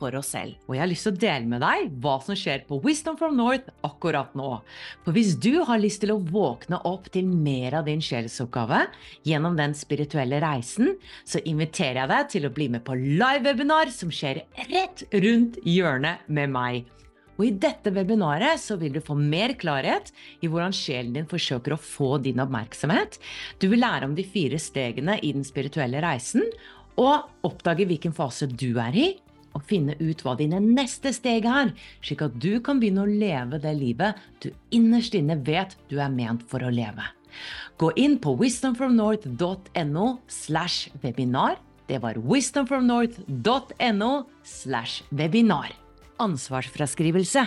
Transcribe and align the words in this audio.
for 0.00 0.16
oss 0.18 0.32
selv. 0.34 0.56
Og 0.66 0.76
jeg 0.76 0.82
har 0.82 0.90
lyst 0.90 1.06
til 1.08 1.14
å 1.14 1.20
dele 1.24 1.50
med 1.50 1.62
deg 1.64 1.92
hva 2.02 2.16
som 2.24 2.38
skjer 2.38 2.64
på 2.68 2.80
Wisdom 2.84 3.18
from 3.20 3.36
North 3.38 3.70
akkurat 3.86 4.34
nå. 4.38 4.50
For 5.04 5.16
hvis 5.16 5.34
du 5.40 5.64
har 5.68 5.82
lyst 5.82 6.02
til 6.04 6.14
å 6.14 6.20
våkne 6.22 6.80
opp 6.88 7.10
til 7.14 7.28
mer 7.28 7.80
av 7.80 7.88
din 7.88 8.02
sjelsoppgave 8.04 8.84
gjennom 9.28 9.58
den 9.58 9.74
spirituelle 9.78 10.42
reisen, 10.44 10.94
så 11.28 11.42
inviterer 11.44 12.02
jeg 12.02 12.12
deg 12.14 12.30
til 12.36 12.48
å 12.48 12.54
bli 12.54 12.68
med 12.76 12.86
på 12.86 12.96
live-webinar 12.98 13.92
som 13.94 14.12
skjer 14.12 14.44
rett 14.70 15.04
rundt 15.14 15.58
hjørnet 15.66 16.28
med 16.30 16.54
meg. 16.54 16.86
Og 17.38 17.44
I 17.46 17.54
dette 17.54 17.92
webinaret 17.94 18.58
så 18.58 18.74
vil 18.80 18.96
du 18.96 19.00
få 19.04 19.14
mer 19.14 19.54
klarhet 19.58 20.10
i 20.42 20.50
hvordan 20.50 20.74
sjelen 20.74 21.14
din 21.14 21.28
forsøker 21.30 21.76
å 21.76 21.78
få 21.78 22.16
din 22.22 22.42
oppmerksomhet. 22.42 23.20
Du 23.62 23.68
vil 23.70 23.84
lære 23.84 24.08
om 24.08 24.16
de 24.18 24.26
fire 24.26 24.58
stegene 24.58 25.20
i 25.22 25.30
den 25.36 25.46
spirituelle 25.46 26.02
reisen, 26.02 26.42
og 26.98 27.46
oppdage 27.46 27.86
hvilken 27.86 28.14
fase 28.16 28.48
du 28.50 28.72
er 28.82 28.96
i, 28.98 29.08
og 29.58 29.66
finne 29.66 29.96
ut 29.98 30.22
hva 30.22 30.36
dine 30.38 30.60
neste 30.62 31.12
steg 31.16 31.48
er, 31.50 31.74
slik 32.04 32.22
at 32.24 32.38
du 32.38 32.60
kan 32.64 32.78
begynne 32.80 33.04
å 33.04 33.10
leve 33.10 33.60
det 33.62 33.74
livet 33.76 34.18
du 34.42 34.52
innerst 34.74 35.16
inne 35.18 35.38
vet 35.44 35.74
du 35.90 35.98
er 35.98 36.12
ment 36.14 36.44
for 36.48 36.62
å 36.62 36.70
leve. 36.72 37.04
Gå 37.78 37.92
inn 38.00 38.16
på 38.22 38.34
wisdomfromnorth.no 38.38 40.06
slash 40.26 40.88
webinar. 41.02 41.58
Det 41.88 42.00
var 42.02 42.18
wisdomfromnorth.no 42.20 44.12
slash 44.42 45.04
webinar. 45.10 45.72
Ansvarsfraskrivelse. 46.18 47.46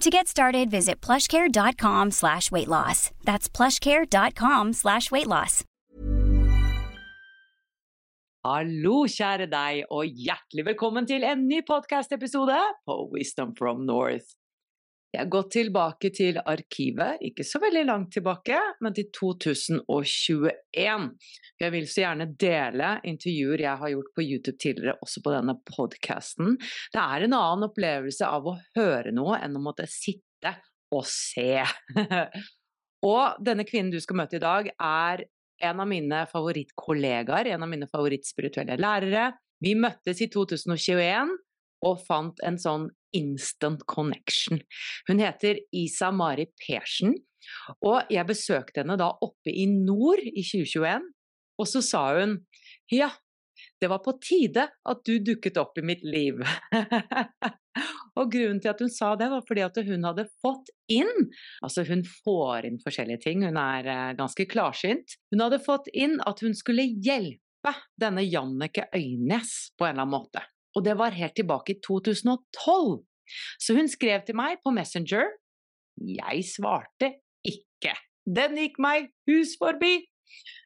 To 0.00 0.08
get 0.08 0.28
started, 0.28 0.70
visit 0.70 1.02
plushcare.com 1.02 2.12
slash 2.12 2.50
weight 2.50 2.68
loss. 2.68 3.10
That's 3.24 3.50
plushcare.com 3.50 4.72
slash 4.72 5.10
weight 5.10 5.26
loss. 5.26 5.62
Hallo, 8.40 9.02
kjære 9.04 9.50
deg, 9.52 9.82
og 9.92 10.08
hjertelig 10.08 10.64
velkommen 10.70 11.04
til 11.04 11.26
en 11.28 11.42
ny 11.44 11.60
podcast-episode 11.68 12.56
på 12.88 12.96
Wisdom 13.12 13.52
from 13.58 13.84
North. 13.84 14.39
Jeg 15.10 15.24
har 15.24 15.30
gått 15.32 15.48
tilbake 15.56 16.12
til 16.14 16.36
arkivet, 16.38 17.18
ikke 17.26 17.42
så 17.46 17.58
veldig 17.58 17.80
langt 17.88 18.12
tilbake, 18.14 18.60
men 18.78 18.94
til 18.94 19.08
2021. 19.16 21.06
Jeg 21.58 21.74
vil 21.74 21.88
så 21.90 22.04
gjerne 22.04 22.28
dele 22.38 22.92
intervjuer 23.10 23.64
jeg 23.64 23.80
har 23.80 23.92
gjort 23.96 24.12
på 24.14 24.22
YouTube 24.22 24.60
tidligere, 24.62 24.94
også 25.02 25.22
på 25.24 25.32
denne 25.34 25.56
podkasten. 25.66 26.54
Det 26.94 27.02
er 27.02 27.26
en 27.26 27.34
annen 27.40 27.66
opplevelse 27.66 28.28
av 28.28 28.46
å 28.46 28.54
høre 28.78 29.10
noe 29.16 29.40
enn 29.42 29.58
å 29.58 29.64
måtte 29.64 29.88
sitte 29.90 30.54
og 30.94 31.02
se. 31.10 31.58
og 33.10 33.42
denne 33.42 33.66
kvinnen 33.66 33.90
du 33.90 33.98
skal 34.04 34.22
møte 34.22 34.38
i 34.38 34.44
dag, 34.46 34.70
er 34.78 35.26
en 35.60 35.82
av 35.82 35.90
mine 35.90 36.22
favorittkollegaer, 36.30 37.50
en 37.50 37.66
av 37.66 37.74
mine 37.74 37.90
favorittspirituelle 37.90 38.78
lærere. 38.78 39.32
Vi 39.60 39.74
møttes 39.74 40.22
i 40.22 40.30
2021 40.30 41.34
og 41.90 42.00
fant 42.06 42.40
en 42.46 42.62
sånn 42.62 42.88
instant 43.16 43.82
connection. 43.90 44.60
Hun 45.08 45.22
heter 45.22 45.60
Isa 45.76 46.10
Mari 46.14 46.48
Persen, 46.60 47.16
og 47.84 48.10
jeg 48.12 48.28
besøkte 48.28 48.82
henne 48.82 48.98
da 49.00 49.10
oppe 49.24 49.52
i 49.52 49.66
nord 49.70 50.22
i 50.26 50.44
2021, 50.44 51.10
og 51.60 51.68
så 51.68 51.82
sa 51.84 52.04
hun 52.18 52.38
ja, 52.90 53.10
det 53.80 53.88
var 53.88 54.02
på 54.04 54.16
tide 54.22 54.66
at 54.68 55.02
du 55.06 55.18
dukket 55.24 55.58
opp 55.60 55.78
i 55.78 55.84
mitt 55.84 56.02
liv. 56.04 56.40
og 58.18 58.32
grunnen 58.32 58.60
til 58.60 58.72
at 58.72 58.80
hun 58.82 58.92
sa 58.92 59.12
det, 59.20 59.30
var 59.32 59.44
fordi 59.48 59.64
at 59.64 59.80
hun 59.86 60.06
hadde 60.08 60.26
fått 60.42 60.72
inn 60.92 61.12
Altså, 61.64 61.84
hun 61.88 62.02
får 62.24 62.68
inn 62.68 62.80
forskjellige 62.82 63.24
ting, 63.24 63.44
hun 63.46 63.60
er 63.60 63.88
eh, 63.88 64.08
ganske 64.18 64.46
klarsynt. 64.50 65.16
Hun 65.32 65.44
hadde 65.44 65.62
fått 65.64 65.90
inn 65.92 66.18
at 66.26 66.42
hun 66.44 66.56
skulle 66.56 66.88
hjelpe 66.88 67.74
denne 68.00 68.24
Jannike 68.26 68.88
Øynes 68.96 69.70
på 69.76 69.86
en 69.86 69.94
eller 69.94 70.06
annen 70.06 70.16
måte. 70.16 70.44
Og 70.76 70.84
det 70.86 70.96
var 70.98 71.16
helt 71.16 71.36
tilbake 71.38 71.74
i 71.74 71.80
2012. 71.86 73.00
Så 73.62 73.76
hun 73.76 73.90
skrev 73.90 74.24
til 74.26 74.38
meg 74.38 74.60
på 74.64 74.72
Messenger. 74.74 75.34
Jeg 76.00 76.44
svarte 76.48 77.14
ikke. 77.46 77.94
Den 78.26 78.58
gikk 78.58 78.78
meg 78.82 79.10
hus 79.30 79.56
forbi! 79.60 80.06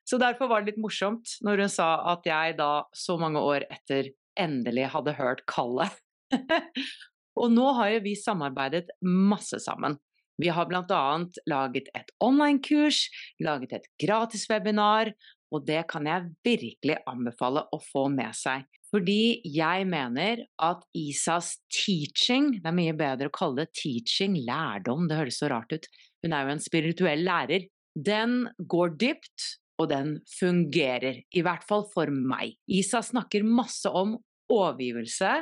Så 0.04 0.18
derfor 0.20 0.50
var 0.50 0.62
det 0.62 0.74
litt 0.74 0.82
morsomt 0.84 1.38
når 1.44 1.64
hun 1.64 1.72
sa 1.72 1.88
at 2.12 2.26
jeg 2.28 2.58
da, 2.58 2.84
så 2.92 3.16
mange 3.20 3.40
år 3.40 3.64
etter, 3.72 4.12
endelig 4.36 4.90
hadde 4.92 5.14
hørt 5.16 5.44
kallet. 5.48 5.94
og 7.40 7.54
nå 7.54 7.70
har 7.78 7.94
jo 7.94 8.02
vi 8.04 8.16
samarbeidet 8.18 8.90
masse 9.00 9.60
sammen. 9.64 9.96
Vi 10.42 10.50
har 10.50 10.66
annet 10.66 11.38
laget 11.46 11.88
et 11.94 12.10
online-kurs, 12.20 13.06
laget 13.40 13.72
et 13.72 13.86
gratis 14.02 14.48
webinar, 14.50 15.12
og 15.54 15.66
det 15.66 15.84
kan 15.88 16.06
jeg 16.10 16.32
virkelig 16.44 16.98
anbefale 17.06 17.62
å 17.70 17.78
få 17.78 18.08
med 18.10 18.34
seg. 18.34 18.66
Fordi 18.94 19.42
jeg 19.50 19.86
mener 19.90 20.44
at 20.62 20.84
Isas 20.94 21.56
teaching 21.72 22.60
Det 22.60 22.68
er 22.70 22.76
mye 22.76 22.94
bedre 22.94 23.26
å 23.26 23.34
kalle 23.34 23.64
det 23.64 23.74
teaching, 23.80 24.36
lærdom, 24.46 25.08
det 25.10 25.18
høres 25.18 25.40
så 25.42 25.50
rart 25.50 25.74
ut. 25.74 25.88
Hun 26.22 26.36
er 26.36 26.46
jo 26.46 26.54
en 26.54 26.62
spirituell 26.62 27.24
lærer. 27.26 27.66
Den 27.94 28.44
går 28.70 28.94
dypt, 29.00 29.48
og 29.82 29.90
den 29.90 30.14
fungerer. 30.30 31.18
I 31.34 31.42
hvert 31.42 31.66
fall 31.66 31.82
for 31.90 32.10
meg. 32.14 32.54
Isa 32.70 33.02
snakker 33.02 33.46
masse 33.46 33.90
om 33.90 34.14
overgivelse 34.52 35.32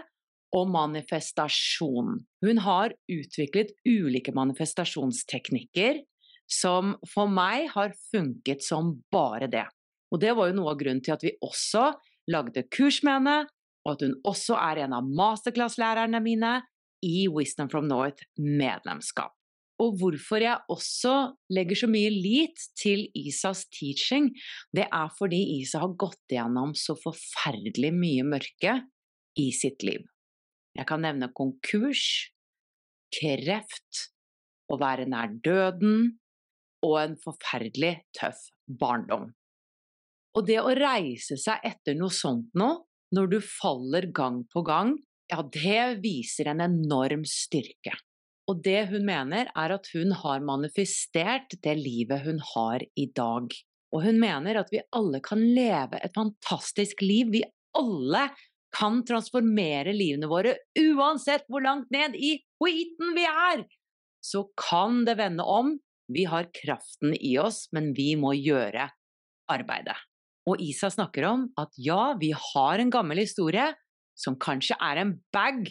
og 0.56 0.72
manifestasjon. 0.72 2.16
Hun 2.44 2.62
har 2.64 2.96
utviklet 3.12 3.74
ulike 3.88 4.32
manifestasjonsteknikker 4.36 6.00
som 6.52 6.96
for 7.08 7.28
meg 7.32 7.70
har 7.76 7.94
funket 8.10 8.64
som 8.64 8.94
bare 9.12 9.48
det. 9.52 9.66
Og 10.12 10.20
det 10.20 10.34
var 10.36 10.50
jo 10.50 10.58
noe 10.58 10.72
av 10.74 10.80
grunnen 10.80 11.04
til 11.04 11.14
at 11.14 11.24
vi 11.24 11.32
også 11.44 11.90
lagde 12.30 12.64
kurs 12.70 13.02
med 13.02 13.20
henne, 13.20 13.36
og 13.82 13.96
at 13.96 14.04
hun 14.06 14.14
også 14.28 14.56
er 14.60 14.84
en 14.84 14.94
av 14.94 15.06
masterclass-lærerne 15.06 16.20
mine 16.22 16.58
i 17.02 17.26
Wisdom 17.28 17.70
from 17.70 17.88
North 17.90 18.22
medlemskap. 18.38 19.34
Og 19.82 19.96
hvorfor 19.98 20.42
jeg 20.44 20.60
også 20.70 21.14
legger 21.50 21.80
så 21.80 21.88
mye 21.90 22.10
lit 22.12 22.68
til 22.78 23.08
Isas 23.18 23.64
teaching, 23.74 24.30
det 24.70 24.86
er 24.86 25.10
fordi 25.18 25.40
Isa 25.58 25.80
har 25.82 25.96
gått 25.98 26.22
igjennom 26.30 26.76
så 26.78 26.94
forferdelig 27.00 27.90
mye 27.96 28.26
mørke 28.28 28.76
i 29.40 29.48
sitt 29.56 29.82
liv. 29.82 30.04
Jeg 30.78 30.86
kan 30.88 31.02
nevne 31.04 31.32
konkurs, 31.34 32.30
kreft, 33.12 34.06
å 34.72 34.78
være 34.80 35.08
nær 35.10 35.34
døden 35.44 36.14
og 36.86 36.96
en 37.02 37.16
forferdelig 37.20 37.96
tøff 38.16 38.46
barndom. 38.66 39.32
Og 40.36 40.46
det 40.48 40.60
å 40.62 40.72
reise 40.76 41.36
seg 41.40 41.60
etter 41.66 41.96
noe 41.98 42.12
sånt 42.14 42.52
nå, 42.56 42.70
når 43.12 43.28
du 43.34 43.38
faller 43.44 44.08
gang 44.16 44.40
på 44.52 44.62
gang, 44.64 44.94
ja, 45.32 45.42
det 45.44 46.02
viser 46.04 46.48
en 46.52 46.62
enorm 46.64 47.26
styrke. 47.28 47.94
Og 48.50 48.62
det 48.64 48.88
hun 48.90 49.04
mener, 49.06 49.50
er 49.54 49.74
at 49.76 49.88
hun 49.94 50.14
har 50.18 50.42
manifestert 50.44 51.54
det 51.64 51.76
livet 51.78 52.24
hun 52.24 52.40
har 52.54 52.82
i 52.98 53.06
dag. 53.14 53.52
Og 53.92 54.06
hun 54.06 54.18
mener 54.20 54.58
at 54.60 54.72
vi 54.72 54.82
alle 54.96 55.20
kan 55.24 55.40
leve 55.40 56.00
et 56.00 56.16
fantastisk 56.16 57.04
liv. 57.04 57.30
Vi 57.32 57.44
alle 57.78 58.26
kan 58.72 59.02
transformere 59.04 59.92
livene 59.92 60.28
våre, 60.32 60.56
uansett 60.80 61.44
hvor 61.52 61.64
langt 61.64 61.92
ned 61.92 62.16
i 62.16 62.38
skiten 62.56 63.12
vi 63.16 63.28
er! 63.28 63.66
Så 64.24 64.46
kan 64.58 65.02
det 65.04 65.18
vende 65.20 65.44
om. 65.44 65.74
Vi 66.12 66.24
har 66.28 66.48
kraften 66.54 67.14
i 67.18 67.36
oss, 67.40 67.66
men 67.72 67.92
vi 67.96 68.14
må 68.16 68.32
gjøre 68.36 68.88
arbeidet. 69.52 69.98
Og 70.50 70.62
Isa 70.62 70.90
snakker 70.90 71.26
om 71.28 71.46
at 71.60 71.74
ja, 71.78 72.14
vi 72.18 72.32
har 72.34 72.82
en 72.82 72.90
gammel 72.90 73.22
historie 73.22 73.68
som 74.18 74.38
kanskje 74.40 74.76
er 74.82 75.00
en 75.02 75.14
bag 75.34 75.70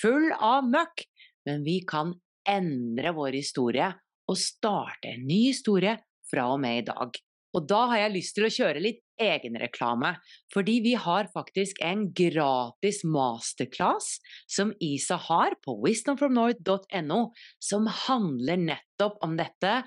full 0.00 0.30
av 0.34 0.66
møkk, 0.66 1.04
men 1.48 1.62
vi 1.66 1.78
kan 1.86 2.12
endre 2.48 3.14
vår 3.14 3.38
historie 3.38 3.92
og 4.28 4.40
starte 4.40 5.14
en 5.14 5.26
ny 5.28 5.48
historie 5.48 5.96
fra 6.28 6.50
og 6.52 6.60
med 6.62 6.82
i 6.82 6.86
dag. 6.90 7.18
Og 7.56 7.64
da 7.64 7.78
har 7.90 8.02
jeg 8.02 8.14
lyst 8.18 8.34
til 8.36 8.44
å 8.44 8.52
kjøre 8.52 8.82
litt 8.84 9.00
egenreklame, 9.18 10.12
fordi 10.52 10.76
vi 10.84 10.92
har 11.00 11.30
faktisk 11.32 11.80
en 11.82 12.04
gratis 12.14 13.00
masterclass 13.08 14.18
som 14.50 14.74
Isa 14.84 15.16
har 15.28 15.56
på 15.64 15.78
wisdomfromnorth.no, 15.86 17.20
som 17.58 17.88
handler 18.04 18.60
nettopp 18.66 19.16
om 19.24 19.38
dette 19.40 19.80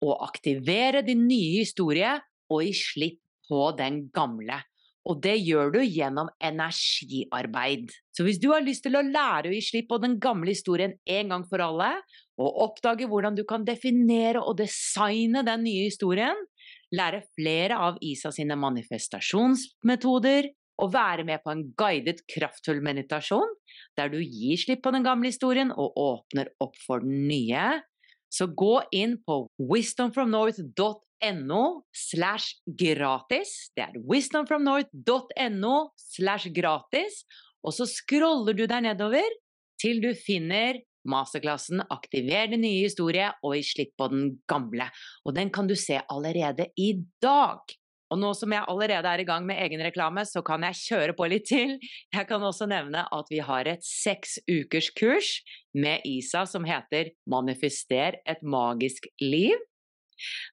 å 0.00 0.14
aktivere 0.24 1.02
din 1.04 1.26
nye 1.28 1.64
historie 1.64 2.14
og 2.50 2.62
gi 2.64 2.76
slipp 2.78 3.20
på 3.50 3.70
den 3.78 4.04
gamle. 4.14 4.62
Og 5.08 5.20
det 5.24 5.38
gjør 5.40 5.72
du 5.74 5.80
gjennom 5.80 6.28
energiarbeid. 6.44 7.88
Så 8.12 8.26
hvis 8.26 8.40
du 8.40 8.50
har 8.52 8.64
lyst 8.64 8.84
til 8.84 8.98
å 8.98 9.04
lære 9.04 9.48
å 9.48 9.54
gi 9.54 9.62
slipp 9.64 9.88
på 9.90 9.98
den 10.02 10.18
gamle 10.20 10.52
historien 10.52 10.92
en 11.08 11.32
gang 11.32 11.46
for 11.48 11.64
alle, 11.64 11.94
og 12.40 12.60
oppdage 12.66 13.08
hvordan 13.08 13.36
du 13.36 13.46
kan 13.48 13.64
definere 13.64 14.42
og 14.44 14.58
designe 14.60 15.42
den 15.46 15.64
nye 15.64 15.88
historien, 15.88 16.36
lære 16.92 17.24
flere 17.38 17.78
av 17.80 18.00
Isa 18.04 18.32
sine 18.34 18.58
manifestasjonsmetoder, 18.60 20.50
og 20.80 20.94
være 20.94 21.26
med 21.28 21.42
på 21.44 21.52
en 21.52 21.66
guidet, 21.76 22.22
kraftfull 22.30 22.80
meditasjon, 22.84 23.50
der 24.00 24.08
du 24.12 24.16
gir 24.20 24.56
slipp 24.60 24.80
på 24.86 24.92
den 24.94 25.04
gamle 25.04 25.28
historien 25.28 25.72
og 25.74 25.96
åpner 26.00 26.48
opp 26.64 26.78
for 26.86 27.04
den 27.04 27.26
nye, 27.28 27.82
så 28.32 28.46
gå 28.48 28.76
inn 28.96 29.18
på 29.26 29.42
wisdomfromnorth.no 29.70 31.09
slash 31.92 32.60
gratis. 32.66 33.70
Det 33.76 33.84
er 33.84 33.98
wisdomfromnorth.no 34.08 35.74
slash 35.96 36.52
gratis. 36.52 37.24
Og 37.64 37.76
så 37.76 37.86
scroller 37.88 38.56
du 38.56 38.66
deg 38.66 38.86
nedover 38.88 39.28
til 39.80 40.00
du 40.02 40.12
finner 40.16 40.80
masterklassen 41.08 41.80
Aktiver 41.88 42.50
din 42.52 42.64
nye 42.64 42.84
historie 42.84 43.30
og 43.44 43.56
gi 43.56 43.64
slipp 43.64 43.94
på 44.00 44.08
den 44.12 44.32
gamle. 44.50 44.90
Og 45.24 45.36
den 45.36 45.52
kan 45.52 45.68
du 45.68 45.76
se 45.78 46.00
allerede 46.08 46.68
i 46.76 46.92
dag. 47.22 47.60
Og 48.10 48.18
nå 48.18 48.32
som 48.34 48.50
jeg 48.50 48.66
allerede 48.66 49.06
er 49.06 49.22
i 49.22 49.26
gang 49.26 49.44
med 49.46 49.60
egenreklame, 49.62 50.24
så 50.26 50.42
kan 50.42 50.64
jeg 50.66 50.80
kjøre 50.80 51.14
på 51.14 51.28
litt 51.30 51.46
til. 51.46 51.76
Jeg 52.10 52.26
kan 52.26 52.42
også 52.42 52.66
nevne 52.70 53.04
at 53.06 53.30
vi 53.30 53.38
har 53.46 53.70
et 53.70 53.86
seks 53.86 54.40
ukers 54.50 54.90
kurs 54.98 55.36
med 55.78 56.02
Isa 56.08 56.42
som 56.50 56.66
heter 56.66 57.12
Manifester 57.30 58.18
et 58.26 58.42
magisk 58.42 59.06
liv. 59.22 59.54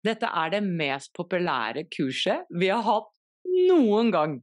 Dette 0.05 0.29
er 0.29 0.53
det 0.53 0.63
mest 0.65 1.13
populære 1.17 1.87
kurset 1.93 2.47
vi 2.53 2.71
har 2.71 2.85
hatt 2.87 3.09
noen 3.69 4.11
gang. 4.13 4.37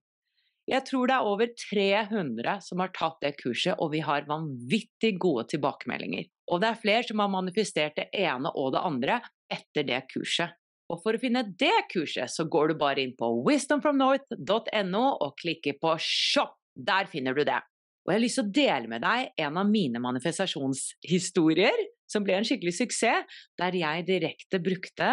Jeg 0.70 0.86
tror 0.88 1.10
det 1.10 1.16
er 1.16 1.28
over 1.28 1.50
300 1.60 2.54
som 2.64 2.80
har 2.80 2.92
tatt 2.96 3.18
det 3.20 3.34
kurset, 3.36 3.76
og 3.76 3.92
vi 3.92 4.00
har 4.04 4.24
vanvittig 4.28 5.12
gode 5.20 5.44
tilbakemeldinger. 5.52 6.30
Og 6.52 6.62
det 6.62 6.70
er 6.70 6.80
flere 6.80 7.04
som 7.04 7.20
har 7.20 7.32
manifestert 7.32 7.98
det 7.98 8.08
ene 8.16 8.52
og 8.56 8.72
det 8.72 8.84
andre 8.84 9.18
etter 9.52 9.84
det 9.84 10.00
kurset. 10.12 10.56
Og 10.92 11.00
for 11.04 11.16
å 11.16 11.20
finne 11.20 11.44
det 11.60 11.86
kurset, 11.92 12.32
så 12.32 12.46
går 12.48 12.72
du 12.72 12.80
bare 12.80 13.04
inn 13.04 13.14
på 13.16 13.28
wisdomfromnorth.no 13.44 15.04
og 15.24 15.36
klikker 15.40 15.78
på 15.80 15.94
shop. 16.00 16.56
Der 16.74 17.08
finner 17.08 17.36
du 17.36 17.44
det. 17.46 17.60
Og 18.04 18.12
jeg 18.12 18.18
har 18.18 18.24
lyst 18.24 18.40
til 18.40 18.44
å 18.44 18.54
dele 18.58 18.90
med 18.90 19.04
deg 19.04 19.44
en 19.46 19.60
av 19.60 19.68
mine 19.68 20.00
manifestasjonshistorier, 20.04 21.84
som 22.14 22.24
ble 22.26 22.38
en 22.38 22.46
skikkelig 22.46 22.76
suksess, 22.78 23.26
der 23.58 23.76
jeg 23.78 24.06
direkte 24.08 24.62
brukte 24.62 25.10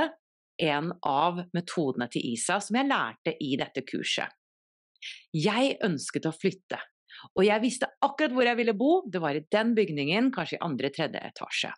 en 0.62 0.92
av 1.08 1.42
metodene 1.56 2.08
til 2.12 2.26
Isa 2.34 2.60
som 2.62 2.78
jeg 2.78 2.90
lærte 2.90 3.34
i 3.42 3.56
dette 3.60 3.84
kurset. 3.88 4.30
Jeg 5.34 5.78
ønsket 5.82 6.28
å 6.30 6.36
flytte, 6.36 6.78
og 7.34 7.46
jeg 7.46 7.64
visste 7.64 7.90
akkurat 8.06 8.36
hvor 8.36 8.48
jeg 8.48 8.60
ville 8.60 8.76
bo, 8.78 8.92
det 9.10 9.22
var 9.24 9.38
i 9.38 9.46
den 9.54 9.74
bygningen, 9.78 10.30
kanskje 10.36 10.60
i 10.60 10.66
andre-tredje 10.66 11.24
etasje. 11.32 11.72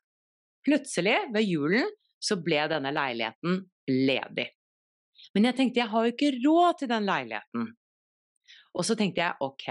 Plutselig, 0.63 1.15
ved 1.35 1.47
julen, 1.47 1.87
så 2.23 2.37
ble 2.39 2.65
denne 2.71 2.91
leiligheten 2.95 3.63
ledig. 3.91 4.49
Men 5.35 5.49
jeg 5.49 5.57
tenkte 5.57 5.81
jeg 5.81 5.91
har 5.91 6.05
jo 6.05 6.13
ikke 6.13 6.35
råd 6.39 6.79
til 6.79 6.91
den 6.91 7.07
leiligheten. 7.07 7.71
Og 8.73 8.87
så 8.87 8.95
tenkte 8.99 9.23
jeg 9.23 9.43
ok, 9.43 9.67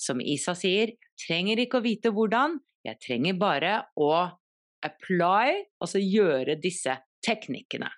som 0.00 0.20
Isa 0.22 0.54
sier, 0.56 0.94
trenger 1.20 1.60
ikke 1.60 1.80
å 1.80 1.84
vite 1.84 2.12
hvordan, 2.14 2.58
jeg 2.86 3.00
trenger 3.02 3.36
bare 3.40 3.72
å 4.00 4.12
apply, 4.86 5.64
altså 5.82 6.00
gjøre 6.02 6.58
disse 6.60 6.94
teknikkene. 7.26 7.90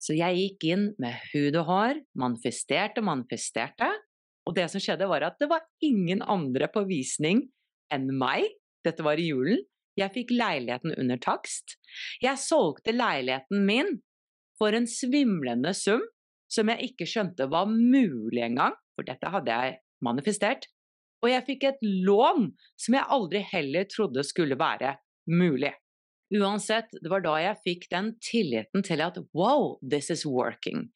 Så 0.00 0.16
jeg 0.16 0.36
gikk 0.38 0.68
inn 0.72 0.86
med 1.00 1.16
hud 1.32 1.58
og 1.60 1.66
hår, 1.68 1.98
manifesterte, 2.20 3.04
manifesterte, 3.04 3.90
og 4.48 4.56
det 4.56 4.66
som 4.72 4.82
skjedde, 4.82 5.08
var 5.08 5.26
at 5.26 5.36
det 5.40 5.50
var 5.50 5.66
ingen 5.84 6.22
andre 6.24 6.70
på 6.72 6.86
visning 6.88 7.44
enn 7.92 8.08
meg. 8.18 8.48
Dette 8.86 9.04
var 9.04 9.20
i 9.20 9.28
julen. 9.28 9.60
Jeg 9.98 10.14
fikk 10.14 10.32
leiligheten 10.32 10.94
under 10.96 11.20
takst. 11.20 11.76
Jeg 12.24 12.40
solgte 12.40 12.94
leiligheten 12.94 13.66
min 13.68 13.98
for 14.60 14.76
en 14.76 14.88
svimlende 14.88 15.74
sum 15.76 16.02
som 16.50 16.70
jeg 16.72 16.90
ikke 16.90 17.06
skjønte 17.06 17.46
var 17.52 17.68
mulig 17.70 18.42
engang, 18.42 18.74
for 18.96 19.06
dette 19.06 19.30
hadde 19.30 19.54
jeg 19.54 19.78
manifestert. 20.02 20.66
Og 21.20 21.30
jeg 21.30 21.46
fikk 21.46 21.66
et 21.68 21.82
lån 21.84 22.48
som 22.80 22.96
jeg 22.96 23.12
aldri 23.16 23.44
heller 23.52 23.86
trodde 23.92 24.24
skulle 24.26 24.58
være 24.58 24.96
mulig. 25.30 25.72
Uansett, 26.30 26.92
det 27.02 27.10
var 27.10 27.24
da 27.24 27.34
jeg 27.42 27.58
fikk 27.64 27.88
den 27.90 28.12
tilliten 28.22 28.84
til 28.86 29.02
at 29.02 29.18
wow, 29.34 29.74
this 29.82 30.12
is 30.14 30.22
working. 30.26 30.86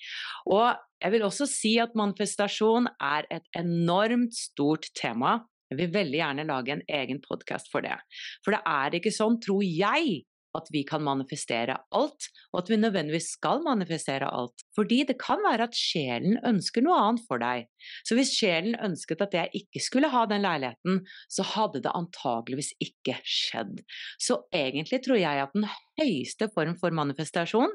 Og 0.46 0.76
jeg 1.02 1.14
vil 1.14 1.26
også 1.26 1.48
si 1.50 1.75
at 1.82 1.96
manifestasjon 1.98 2.86
er 3.02 3.26
et 3.34 3.48
enormt 3.58 4.36
stort 4.38 4.86
tema. 4.94 5.40
Jeg 5.72 5.81
vil 5.81 5.94
veldig 5.96 6.20
gjerne 6.20 6.46
lage 6.46 6.76
en 6.76 6.84
egen 7.00 7.19
podkast 7.25 7.73
for 7.73 7.82
det. 7.85 7.97
For 8.44 8.54
det 8.54 8.62
er 8.62 8.94
ikke 9.00 9.14
sånn, 9.14 9.40
tror 9.42 9.64
jeg, 9.66 10.23
at 10.54 10.68
vi 10.73 10.84
kan 10.87 11.02
manifestere 11.04 11.76
alt, 11.94 12.28
og 12.52 12.61
at 12.62 12.70
vi 12.70 12.78
nødvendigvis 12.78 13.32
skal 13.37 13.62
manifestere 13.64 14.28
alt. 14.30 14.64
Fordi 14.76 15.02
det 15.08 15.16
kan 15.20 15.42
være 15.44 15.68
at 15.68 15.78
sjelen 15.78 16.38
ønsker 16.46 16.84
noe 16.84 16.99
annet 17.00 17.25
for 17.28 17.42
deg. 17.42 17.66
Så 18.06 18.18
hvis 18.18 18.34
sjelen 18.37 18.76
ønsket 18.78 19.25
at 19.26 19.34
jeg 19.34 19.62
ikke 19.62 19.82
skulle 19.82 20.11
ha 20.12 20.25
den 20.30 20.44
leiligheten, 20.44 21.02
så 21.28 21.46
hadde 21.54 21.82
det 21.84 21.94
antageligvis 21.94 22.73
ikke 22.82 23.18
skjedd. 23.23 23.80
Så 24.18 24.42
egentlig 24.54 25.02
tror 25.04 25.20
jeg 25.20 25.46
at 25.46 25.56
den 25.56 25.66
høyeste 26.00 26.50
form 26.54 26.78
for 26.80 26.94
manifestasjon, 26.94 27.75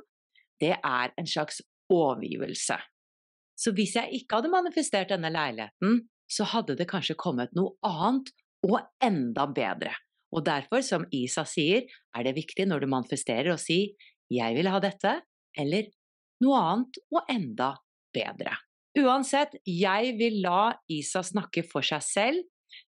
det 0.60 0.76
er 0.76 1.14
en 1.20 1.28
slags 1.28 1.62
overgivelse. 1.92 2.80
Så 3.60 3.74
hvis 3.76 3.96
jeg 3.98 4.22
ikke 4.22 4.40
hadde 4.40 4.52
manifestert 4.54 5.12
denne 5.12 5.32
leiligheten, 5.34 6.06
så 6.30 6.46
hadde 6.48 6.78
det 6.80 6.88
kanskje 6.88 7.18
kommet 7.20 7.56
noe 7.58 7.76
annet 7.84 8.32
og 8.68 8.80
enda 9.04 9.48
bedre. 9.52 9.96
Og 10.36 10.46
derfor, 10.46 10.84
som 10.86 11.08
Isa 11.16 11.44
sier, 11.50 11.88
er 12.16 12.26
det 12.26 12.36
viktig 12.38 12.68
når 12.70 12.84
du 12.84 12.92
manifesterer 12.92 13.54
å 13.54 13.60
si 13.60 13.96
'jeg 14.30 14.56
vil 14.56 14.70
ha 14.70 14.80
dette', 14.80 15.22
eller 15.58 15.90
'noe 16.42 16.60
annet 16.62 17.00
og 17.12 17.22
enda 17.30 17.76
bedre'. 18.14 18.58
Uansett, 18.98 19.56
jeg 19.66 20.18
vil 20.18 20.42
la 20.42 20.74
Isa 20.90 21.22
snakke 21.22 21.64
for 21.64 21.82
seg 21.82 22.02
selv. 22.02 22.44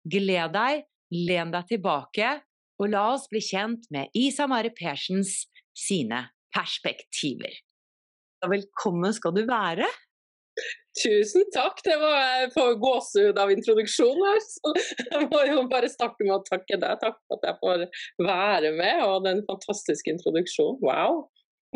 Gled 0.07 0.53
deg, 0.53 0.85
len 1.13 1.51
deg 1.51 1.67
tilbake, 1.67 2.43
og 2.79 2.91
la 2.91 3.15
oss 3.15 3.29
bli 3.31 3.41
kjent 3.41 3.87
med 3.91 4.09
Isa 4.15 4.47
Mari 4.47 4.71
Persens 4.71 5.47
sine 5.75 6.31
perspektiver. 6.55 7.55
Velkommen 8.47 9.13
skal 9.13 9.35
du 9.35 9.45
være. 9.47 9.87
Tusen 10.99 11.47
takk. 11.55 11.81
Det 11.87 11.97
var 12.01 12.17
jeg 12.19 12.53
får 12.55 12.77
gåsehud 12.83 13.41
av 13.41 13.53
introduksjonen 13.55 14.25
her. 14.27 14.45
Så 14.45 14.75
jeg 15.05 15.29
må 15.31 15.43
jo 15.47 15.65
bare 15.71 15.91
starte 15.93 16.27
med 16.27 16.37
å 16.37 16.43
takke 16.47 16.79
deg. 16.81 17.01
Takk 17.03 17.19
for 17.21 17.39
at 17.39 17.49
jeg 17.49 17.59
får 17.63 17.85
være 18.27 18.73
med, 18.79 19.03
og 19.07 19.27
den 19.29 19.43
fantastiske 19.49 20.15
introduksjonen. 20.17 20.81
Wow. 20.85 21.27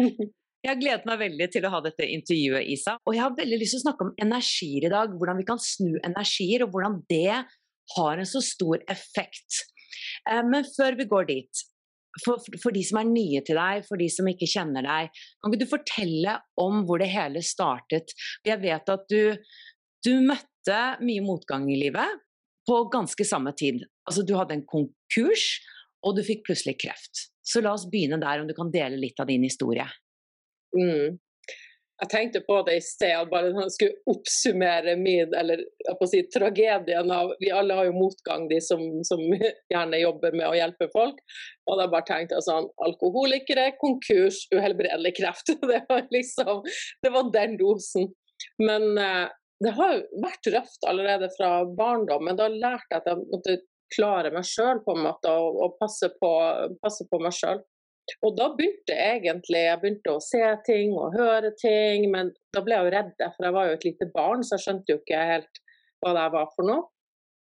Jeg 0.62 0.76
har 0.76 0.78
gledet 0.78 1.06
meg 1.08 1.18
veldig 1.18 1.46
til 1.50 1.64
å 1.66 1.70
ha 1.72 1.78
dette 1.82 2.06
intervjuet, 2.06 2.68
Isa. 2.70 2.92
Og 3.02 3.16
jeg 3.16 3.22
har 3.24 3.32
veldig 3.34 3.56
lyst 3.58 3.74
til 3.74 3.80
å 3.80 3.82
snakke 3.82 4.04
om 4.06 4.12
energier 4.22 4.84
i 4.86 4.90
dag. 4.92 5.16
Hvordan 5.18 5.40
vi 5.40 5.46
kan 5.48 5.58
snu 5.58 5.96
energier, 6.06 6.62
og 6.62 6.70
hvordan 6.70 7.00
det 7.10 7.40
har 7.96 8.22
en 8.22 8.28
så 8.30 8.38
stor 8.46 8.78
effekt. 8.94 9.64
Eh, 10.30 10.38
men 10.46 10.62
før 10.76 10.94
vi 11.00 11.08
går 11.10 11.26
dit, 11.32 11.64
for, 12.20 12.42
for, 12.60 12.74
de 12.74 12.82
som 12.84 13.00
er 13.00 13.08
nye 13.08 13.40
til 13.46 13.58
deg, 13.58 13.86
for 13.88 14.00
de 14.00 14.08
som 14.12 14.28
ikke 14.28 14.48
kjenner 14.50 14.84
deg, 14.84 15.22
kan 15.40 15.52
ikke 15.52 15.62
du 15.64 15.70
fortelle 15.70 16.36
om 16.60 16.82
hvor 16.88 17.00
det 17.02 17.10
hele 17.12 17.42
startet? 17.46 18.12
Jeg 18.46 18.60
vet 18.62 18.92
at 18.92 19.06
du, 19.08 19.32
du 20.04 20.12
møtte 20.26 20.80
mye 21.02 21.24
motgang 21.24 21.66
i 21.72 21.80
livet 21.80 22.22
på 22.68 22.78
ganske 22.92 23.26
samme 23.26 23.54
tid. 23.58 23.82
Altså, 24.06 24.24
du 24.26 24.36
hadde 24.38 24.58
en 24.58 24.66
konkurs, 24.68 25.46
og 26.02 26.16
du 26.18 26.22
fikk 26.26 26.44
plutselig 26.46 26.76
kreft. 26.82 27.28
Så 27.42 27.62
la 27.62 27.74
oss 27.74 27.88
begynne 27.90 28.20
der, 28.22 28.42
om 28.42 28.48
du 28.48 28.54
kan 28.54 28.70
dele 28.74 29.00
litt 29.00 29.18
av 29.22 29.30
din 29.30 29.44
historie. 29.46 29.86
Mm. 30.76 31.18
Jeg 32.02 32.10
tenkte 32.10 32.40
på 32.42 32.56
det 32.66 32.74
i 32.80 32.82
sted, 32.82 33.28
bare 33.30 33.52
når 33.54 33.68
jeg 33.68 33.74
skulle 33.76 34.10
oppsummere 34.10 34.96
min 34.98 35.34
eller 35.38 35.60
si, 36.10 36.24
tragedien 36.34 37.12
av 37.14 37.30
Vi 37.38 37.52
alle 37.54 37.76
har 37.78 37.86
jo 37.86 37.94
motgang, 37.94 38.48
de 38.50 38.58
som, 38.64 38.82
som 39.06 39.22
gjerne 39.72 40.00
jobber 40.02 40.34
med 40.34 40.48
å 40.48 40.56
hjelpe 40.58 40.88
folk. 40.90 41.20
Og 41.70 41.78
da 41.78 41.86
bare 41.92 42.08
tenkte 42.08 42.40
jeg 42.40 42.46
sånn 42.48 42.66
Alkoholikere, 42.82 43.68
konkurs, 43.78 44.42
uhelbredelig 44.54 45.14
kreft. 45.20 45.54
Det 45.72 45.84
var 45.88 46.08
liksom 46.10 46.66
Det 47.06 47.14
var 47.14 47.30
den 47.34 47.54
dosen. 47.60 48.10
Men 48.58 48.98
eh, 48.98 49.28
det 49.62 49.70
har 49.76 49.92
jo 49.94 50.22
vært 50.24 50.48
røft 50.56 50.86
allerede 50.90 51.28
fra 51.36 51.60
barndommen. 51.78 52.34
da 52.34 52.48
lærte 52.50 52.90
jeg 52.90 52.98
at 52.98 53.10
jeg 53.12 53.26
måtte 53.30 53.60
klare 53.94 54.32
meg 54.34 54.46
sjøl 54.48 54.80
på 54.82 54.96
en 54.96 55.04
måte, 55.06 55.30
og, 55.30 55.58
og 55.62 55.76
passe, 55.78 56.08
på, 56.18 56.30
passe 56.82 57.06
på 57.10 57.20
meg 57.22 57.36
sjøl. 57.36 57.62
Og 58.22 58.36
da 58.38 58.48
begynte 58.56 58.94
egentlig 58.94 59.64
jeg 59.64 59.80
begynte 59.82 60.14
å 60.14 60.22
se 60.22 60.42
ting 60.66 60.94
og 60.98 61.16
høre 61.16 61.52
ting, 61.60 62.08
men 62.12 62.32
da 62.54 62.62
ble 62.64 62.76
jeg 62.76 62.86
jo 62.86 62.94
redd, 62.96 63.12
for 63.22 63.48
jeg 63.48 63.56
var 63.56 63.68
jo 63.68 63.76
et 63.78 63.86
lite 63.88 64.08
barn, 64.14 64.44
så 64.44 64.56
jeg 64.58 64.66
skjønte 64.66 64.94
jo 64.94 65.00
ikke 65.00 65.28
helt 65.32 65.62
hva 66.02 66.16
det 66.18 66.26
var 66.34 66.50
for 66.56 66.68
noe. 66.68 66.88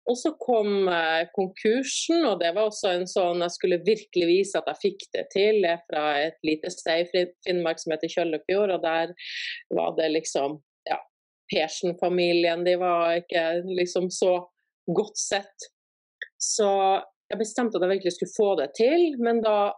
Og 0.06 0.18
så 0.22 0.32
kom 0.38 0.86
eh, 0.92 1.24
konkursen, 1.34 2.28
og 2.30 2.38
det 2.42 2.52
var 2.54 2.70
også 2.70 2.92
en 2.94 3.08
sånn 3.10 3.42
Jeg 3.42 3.54
skulle 3.56 3.80
virkelig 3.88 4.28
vise 4.30 4.60
at 4.60 4.68
jeg 4.70 4.82
fikk 4.84 5.06
det 5.16 5.24
til. 5.34 5.64
Jeg 5.66 5.80
er 5.80 5.86
fra 5.88 6.04
et 6.22 6.38
lite 6.46 6.70
sted 6.74 7.10
i 7.18 7.26
Finnmark 7.46 7.82
som 7.82 7.96
heter 7.96 8.12
Kjøllefjord, 8.14 8.76
og 8.76 8.86
der 8.86 9.16
var 9.74 9.96
det 9.98 10.12
liksom 10.14 10.60
Ja, 10.86 11.00
Persen-familien, 11.50 12.62
de 12.68 12.78
var 12.78 13.18
ikke 13.24 13.64
liksom 13.66 14.12
så 14.14 14.38
godt 14.86 15.18
sett. 15.18 15.70
Så 16.38 16.70
jeg 17.32 17.42
bestemte 17.42 17.80
at 17.80 17.88
jeg 17.88 17.96
virkelig 17.96 18.14
skulle 18.20 18.38
få 18.38 18.52
det 18.60 18.70
til, 18.78 19.16
men 19.26 19.42
da 19.42 19.74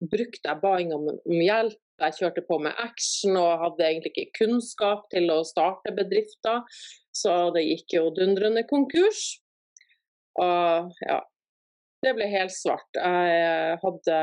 brukte 0.00 0.48
jeg 0.48 0.60
ba 0.62 0.76
om, 0.96 1.10
om 1.14 1.42
hjelp. 1.42 1.80
Jeg 1.96 2.16
kjørte 2.18 2.42
på 2.44 2.58
med 2.60 2.76
action 2.76 3.38
og 3.40 3.62
hadde 3.62 3.86
egentlig 3.86 4.10
ikke 4.12 4.42
kunnskap 4.44 5.06
til 5.14 5.30
å 5.32 5.38
starte 5.48 5.94
bedrifter. 5.96 6.66
Så 7.16 7.32
det 7.56 7.62
gikk 7.64 7.94
jo 7.96 8.10
dundrende 8.12 8.66
konkurs. 8.68 9.38
Og 10.36 10.92
ja, 11.06 11.22
det 12.04 12.12
ble 12.18 12.28
helt 12.28 12.52
svart. 12.52 13.00
Jeg 13.00 13.78
hadde 13.80 14.18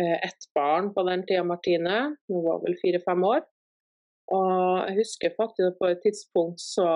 eh, 0.00 0.16
ett 0.24 0.48
barn 0.56 0.94
på 0.96 1.04
den 1.10 1.26
tida, 1.28 1.44
Martine. 1.44 1.98
Hun 2.32 2.46
var 2.48 2.64
vel 2.64 2.78
fire-fem 2.80 3.28
år. 3.28 3.44
Og 4.32 4.88
jeg 4.88 4.96
husker 5.02 5.36
faktisk 5.36 5.74
at 5.74 5.78
på 5.82 5.92
et 5.92 6.02
tidspunkt 6.02 6.64
så 6.64 6.88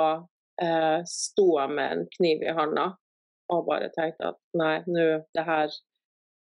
eh, 0.62 1.04
sto 1.06 1.46
jeg 1.60 1.76
med 1.76 1.98
en 1.98 2.08
kniv 2.16 2.48
i 2.48 2.56
handa 2.56 2.94
og 3.50 3.66
bare 3.66 3.90
tenkte 3.94 4.32
at 4.32 4.38
nei, 4.58 4.76
nå, 4.86 5.06
det 5.34 5.44
her 5.46 5.72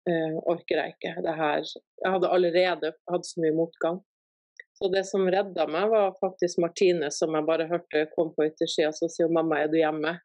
uh, 0.09 0.37
orker 0.49 0.81
jeg 0.81 0.95
ikke. 0.95 1.15
Det 1.25 1.35
her 1.37 1.63
Jeg 1.65 2.13
hadde 2.13 2.31
allerede 2.33 2.93
hatt 3.11 3.27
så 3.27 3.43
mye 3.43 3.55
motgang. 3.57 4.01
Så 4.77 4.91
det 4.93 5.07
som 5.09 5.25
redda 5.25 5.65
meg, 5.73 5.89
var 5.89 6.17
faktisk 6.19 6.59
Martine, 6.61 7.09
som 7.11 7.33
jeg 7.33 7.47
bare 7.47 7.69
hørte 7.69 8.05
kom 8.13 8.29
på 8.35 8.45
yttersida. 8.45 8.91
Så 8.93 9.09
sier 9.09 9.29
'mamma, 9.29 9.63
er 9.63 9.71
du 9.73 9.79
hjemme?' 9.79 10.19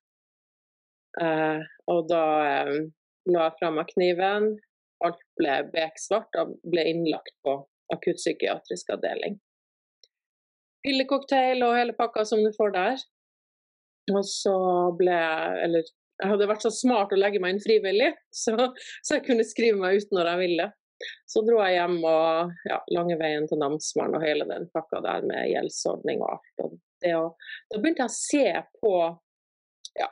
Eh, 1.21 1.61
og 1.93 2.07
da 2.09 2.25
eh, 2.49 2.77
la 3.29 3.47
jeg 3.47 3.57
fra 3.59 3.71
meg 3.71 3.91
kniven. 3.93 4.53
Alt 5.05 5.25
ble 5.37 5.59
beksvart 5.75 6.39
og 6.41 6.55
ble 6.73 6.85
innlagt 6.89 7.35
på 7.45 7.59
akuttpsykiatrisk 7.93 8.93
avdeling. 8.95 9.37
Pillecocktail 10.87 11.63
og 11.67 11.77
hele 11.77 11.97
pakka 11.99 12.25
som 12.29 12.41
du 12.45 12.51
får 12.57 12.73
der. 12.77 13.03
Og 14.13 14.25
så 14.27 14.57
ble 14.99 15.15
jeg, 15.15 15.59
eller 15.67 15.91
jeg 16.23 16.31
hadde 16.31 16.49
vært 16.51 16.65
så 16.65 16.71
smart 16.75 17.13
å 17.15 17.19
legge 17.19 17.41
meg 17.43 17.57
inn 17.57 17.65
frivillig, 17.65 18.13
så, 18.35 18.55
så, 19.03 19.17
jeg 19.17 19.27
kunne 19.27 19.47
skrive 19.47 19.81
meg 19.81 20.01
ut 20.01 20.15
når 20.15 20.33
jeg 20.33 20.43
ville. 20.47 20.71
Så 21.27 21.43
dro 21.43 21.59
jeg 21.65 21.81
hjem 21.81 21.99
og 22.07 22.53
ja, 22.69 22.79
lange 22.95 23.19
veien 23.19 23.49
til 23.51 23.59
namsmannen 23.59 24.21
og 24.21 24.23
hele 24.23 24.47
den 24.47 24.69
pakka 24.75 25.03
der 25.03 25.27
med 25.27 25.51
gjeldsordning 25.51 26.23
og 26.23 26.37
alt. 26.37 26.63
Og 26.63 26.77
det, 27.03 27.15
og, 27.19 27.49
da 27.73 27.81
begynte 27.83 28.07
jeg 28.07 28.13
å 28.13 28.19
se 28.21 28.45
på 28.79 28.95
ja, 29.99 30.09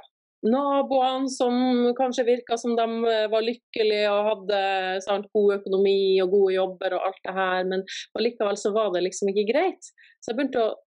naboene 0.50 1.31
som 1.31 1.55
kanskje 1.95 2.26
virka 2.26 2.59
som 2.59 2.75
de 2.75 2.88
eh, 3.07 3.29
var 3.31 3.47
lykkelige 3.47 4.11
og 4.11 4.31
hadde 4.33 4.61
sant, 5.07 5.31
god 5.37 5.61
økonomi 5.61 6.19
og 6.25 6.35
gode 6.35 6.57
jobber 6.57 6.99
og 6.99 7.07
alt 7.07 7.23
det 7.29 7.37
her, 7.38 7.67
men 7.71 7.87
likevel 8.19 8.59
så 8.59 8.75
var 8.75 8.90
det 8.97 9.05
liksom 9.07 9.31
ikke 9.31 9.47
greit. 9.52 9.93
Så 10.19 10.33
jeg 10.33 10.40
begynte 10.40 10.64
å 10.64 10.79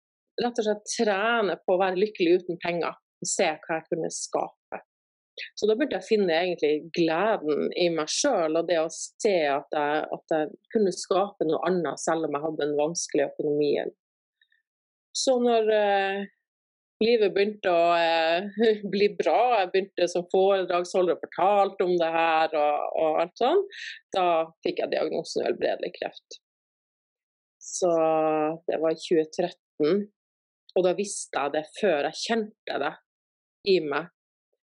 rett 0.42 0.60
og 0.60 0.66
slett 0.68 0.90
trene 0.98 1.58
på 1.62 1.76
å 1.76 1.82
være 1.82 2.00
lykkelig 2.02 2.42
uten 2.42 2.60
penger. 2.64 2.98
Og 3.24 3.30
se 3.30 3.48
hva 3.48 3.78
jeg 3.80 3.88
kunne 3.92 4.12
skape. 4.14 4.82
Så 5.56 5.68
da 5.68 5.76
begynte 5.76 5.98
jeg 5.98 6.04
å 6.04 6.10
finne 6.10 6.36
egentlig 6.38 6.92
gleden 6.94 7.72
i 7.80 7.88
meg 7.94 8.12
sjøl, 8.12 8.60
og 8.60 8.70
det 8.70 8.78
å 8.82 8.92
se 8.92 9.36
at 9.50 9.74
jeg, 9.74 10.06
at 10.14 10.36
jeg, 10.36 10.54
kunne 10.74 10.94
skape 10.94 11.48
noe 11.50 11.62
annet 11.70 12.02
selv 12.02 12.28
om 12.28 12.38
jeg 12.38 12.46
hadde 12.46 12.68
en 12.68 12.78
vanskelig 12.78 13.28
økonomi. 13.32 13.74
Så 15.14 15.38
når 15.42 15.70
eh, 15.74 16.24
livet 17.04 17.34
begynte 17.34 17.74
å 17.74 17.90
eh, 17.98 18.64
bli 18.94 19.10
bra, 19.18 19.40
jeg 19.62 19.72
begynte 19.74 20.10
som 20.12 20.28
foredragsholder 20.32 21.18
og 21.18 21.26
fortalte 21.26 21.88
om 21.88 21.94
det 22.02 22.10
her 22.16 22.58
og, 22.60 22.88
og, 23.02 23.22
alt 23.26 23.38
sånn, 23.42 23.62
da 24.16 24.28
fikk 24.66 24.84
jeg 24.84 24.94
diagnosen 24.96 25.46
uhelbredelig 25.46 25.94
kreft. 25.98 26.42
Så 27.64 27.90
det 28.68 28.82
var 28.82 28.92
i 28.92 29.00
2013. 29.00 30.04
Og 30.74 30.84
da 30.84 30.92
visste 30.98 31.40
jeg 31.40 31.54
det 31.54 31.64
før 31.78 32.10
jeg 32.10 32.20
kjente 32.20 32.78
det 32.82 32.92
i 33.72 33.78
meg 33.86 34.10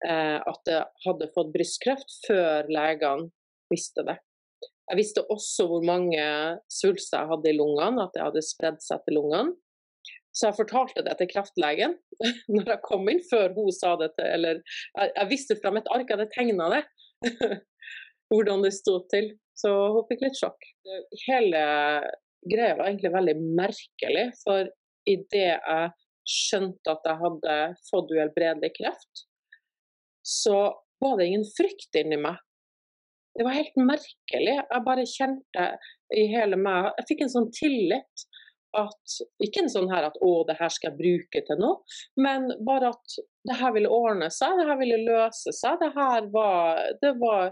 at 0.00 0.68
jeg 0.70 0.84
hadde 1.04 1.26
fått 1.34 1.50
brystkreft 1.52 2.14
før 2.24 2.68
legene 2.72 3.28
visste 3.70 4.04
det. 4.06 4.16
Jeg 4.90 4.98
visste 4.98 5.22
også 5.30 5.68
hvor 5.70 5.84
mange 5.86 6.22
svulster 6.72 7.20
jeg 7.20 7.30
hadde 7.30 7.50
i 7.52 7.58
lungene, 7.58 8.02
at 8.02 8.14
det 8.16 8.24
hadde 8.24 8.42
spredd 8.42 8.80
seg 8.82 9.04
til 9.06 9.20
lungene. 9.20 9.54
Så 10.34 10.48
jeg 10.48 10.58
fortalte 10.60 11.02
det 11.06 11.16
til 11.18 11.28
kreftlegen 11.30 11.96
når 12.54 12.72
jeg 12.74 12.82
kom 12.86 13.06
inn, 13.10 13.22
før 13.30 13.54
hun 13.56 13.70
sa 13.74 13.96
det 13.98 14.12
til 14.18 14.28
Eller 14.30 14.60
jeg, 14.62 15.12
jeg 15.16 15.30
visste 15.30 15.58
fram 15.62 15.78
et 15.80 15.90
ark, 15.90 16.06
jeg 16.06 16.18
hadde 16.18 16.34
tegna 16.34 16.68
det, 16.74 16.82
hvordan 18.30 18.66
det 18.66 18.74
sto 18.74 18.98
til. 19.12 19.32
Så 19.58 19.70
hun 19.94 20.06
fikk 20.08 20.24
litt 20.26 20.38
sjokk. 20.38 20.68
Hele 21.26 21.64
greia 22.48 22.76
var 22.78 22.88
egentlig 22.88 23.14
veldig 23.14 23.36
merkelig, 23.58 24.28
for 24.42 24.70
idet 25.10 25.48
jeg 25.50 25.90
skjønte 26.30 26.94
at 26.94 27.06
jeg 27.06 27.20
hadde 27.20 27.56
fått 27.90 28.14
uhelbredelig 28.14 28.72
kreft, 28.78 29.26
så 30.30 30.58
var 31.00 31.18
det 31.18 31.26
ingen 31.26 31.46
frykt 31.56 31.96
inni 31.98 32.18
meg. 32.20 32.38
Det 33.34 33.46
var 33.46 33.56
helt 33.56 33.78
merkelig. 33.78 34.56
Jeg 34.58 34.84
bare 34.86 35.06
kjente 35.06 35.66
i 36.18 36.26
hele 36.32 36.58
meg 36.58 36.90
Jeg 36.98 37.06
fikk 37.12 37.24
en 37.24 37.32
sånn 37.34 37.50
tillit 37.54 38.24
at 38.78 39.14
Ikke 39.42 39.64
en 39.64 39.70
sånn 39.72 39.90
her 39.90 40.04
at 40.06 40.18
'å, 40.22 40.44
det 40.46 40.54
her 40.60 40.70
skal 40.70 40.92
jeg 40.92 40.98
bruke 41.00 41.40
til 41.46 41.58
noe', 41.58 41.80
men 42.22 42.44
bare 42.66 42.92
at 42.94 43.16
det 43.48 43.56
her 43.58 43.72
ville 43.74 43.90
ordne 43.90 44.28
seg, 44.30 44.60
det 44.60 44.66
her 44.68 44.78
ville 44.78 45.00
løse 45.08 45.50
seg. 45.56 45.80
Det 45.80 45.90
her 45.96 46.28
var 46.30 46.78
Det 47.02 47.12
var, 47.18 47.50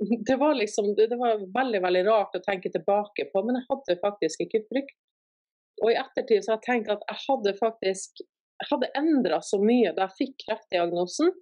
det 0.28 0.36
var 0.40 0.54
liksom 0.56 0.94
Det 0.96 1.18
var 1.20 1.44
veldig, 1.58 1.82
veldig 1.84 2.04
rart 2.08 2.38
å 2.38 2.44
tenke 2.46 2.72
tilbake 2.72 3.28
på, 3.32 3.44
men 3.44 3.60
jeg 3.60 3.68
hadde 3.68 4.00
faktisk 4.06 4.46
ikke 4.46 4.64
frykt. 4.70 4.96
Og 5.82 5.90
i 5.92 5.98
ettertid 6.00 6.44
så 6.44 6.54
har 6.54 6.62
jeg 6.62 6.68
tenkt 6.70 6.94
at 6.96 7.04
jeg 7.10 7.22
hadde 7.28 7.58
faktisk 7.60 8.24
hadde 8.70 8.92
endra 8.96 9.40
så 9.42 9.58
mye 9.60 9.92
da 9.92 10.06
jeg 10.06 10.18
fikk 10.20 10.44
kreftdiagnosen 10.46 11.32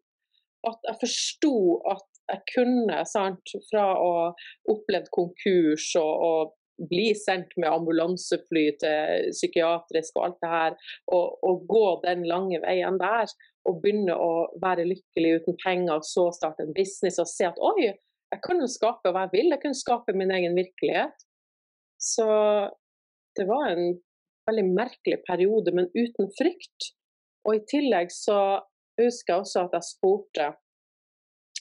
at 0.68 0.88
jeg 0.88 1.00
forsto 1.02 1.54
at 1.90 2.08
jeg 2.32 2.42
kunne, 2.54 2.98
sant, 3.08 3.54
fra 3.68 3.86
å 3.98 4.10
opplevd 4.70 5.10
konkurs 5.14 5.92
og, 6.00 6.26
og, 6.26 6.58
bli 6.88 7.12
sendt 7.14 7.52
med 7.60 7.68
ambulansefly 7.68 8.62
til 8.80 9.26
psykiatrisk 9.30 10.16
og 10.16 10.24
alt 10.24 10.38
det 10.42 10.48
her, 10.50 10.76
og, 11.14 11.36
og, 11.46 11.60
gå 11.68 11.82
den 12.02 12.24
lange 12.26 12.58
veien 12.64 12.96
der, 12.98 13.30
og 13.68 13.82
begynne 13.84 14.16
å 14.16 14.30
være 14.62 14.88
lykkelig 14.88 15.34
uten 15.42 15.58
penger, 15.62 16.00
og 16.00 16.08
så 16.08 16.24
starte 16.34 16.64
en 16.64 16.72
business 16.74 17.20
og 17.22 17.28
se 17.30 17.46
at 17.46 17.60
oi, 17.62 17.92
jeg 18.32 18.42
kan 18.42 18.64
jo 18.64 18.70
skape 18.72 19.12
hva 19.12 19.26
jeg 19.26 19.34
vil, 19.36 19.52
jeg 19.52 19.62
kunne 19.62 19.78
skape 19.78 20.16
min 20.16 20.32
egen 20.34 20.56
virkelighet. 20.58 21.26
Så 22.00 22.26
det 23.38 23.46
var 23.46 23.68
en 23.76 23.92
veldig 24.48 24.66
merkelig 24.72 25.20
periode, 25.28 25.76
men 25.76 25.90
uten 25.92 26.32
frykt. 26.38 26.92
Og 27.46 27.58
i 27.58 27.64
tillegg 27.68 28.10
så 28.14 28.40
jeg 28.96 29.08
husker 29.08 29.40
også 29.40 29.66
at 29.66 29.76
jeg 29.78 29.88
spurte 29.88 30.48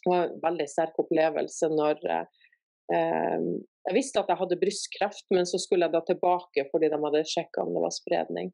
Det 0.01 0.09
var 0.09 0.23
en 0.27 0.39
veldig 0.43 0.67
sterk 0.69 0.97
opplevelse 0.99 1.69
når 1.71 2.01
eh, 2.11 3.45
Jeg 3.87 3.95
visste 3.95 4.21
at 4.21 4.29
jeg 4.29 4.39
hadde 4.39 4.59
brystkreft, 4.61 5.25
men 5.33 5.47
så 5.49 5.59
skulle 5.61 5.87
jeg 5.87 5.95
da 5.95 6.01
tilbake 6.05 6.67
fordi 6.73 6.89
de 6.91 6.99
hadde 7.05 7.23
sjekka 7.29 7.63
om 7.63 7.71
det 7.75 7.85
var 7.85 7.95
spredning. 7.95 8.51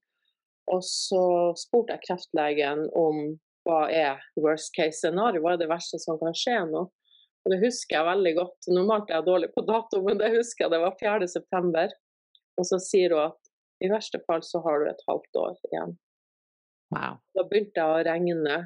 Og 0.72 0.84
så 0.84 1.24
spurte 1.60 1.96
jeg 1.96 2.06
kreftlegen 2.06 2.86
om 2.96 3.38
hva 3.68 3.82
er 3.92 4.22
worst 4.40 4.72
case 4.76 5.02
scenario, 5.02 5.42
hva 5.44 5.56
er 5.56 5.62
det 5.62 5.70
verste 5.72 6.00
som 6.00 6.20
kan 6.22 6.36
skje 6.36 6.62
nå? 6.70 6.86
Og 7.48 7.54
det 7.54 7.62
husker 7.62 7.96
jeg 7.96 8.08
veldig 8.08 8.34
godt. 8.36 8.70
Normalt 8.76 9.12
er 9.12 9.20
jeg 9.20 9.28
dårlig 9.28 9.52
på 9.54 9.64
dato, 9.68 10.02
men 10.04 10.20
det 10.20 10.34
husker 10.34 10.66
jeg 10.66 10.74
det 10.74 10.82
var 10.84 10.96
4.9. 11.00 11.86
Og 12.60 12.68
så 12.68 12.80
sier 12.84 13.16
hun 13.16 13.30
at 13.30 13.52
i 13.84 13.92
verste 13.92 14.20
fall 14.28 14.44
så 14.44 14.60
har 14.66 14.82
du 14.82 14.90
et 14.90 15.06
halvt 15.08 15.40
år 15.44 15.56
igjen. 15.70 15.96
Wow. 16.94 17.20
Da 17.36 17.44
begynte 17.48 17.84
jeg 17.84 17.94
å 17.94 18.04
regne 18.08 18.58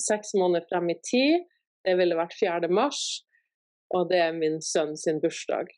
seks 0.00 0.34
måneder 0.38 0.66
frem 0.68 0.90
i 0.92 0.98
tid. 1.04 1.44
Det 1.84 1.96
ville 1.98 2.18
vært 2.18 2.36
4. 2.38 2.70
mars. 2.72 3.22
og 3.92 4.06
det 4.08 4.22
er 4.24 4.32
min 4.32 4.54
sønn 4.64 4.94
sin 4.96 5.18
bursdag. 5.20 5.68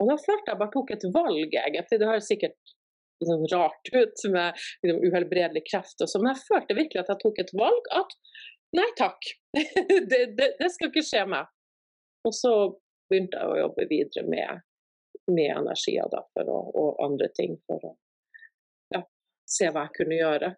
Og 0.00 0.10
da 0.10 0.16
følte 0.20 0.52
jeg 0.52 0.58
bare 0.60 0.72
tok 0.74 0.90
et 0.92 1.06
valg, 1.14 1.54
egentlig. 1.56 1.98
Det 2.00 2.08
høres 2.08 2.28
sikkert 2.28 2.74
liksom 3.20 3.46
rart 3.52 3.88
ut 3.94 4.24
med 4.32 4.58
liksom, 4.84 5.00
uhelbredelig 5.08 5.62
kreft 5.70 6.04
og 6.04 6.10
sånn, 6.10 6.24
men 6.24 6.34
jeg 6.34 6.44
følte 6.46 6.76
virkelig 6.76 7.02
at 7.02 7.12
jeg 7.12 7.20
tok 7.22 7.40
et 7.40 7.52
valg 7.56 7.88
at 7.96 8.14
nei 8.76 8.86
takk, 9.00 9.30
det, 9.56 10.20
det, 10.36 10.50
det, 10.60 10.70
skal 10.72 10.90
ikke 10.90 11.04
skje 11.04 11.24
meg. 11.32 11.48
Og 12.28 12.36
så 12.36 12.52
begynte 13.10 13.40
jeg 13.40 13.52
å 13.52 13.58
jobbe 13.62 13.88
videre 13.90 14.24
med, 14.28 14.64
med 15.32 15.52
energier 15.54 16.12
da, 16.12 16.22
å, 16.44 16.60
og 16.82 17.04
andre 17.04 17.28
ting 17.36 17.56
for 17.64 17.88
å 17.88 17.96
se 19.50 19.70
hva 19.70 19.86
jeg 19.86 19.96
kunne 19.98 20.18
gjøre. 20.20 20.52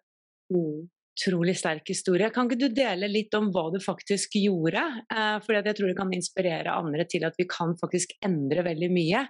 Mm. 0.53 0.89
Utrolig 1.13 1.53
sterk 1.59 1.89
historie. 1.91 2.31
Kan 2.33 2.49
ikke 2.49 2.63
du 2.63 2.73
dele 2.73 3.09
litt 3.09 3.33
om 3.37 3.51
hva 3.53 3.67
du 3.73 3.77
faktisk 3.83 4.37
gjorde? 4.39 4.81
Eh, 5.13 5.37
for 5.45 5.59
jeg 5.59 5.77
tror 5.77 5.91
det 5.91 5.97
kan 5.99 6.13
inspirere 6.15 6.73
andre 6.73 7.05
til 7.09 7.25
at 7.27 7.37
vi 7.37 7.45
kan 7.49 7.75
faktisk 7.81 8.15
endre 8.25 8.65
veldig 8.65 8.89
mye. 8.93 9.23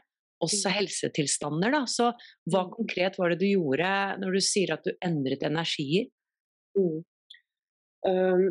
Også 0.43 0.69
mm. 0.69 0.75
helsetilstander. 0.77 1.75
Da. 1.75 1.83
Så 1.89 2.09
hva 2.51 2.65
mm. 2.67 2.73
konkret 2.77 3.19
var 3.19 3.33
det 3.33 3.41
du 3.43 3.49
gjorde 3.49 3.93
når 4.23 4.37
du 4.37 4.43
sier 4.43 4.75
at 4.75 4.87
du 4.87 4.93
endret 5.03 5.43
energier? 5.47 6.07
Mm. 6.79 7.03
Um, 8.07 8.47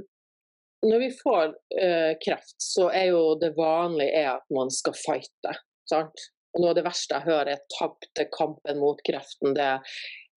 når 0.82 1.02
vi 1.02 1.10
får 1.18 1.52
uh, 1.52 2.12
kreft, 2.22 2.56
så 2.60 2.88
er 2.92 3.12
jo 3.12 3.24
det 3.40 3.52
vanlige 3.56 4.24
at 4.28 4.46
man 4.54 4.72
skal 4.72 4.96
fighte. 4.98 5.56
Sant? 5.88 6.28
Og 6.52 6.62
noe 6.62 6.72
av 6.72 6.78
det 6.78 6.84
verste 6.84 7.16
jeg 7.16 7.28
hører, 7.30 7.54
er 7.54 7.76
tapte 7.78 8.26
kampen 8.34 8.80
mot 8.80 8.98
kreften. 9.06 9.54
Det 9.56 9.68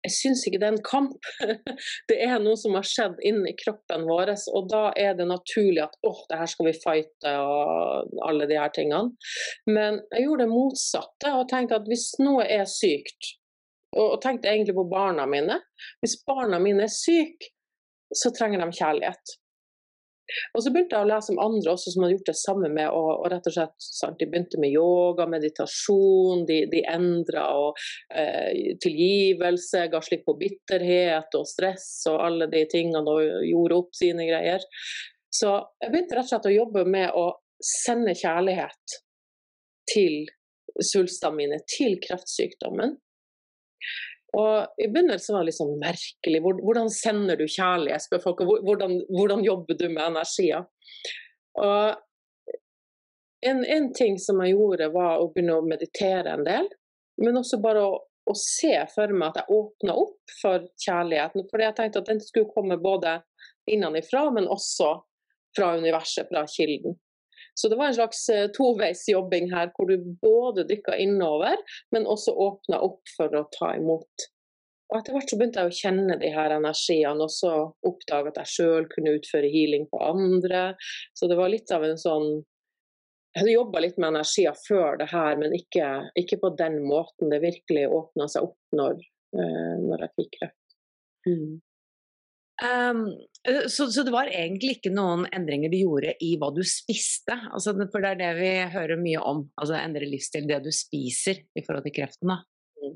jeg 0.03 0.15
syns 0.15 0.43
ikke 0.47 0.59
det 0.59 0.69
er 0.69 0.75
en 0.77 0.85
kamp. 0.87 1.29
Det 2.11 2.17
er 2.25 2.41
noe 2.43 2.59
som 2.59 2.75
har 2.77 2.87
skjedd 2.87 3.21
inni 3.27 3.55
kroppen 3.59 4.07
vår, 4.09 4.33
og 4.57 4.71
da 4.71 4.83
er 4.99 5.15
det 5.19 5.29
naturlig 5.31 5.85
at 5.85 5.95
åh, 6.07 6.25
det 6.31 6.39
her 6.41 6.51
skal 6.51 6.69
vi 6.69 6.75
fighte 6.77 7.35
og 7.39 8.17
alle 8.27 8.49
de 8.51 8.59
her 8.59 8.73
tingene. 8.75 9.15
Men 9.71 10.01
jeg 10.11 10.27
gjorde 10.27 10.47
det 10.47 10.53
motsatte 10.53 11.35
og 11.39 11.47
tenkte 11.53 11.79
at 11.79 11.89
hvis 11.91 12.09
noe 12.23 12.47
er 12.47 12.67
sykt, 12.71 13.37
og 13.93 14.17
tenkte 14.25 14.49
egentlig 14.49 14.73
på 14.73 14.89
barna 14.89 15.27
mine 15.29 15.59
Hvis 16.01 16.15
barna 16.25 16.57
mine 16.63 16.87
er 16.87 16.93
syke, 16.93 17.53
så 18.17 18.33
trenger 18.33 18.63
de 18.63 18.77
kjærlighet. 18.77 19.37
Og 20.55 20.65
så 20.65 20.73
begynte 20.73 20.97
jeg 20.97 21.07
å 21.07 21.11
lese 21.11 21.33
om 21.35 21.41
andre 21.43 21.75
også 21.75 21.93
som 21.95 22.05
hadde 22.05 22.17
gjort 22.17 22.31
det 22.31 22.37
samme 22.39 22.71
med 22.73 22.89
og, 22.91 23.11
og 23.23 23.29
rett 23.33 23.49
og 23.51 23.57
slett 23.57 23.87
sant, 23.87 24.19
De 24.21 24.29
begynte 24.31 24.61
med 24.63 24.75
yoga, 24.75 25.27
meditasjon, 25.31 26.45
de, 26.49 26.59
de 26.73 26.83
endra 26.89 27.47
og 27.59 27.81
eh, 28.15 28.75
tilgivelse, 28.83 29.87
ga 29.93 30.03
slipp 30.05 30.27
på 30.29 30.37
bitterhet 30.41 31.39
og 31.39 31.49
stress 31.49 31.89
og 32.11 32.21
alle 32.27 32.49
de 32.53 32.65
tingene 32.71 33.03
og 33.03 33.47
gjorde 33.49 33.81
opp 33.83 33.97
sine 33.99 34.29
greier. 34.29 34.65
Så 35.33 35.55
jeg 35.81 35.93
begynte 35.93 36.19
rett 36.19 36.29
og 36.29 36.35
slett 36.35 36.51
å 36.51 36.57
jobbe 36.59 36.85
med 36.89 37.17
å 37.17 37.27
sende 37.63 38.15
kjærlighet 38.19 38.99
til 39.93 40.27
svulstene 40.83 41.37
mine, 41.37 41.61
til 41.69 41.99
kreftsykdommen. 42.03 42.97
Og 44.33 44.81
I 44.81 44.89
begynnelsen 44.89 45.35
var 45.35 45.43
det 45.43 45.51
litt 45.51 45.59
sånn 45.59 45.75
merkelig. 45.81 46.41
Hvordan 46.45 46.89
sender 46.93 47.37
du 47.37 47.45
kjærlighet? 47.45 48.07
spør 48.07 48.23
folk. 48.23 48.41
Hvordan, 48.65 49.03
hvordan 49.13 49.45
jobber 49.45 49.77
du 49.77 49.89
med 49.91 50.07
energier? 50.07 50.65
Og 51.61 51.99
en, 53.45 53.61
en, 53.65 53.91
ting 53.93 54.17
som 54.23 54.41
jeg 54.41 54.55
gjorde, 54.55 54.89
var 54.95 55.21
å 55.21 55.29
begynne 55.35 55.59
å 55.59 55.67
meditere 55.67 56.33
en 56.33 56.47
del. 56.47 56.71
Men 57.21 57.37
også 57.43 57.61
bare 57.61 57.85
å, 57.85 57.99
å 58.01 58.35
se 58.39 58.73
for 58.95 59.13
meg 59.13 59.33
at 59.33 59.43
jeg 59.43 59.59
åpna 59.59 59.97
opp 60.01 60.37
for 60.41 60.65
kjærligheten. 60.81 61.49
Fordi 61.51 61.69
jeg 61.69 61.79
tenkte 61.79 62.05
at 62.05 62.13
den 62.15 62.23
skulle 62.25 62.53
komme 62.55 62.81
både 62.81 63.19
innenfra, 63.69 64.31
men 64.33 64.49
også 64.51 64.95
fra 65.57 65.75
universet, 65.77 66.31
fra 66.33 66.47
kilden. 66.49 66.97
Så 67.63 67.69
det 67.71 67.77
var 67.79 67.87
en 67.87 67.95
slags 67.95 68.29
eh, 68.29 68.49
toveisjobbing 68.57 69.53
her, 69.53 69.69
hvor 69.77 69.87
du 69.87 70.01
både 70.23 70.65
dykka 70.67 70.97
innover, 70.99 71.61
men 71.95 72.09
også 72.11 72.35
åpna 72.35 72.81
opp 72.83 73.13
for 73.15 73.31
å 73.39 73.45
ta 73.55 73.69
imot. 73.79 74.25
Og 74.91 74.97
Etter 74.99 75.15
hvert 75.15 75.31
så 75.31 75.39
begynte 75.39 75.63
jeg 75.63 75.71
å 75.71 75.77
kjenne 75.79 76.17
de 76.19 76.33
her 76.35 76.57
energiene, 76.57 77.23
og 77.23 77.31
så 77.31 77.53
oppdage 77.87 78.33
at 78.33 78.41
jeg 78.43 78.53
sjøl 78.57 78.89
kunne 78.91 79.15
utføre 79.15 79.53
healing 79.55 79.87
på 79.95 80.03
andre. 80.03 80.65
Så 81.15 81.31
det 81.31 81.39
var 81.39 81.55
litt 81.55 81.71
av 81.71 81.87
en 81.87 82.01
sånn 82.01 82.33
Jeg 83.33 83.45
hadde 83.45 83.55
jobba 83.55 83.81
litt 83.87 84.03
med 84.03 84.11
energier 84.11 84.59
før 84.67 84.99
det 84.99 85.07
her, 85.15 85.39
men 85.39 85.55
ikke, 85.55 85.87
ikke 86.19 86.43
på 86.43 86.51
den 86.59 86.83
måten. 86.83 87.31
Det 87.31 87.39
virkelig 87.47 87.87
åpna 87.95 88.27
seg 88.29 88.51
opp 88.51 88.77
når, 88.77 88.99
uh, 89.39 89.77
når 89.87 90.03
jeg 90.03 90.15
fikk 90.19 90.35
kreft. 90.41 90.75
Mm. 91.31 91.63
Um, 92.61 93.07
så, 93.69 93.89
så, 93.91 94.05
det 94.07 94.13
var 94.15 94.29
egentlig 94.31 94.77
ikke 94.77 94.93
noen 94.95 95.25
endringer 95.35 95.73
du 95.73 95.79
gjorde 95.81 96.13
i 96.23 96.35
hva 96.39 96.53
du 96.55 96.63
spiste? 96.67 97.35
Altså, 97.51 97.75
for 97.91 98.05
det 98.05 98.13
er 98.13 98.21
det 98.21 98.33
vi 98.39 98.53
hører 98.75 99.01
mye 99.01 99.23
om, 99.25 99.47
altså 99.59 99.79
endre 99.81 100.07
livsstil, 100.07 100.47
det 100.51 100.61
du 100.67 100.71
spiser 100.75 101.43
i 101.59 101.65
forhold 101.65 101.89
til 101.89 101.97
kreften. 101.97 102.35
Mm. 102.83 102.95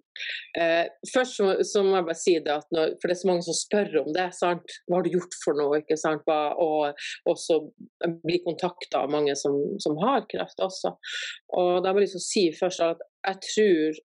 Eh, 0.61 0.87
først 1.15 1.39
så, 1.39 1.49
så, 1.67 1.83
må 1.87 1.97
jeg 1.97 2.07
bare 2.09 2.19
si 2.19 2.35
det 2.43 2.55
at 2.55 2.75
når, 2.75 2.97
for 3.01 3.09
det 3.09 3.17
er 3.17 3.21
så 3.21 3.31
mange 3.31 3.47
som 3.47 3.57
spør 3.59 3.99
om 4.03 4.11
det. 4.17 4.27
sant? 4.35 4.77
Hva 4.87 4.99
har 4.99 5.07
du 5.07 5.15
gjort 5.15 5.39
for 5.45 5.59
noe? 5.59 5.81
ikke 5.83 5.99
sant? 6.01 6.27
Hva, 6.27 6.41
og 6.63 7.07
og 7.27 7.39
så 7.41 7.61
blir 8.27 8.45
kontakta 8.47 9.05
av 9.05 9.15
mange 9.15 9.37
som, 9.39 9.57
som, 9.83 9.97
har 10.03 10.27
kreft 10.31 10.63
også. 10.63 10.97
Og 11.59 11.73
da 11.85 11.93
må 11.93 12.03
jeg 12.03 12.09
liksom 12.09 12.27
si 12.27 12.45
først 12.57 12.85
at 12.87 13.03
jeg 13.27 13.43
tror 13.51 14.05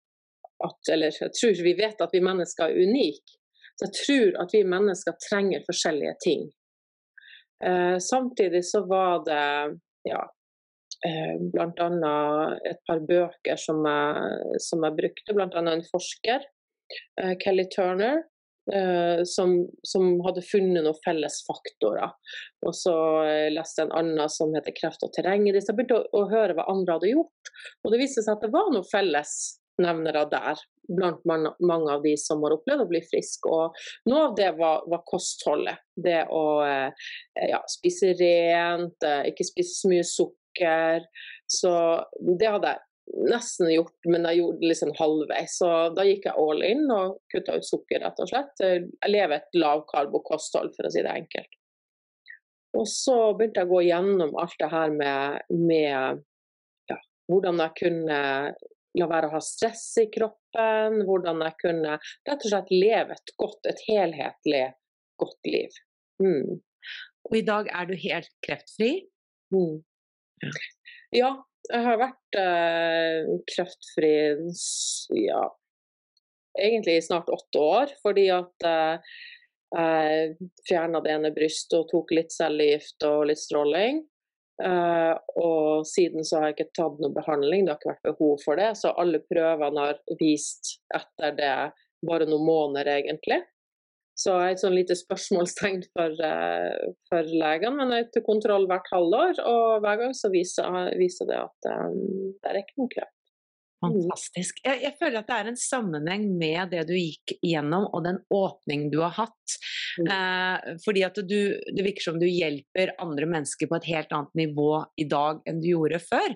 at, 0.66 0.78
eller 0.90 1.14
jeg 1.14 1.34
tror 1.38 1.61
vi 1.62 1.74
vet 1.78 2.00
at 2.02 2.14
vi 2.14 2.24
mennesker 2.24 2.66
er 2.66 2.87
unike. 2.88 3.38
Så 3.78 3.86
jeg 3.86 3.94
tror 3.98 4.40
at 4.42 4.54
vi 4.54 4.64
mennesker 4.66 5.14
trenger 5.22 5.66
forskjellige 5.66 6.14
ting. 6.24 6.48
Eh, 7.64 7.98
samtidig 8.02 8.64
så 8.66 8.82
var 8.86 9.22
det 9.26 9.78
ja, 10.08 10.22
eh, 11.06 11.36
bl.a. 11.52 12.16
et 12.70 12.80
par 12.86 13.02
bøker 13.06 13.60
som 13.60 13.84
jeg, 13.86 14.58
som 14.62 14.82
jeg 14.86 14.98
brukte, 14.98 15.34
bl.a. 15.34 15.62
en 15.62 15.86
forsker, 15.92 16.48
eh, 17.22 17.36
Kelly 17.42 17.68
Turner, 17.74 18.24
eh, 18.74 19.22
som, 19.30 19.54
som, 19.86 20.10
hadde 20.26 20.46
funnet 20.46 20.82
noen 20.82 20.98
felles 21.04 21.38
faktorer. 21.46 22.14
Og 22.66 22.74
så 22.74 22.96
eh, 23.26 23.46
leste 23.54 23.84
jeg 23.84 23.92
en 23.92 23.96
annen 24.02 24.34
som 24.34 24.54
heter 24.58 24.74
'Kreft 24.74 25.06
og 25.06 25.14
terreng'. 25.14 25.46
Så 25.54 25.70
jeg 25.70 25.78
begynte 25.78 26.02
å, 26.02 26.06
å, 26.18 26.26
høre 26.34 26.58
hva 26.58 26.66
andre 26.70 26.98
hadde 26.98 27.14
gjort, 27.14 27.54
og 27.84 27.94
det 27.94 28.02
viste 28.02 28.26
seg 28.26 28.34
at 28.34 28.46
det 28.46 28.54
var 28.54 28.70
noen 28.74 28.90
felles 28.90 29.38
nevnere 29.82 30.24
der, 30.30 30.60
blant 30.88 31.24
mange 31.28 31.92
av 31.92 32.02
de 32.02 32.14
som 32.20 32.42
har 32.44 32.56
opplevd 32.56 32.84
å 32.84 32.88
bli 32.90 33.00
friske. 33.04 33.50
Og 33.52 33.76
noe 34.10 34.28
av 34.30 34.36
det 34.38 34.50
var, 34.58 34.84
var 34.88 35.04
kostholdet. 35.08 35.84
Det 35.94 36.22
å 36.32 36.44
eh, 36.64 37.08
ja, 37.50 37.60
spise 37.68 38.14
rent, 38.18 38.98
eh, 39.04 39.28
ikke 39.32 39.46
spise 39.46 39.76
så 39.76 39.92
mye 39.92 40.06
sukker. 40.06 41.08
Så 41.48 41.72
det 42.38 42.52
hadde 42.54 42.74
jeg 42.74 42.84
nesten 43.28 43.70
gjort, 43.72 43.96
men 44.08 44.26
jeg 44.28 44.40
gjorde 44.40 44.62
det 44.62 44.72
liksom 44.72 44.94
halvveis. 44.98 45.58
Så 45.60 45.70
da 45.96 46.04
gikk 46.08 46.28
jeg 46.28 46.40
all 46.40 46.64
in 46.66 46.88
og 46.92 47.20
kutta 47.32 47.56
ut 47.58 47.68
sukker, 47.68 48.02
rett 48.04 48.24
og 48.24 48.30
slett. 48.30 48.64
Jeg 48.64 49.12
lever 49.12 49.38
et 49.38 49.60
lavkarbo-kosthold, 49.60 50.74
for 50.76 50.88
å 50.88 50.92
si 50.92 51.04
det 51.04 51.14
enkelt. 51.14 51.54
Og 52.76 52.84
så 52.88 53.16
begynte 53.36 53.62
jeg 53.62 53.68
å 53.70 53.72
gå 53.72 53.84
gjennom 53.86 54.34
alt 54.38 54.58
det 54.60 54.68
her 54.72 54.90
med, 54.92 55.46
med 55.52 56.20
ja, 56.90 56.98
hvordan 57.30 57.62
jeg 57.64 57.76
kunne 57.80 58.18
la 58.98 59.08
være 59.11 59.28
å 59.28 59.34
ha 59.37 59.42
stress 59.44 59.84
i 60.02 60.08
kroppen, 60.12 61.02
hvordan 61.08 61.44
jeg 61.46 61.58
kunne 61.62 61.98
rett 62.00 62.44
og 62.44 62.48
slett 62.50 62.72
leve 62.74 63.16
et 63.16 63.34
godt, 63.40 63.61
et 63.70 63.84
helhetlig 63.88 64.64
godt 65.20 65.50
liv. 65.50 65.78
Mm. 66.22 66.58
Og 67.28 67.37
i 67.38 67.44
dag 67.46 67.70
er 67.74 67.88
du 67.88 67.94
helt 67.98 68.32
kreftfri? 68.44 68.92
Mm. 69.54 69.78
Ja. 70.42 70.52
ja. 71.16 71.30
jeg 71.72 71.84
har 71.87 72.00
vært 72.00 72.38
eh, 72.42 73.32
kreftfri 73.50 74.12
ja, 75.24 75.42
egentlig 76.58 76.98
i 76.98 77.04
snart 77.04 77.32
åtte 77.34 77.64
år, 77.64 77.96
fordi 78.04 78.28
at 78.34 78.68
eh, 78.68 79.16
jeg 79.68 80.37
fjerna 80.64 81.02
det 81.04 81.12
ene 81.12 81.30
brystet 81.34 81.76
og 81.76 81.90
tok 81.90 82.14
litt 82.16 82.32
cellegift 82.32 83.04
og 83.04 83.26
litt 83.28 83.40
stråling. 83.42 84.00
Uh, 84.59 85.14
og 85.38 85.87
siden 85.87 86.27
så 86.27 86.40
har 86.40 86.49
jeg 86.49 86.57
ikke 86.57 86.73
tatt 86.81 86.97
noe 87.03 87.14
behandling, 87.14 87.66
det 87.66 87.75
har 87.75 87.79
ikke 87.79 87.92
vært 87.92 88.09
behov 88.11 88.40
for 88.42 88.59
det. 88.59 88.73
Så 88.81 88.94
alle 88.99 89.21
prøvene 89.23 89.85
har 89.85 90.01
vist 90.18 90.79
etter 90.94 91.37
det 91.38 91.55
bare 92.09 92.27
noen 92.29 92.47
måneder, 92.47 92.90
egentlig. 92.99 93.42
Så 94.18 94.35
jeg 94.35 94.49
er 94.49 94.57
et 94.57 94.62
sånn 94.64 94.75
lite 94.75 94.97
spørsmålstegn 94.99 95.85
for, 95.92 96.16
uh, 96.27 96.94
for 97.11 97.29
legene, 97.31 97.77
men 97.79 97.94
jeg 97.94 98.07
er 98.07 98.11
til 98.16 98.27
kontroll 98.27 98.66
hvert 98.71 98.90
halvår. 98.90 99.38
Og 99.47 99.85
hver 99.85 100.03
gang 100.03 100.16
så 100.18 100.33
viser, 100.33 100.90
viser 100.99 101.31
det 101.31 101.38
at 101.44 101.71
um, 101.71 102.35
det 102.35 102.51
er 102.51 102.61
ikke 102.64 102.83
noe 102.83 102.92
kreft. 102.97 103.17
Mm. 103.78 103.92
Fantastisk. 103.94 104.58
Jeg, 104.64 104.80
jeg, 104.82 104.94
føler 104.98 105.20
at 105.20 105.28
det 105.28 105.36
er 105.36 105.50
en 105.52 105.60
sammenheng 105.60 106.24
med 106.38 106.72
det 106.72 106.82
du 106.88 106.94
gikk 106.96 107.36
gjennom 107.46 107.86
og 107.94 108.02
den 108.08 108.18
åpning 108.34 108.88
du 108.90 108.98
har 109.04 109.14
hatt. 109.20 109.58
Mm. 110.00 110.08
Eh, 110.14 110.78
fordi 110.82 111.04
at 111.06 111.20
du, 111.22 111.38
det 111.76 111.84
virker 111.86 112.08
som 112.08 112.18
du 112.18 112.26
hjelper 112.26 112.96
andre 112.98 113.28
mennesker 113.30 113.70
på 113.70 113.78
et 113.78 113.90
helt 113.92 114.14
annet 114.16 114.40
nivå 114.42 114.72
i 114.98 115.06
dag 115.10 115.44
enn 115.46 115.62
du 115.62 115.70
gjorde 115.70 116.02
før. 116.02 116.34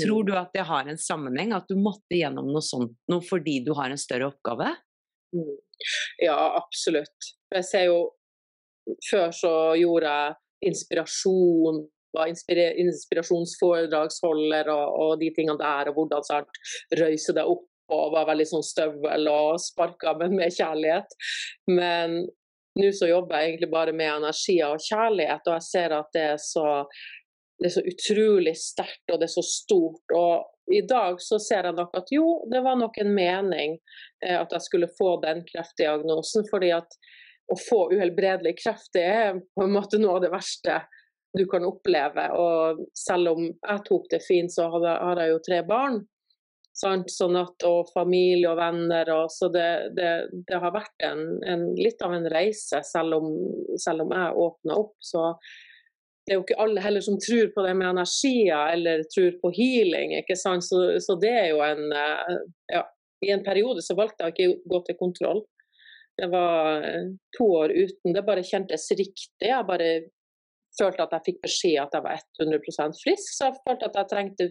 Tror 0.00 0.22
mm. 0.22 0.26
du 0.30 0.34
at 0.38 0.54
det 0.56 0.66
har 0.68 0.88
en 0.88 1.00
sammenheng, 1.00 1.52
at 1.56 1.68
du 1.68 1.76
måtte 1.80 2.16
gjennom 2.16 2.48
noe 2.52 2.64
sånt 2.64 2.96
noe 3.12 3.24
fordi 3.24 3.60
du 3.66 3.74
har 3.76 3.92
en 3.92 4.00
større 4.00 4.30
oppgave? 4.32 4.72
Mm. 5.36 5.56
Ja, 6.24 6.38
absolutt. 6.56 7.34
Jeg 7.54 7.66
ser 7.68 7.90
jo 7.90 7.98
Før 9.04 9.28
så 9.36 9.50
gjorde 9.76 10.08
jeg 10.08 10.70
inspirasjon 10.70 11.82
inspirasjonsforedragsholder 12.16 14.68
og, 14.72 14.86
og, 15.02 15.12
de 15.20 15.28
tingene 15.36 15.60
der, 15.60 15.88
og 15.90 15.94
hvordan 15.98 16.22
sant, 16.26 16.52
røyse 16.98 17.32
det 17.36 17.44
opp 17.44 17.66
og 17.88 18.12
var 18.12 18.26
veldig 18.28 18.46
sånn 18.50 18.66
støvel 18.66 19.28
og 19.32 19.60
sparka, 19.64 20.12
men 20.18 20.36
med 20.36 20.52
kjærlighet. 20.52 21.14
Men 21.72 22.28
nå 22.78 22.90
så 22.94 23.08
jobber 23.08 23.40
jeg 23.40 23.48
egentlig 23.48 23.70
bare 23.72 23.94
med 23.96 24.12
energi 24.12 24.58
og 24.66 24.82
kjærlighet, 24.84 25.48
og 25.48 25.54
jeg 25.56 25.66
ser 25.70 25.90
at 25.96 26.08
det 26.14 26.24
er 26.34 26.40
så, 26.42 26.66
det 27.58 27.66
er 27.70 27.76
så 27.78 27.84
utrolig 27.92 28.54
sterkt 28.60 29.12
og 29.12 29.20
det 29.20 29.26
er 29.30 29.36
så 29.38 29.46
stort. 29.46 30.06
Og 30.14 30.74
i 30.74 30.82
dag 30.84 31.16
så 31.24 31.36
ser 31.40 31.70
jeg 31.70 31.78
nok 31.78 31.96
at 31.96 32.12
jo, 32.12 32.26
det 32.52 32.60
var 32.66 32.76
nok 32.76 32.94
en 33.00 33.14
mening 33.16 33.78
eh, 34.24 34.36
at 34.36 34.52
jeg 34.52 34.66
skulle 34.66 34.96
få 34.98 35.16
den 35.24 35.38
kreftdiagnosen. 35.48 36.44
fordi 36.52 36.70
at 36.76 36.90
å 37.48 37.56
få 37.56 37.86
uhelbredelig 37.94 38.58
kreft 38.60 38.92
det 38.96 39.06
er 39.08 39.38
på 39.56 39.64
en 39.64 39.72
måte 39.72 40.00
noe 40.00 40.18
av 40.18 40.24
det 40.26 40.32
verste 40.34 40.82
du 41.36 41.44
kan 41.50 41.66
oppleve. 41.68 42.28
Og 42.38 42.84
selv 42.96 43.34
om 43.34 43.42
jeg 43.48 43.84
tok 43.88 44.08
det 44.12 44.22
fint, 44.24 44.52
så 44.52 44.68
har 44.72 45.20
jeg 45.20 45.34
jo 45.34 45.42
tre 45.44 45.62
barn. 45.66 46.00
Sant? 46.78 47.10
Sånn 47.10 47.36
at, 47.38 47.64
og 47.66 47.90
familie 47.90 48.50
og 48.52 48.58
venner. 48.60 49.10
Og, 49.16 49.32
så 49.34 49.50
det, 49.52 49.68
det, 49.98 50.10
det, 50.48 50.58
har 50.62 50.74
vært 50.74 51.06
en, 51.06 51.24
en, 51.42 51.64
litt 51.78 52.02
av 52.04 52.14
en 52.14 52.28
reise, 52.30 52.82
selv 52.86 53.18
om, 53.18 53.32
selv 53.80 54.06
om 54.06 54.14
jeg 54.14 54.44
åpna 54.44 54.78
opp. 54.78 54.94
Så 55.02 55.32
det 56.28 56.34
er 56.34 56.38
jo 56.38 56.44
ikke 56.44 56.60
alle 56.62 56.84
heller 56.84 57.02
som 57.04 57.18
tror 57.24 57.50
på 57.54 57.64
det 57.64 57.74
med 57.80 57.88
energier 57.88 58.74
eller 58.74 59.02
tror 59.10 59.38
på 59.42 59.52
healing. 59.56 60.14
ikke 60.20 60.36
sant? 60.38 60.66
Så, 60.66 60.84
så 61.02 61.16
det 61.20 61.32
er 61.34 61.48
jo 61.54 61.62
en 61.64 61.88
eh, 61.88 62.34
ja, 62.74 62.84
I 63.24 63.32
en 63.34 63.46
periode 63.46 63.82
så 63.82 63.96
valgte 63.98 64.28
jeg 64.28 64.36
ikke 64.36 64.50
å 64.52 64.74
gå 64.74 64.82
til 64.86 64.98
kontroll. 65.00 65.40
Det 66.18 66.28
var 66.30 66.84
eh, 66.84 67.10
to 67.38 67.48
år 67.62 67.74
uten. 67.74 68.12
Det 68.14 68.26
bare 68.26 68.46
kjentes 68.46 68.86
riktig. 68.92 69.48
Jeg 69.48 69.66
bare 69.66 69.88
følte 70.78 71.04
at 71.04 71.14
jeg 71.16 71.26
fikk 71.26 71.40
beskjed 71.44 71.80
at 71.82 71.96
jeg 71.96 72.04
var 72.04 72.22
100% 72.42 73.02
frisk. 73.02 73.34
Så 73.34 73.48
jeg 73.48 73.58
følte 73.64 73.90
at 73.90 73.98
jeg 73.98 74.10
trengte 74.12 74.48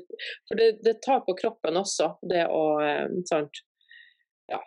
For 0.50 0.60
det, 0.60 0.70
det 0.86 0.98
tar 1.06 1.24
på 1.28 1.36
kroppen 1.40 1.80
også, 1.80 2.13
det 2.30 2.46
å 2.52 2.63
eh, 2.84 3.08
sant, 3.30 3.63
ja, 4.52 4.62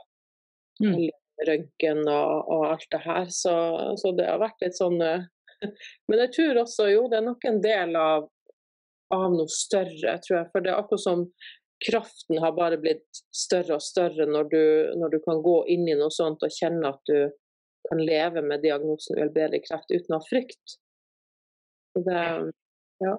mm. 0.83 0.97
Røntgen 1.49 2.03
og, 2.05 2.51
og, 2.53 2.67
alt 2.75 2.91
det 2.93 3.03
her. 3.05 3.31
Så, 3.33 3.55
så, 4.01 4.13
det 4.17 4.29
har 4.29 4.43
vært 4.43 4.61
litt 4.65 4.77
sånn 4.77 5.01
eh, 5.05 5.25
Men 6.09 6.27
jeg 6.27 6.35
tror 6.37 6.65
også, 6.65 6.91
jo, 6.93 7.07
det 7.13 7.21
er 7.21 7.29
nok 7.29 7.49
en 7.49 7.63
del 7.65 7.97
av, 8.01 8.29
av 9.15 9.31
noe 9.33 9.49
større, 9.53 10.19
tror 10.25 10.39
jeg. 10.41 10.51
For 10.53 10.65
det 10.65 10.73
er 10.73 10.83
akkurat 10.83 11.07
som 11.07 11.27
kraften 11.81 12.41
har 12.43 12.53
bare 12.57 12.77
blitt 12.81 13.23
større 13.33 13.79
og 13.79 13.85
større 13.85 14.27
når 14.29 14.51
du, 14.53 14.65
når 15.01 15.15
du 15.15 15.19
kan 15.25 15.41
gå 15.45 15.63
inn 15.73 15.87
i 15.89 15.97
noe 15.97 16.13
sånt 16.13 16.43
og 16.45 16.53
kjenne 16.53 16.93
at 16.93 17.01
du 17.09 17.31
kan 17.89 18.03
leve 18.05 18.43
med 18.45 18.61
diagnosen 18.65 19.17
uhelbredelig 19.17 19.65
kreft 19.69 19.93
uten 19.93 20.17
å 20.17 20.21
ha 20.21 20.29
frykt. 20.29 20.77
Det, 21.95 22.53
ja. 23.03 23.15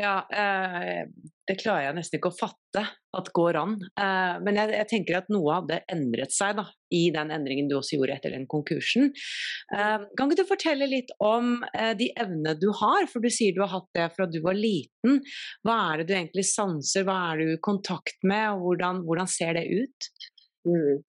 ja 0.00 0.14
eh, 0.32 1.08
det 1.46 1.58
klarer 1.60 1.88
jeg 1.88 1.96
nesten 1.98 2.18
ikke 2.18 2.30
å 2.32 2.36
fatte 2.36 2.82
at 3.16 3.28
går 3.36 3.58
an. 3.60 3.74
Eh, 4.00 4.36
men 4.44 4.58
jeg, 4.58 4.72
jeg, 4.74 4.88
tenker 4.90 5.18
at 5.20 5.28
noe 5.32 5.58
hadde 5.58 5.80
endret 5.92 6.34
seg 6.34 6.56
da, 6.58 6.66
i 6.94 7.06
den 7.14 7.32
endringen 7.34 7.70
du 7.70 7.76
også 7.78 7.98
gjorde 7.98 8.16
etter 8.16 8.34
den 8.34 8.46
konkursen. 8.50 9.12
Eh, 9.76 10.06
kan 10.18 10.30
ikke 10.30 10.42
du 10.42 10.48
fortelle 10.48 10.88
litt 10.90 11.12
om 11.22 11.58
eh, 11.72 11.92
de 11.98 12.10
evnene 12.18 12.56
du 12.60 12.68
har? 12.80 13.06
For 13.12 13.24
du 13.24 13.30
sier 13.32 13.56
du 13.56 13.62
har 13.64 13.74
hatt 13.76 13.90
det 13.96 14.08
fra 14.16 14.28
du 14.30 14.40
var 14.44 14.58
liten. 14.58 15.20
Hva 15.66 15.78
er 15.92 16.02
det 16.02 16.08
du 16.10 16.16
egentlig 16.18 16.48
sanser, 16.50 17.06
hva 17.06 17.18
er 17.30 17.42
du 17.42 17.54
i 17.54 17.60
kontakt 17.62 18.18
med, 18.26 18.56
og 18.56 18.66
hvordan, 18.70 19.04
hvordan 19.06 19.30
ser 19.30 19.54
det 19.58 19.68
ut? 19.70 20.10
Mm. 20.66 21.04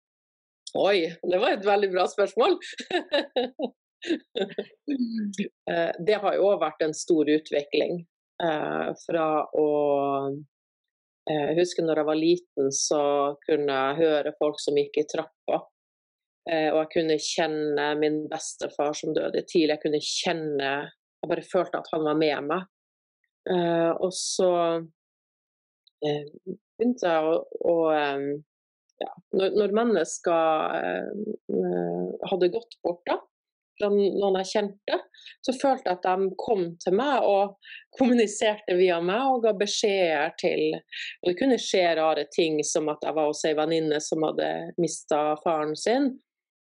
Oi, 0.74 0.98
det 1.22 1.38
var 1.38 1.54
et 1.54 1.66
veldig 1.66 1.92
bra 1.94 2.08
spørsmål. 2.10 2.58
Eh, 5.70 5.92
det 6.06 6.18
har 6.20 6.34
jo 6.36 6.50
òg 6.50 6.58
vært 6.60 6.82
en 6.84 6.94
stor 6.96 7.28
utvikling. 7.30 8.02
Eh, 8.44 8.88
fra 9.06 9.28
å 9.56 9.68
eh, 10.28 11.46
Jeg 11.48 11.56
husker 11.56 11.86
når 11.86 12.00
jeg 12.00 12.08
var 12.10 12.18
liten, 12.20 12.68
så 12.74 13.02
kunne 13.46 13.78
jeg 13.78 14.00
høre 14.02 14.34
folk 14.38 14.60
som 14.60 14.76
gikk 14.78 15.00
i 15.00 15.06
trappa. 15.08 15.62
Og 16.44 16.76
jeg 16.76 16.88
kunne 16.92 17.14
kjenne 17.24 17.84
min 17.96 18.18
bestefar 18.28 18.92
som 18.92 19.14
døde 19.16 19.40
tidlig. 19.48 19.78
Jeg 19.78 19.80
kunne 19.80 20.00
kjenne 20.04 20.72
Jeg 20.92 21.30
bare 21.30 21.44
følte 21.48 21.78
at 21.80 21.88
han 21.94 22.04
var 22.04 22.18
med 22.20 22.50
meg. 22.50 22.66
Og 24.04 24.12
så 24.12 24.50
begynte 26.04 27.14
jeg 27.14 27.30
å, 27.30 27.38
å 27.64 27.76
ja, 27.88 29.08
når, 29.40 29.56
når, 29.56 29.72
mennesker 29.80 30.44
hadde 32.28 32.52
gått 32.52 32.76
bort, 32.84 33.00
da, 33.08 33.16
noen 33.82 34.38
jeg 34.40 34.50
kjente, 34.50 34.98
så 35.44 35.54
følte 35.56 35.90
jeg 35.90 35.98
at 35.98 36.06
de 36.06 36.28
kom 36.40 36.66
til 36.82 36.96
meg 36.96 37.26
og 37.26 37.56
kommuniserte 37.98 38.76
via 38.78 39.00
meg 39.04 39.24
og 39.30 39.44
ga 39.46 39.54
beskjeder 39.58 40.34
til 40.40 40.76
Og 40.76 41.30
det 41.30 41.36
kunne 41.40 41.58
skje 41.60 41.84
rare 41.98 42.26
ting, 42.34 42.60
som 42.66 42.90
at 42.92 43.04
jeg 43.04 43.16
var 43.16 43.30
hos 43.30 43.44
ei 43.48 43.56
venninne 43.58 44.00
som 44.02 44.24
hadde 44.26 44.50
mista 44.80 45.34
faren 45.44 45.74
sin. 45.78 46.12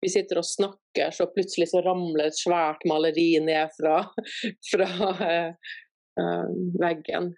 Vi 0.02 0.10
sitter 0.10 0.40
og 0.40 0.48
snakker, 0.48 1.12
så 1.12 1.28
plutselig 1.34 1.70
så 1.74 1.84
ramler 1.84 2.30
et 2.30 2.40
svært 2.40 2.86
maleri 2.88 3.34
ned 3.44 3.74
fra, 3.76 4.02
fra 4.72 4.90
uh, 5.12 5.74
uh, 6.22 6.52
veggen. 6.80 7.34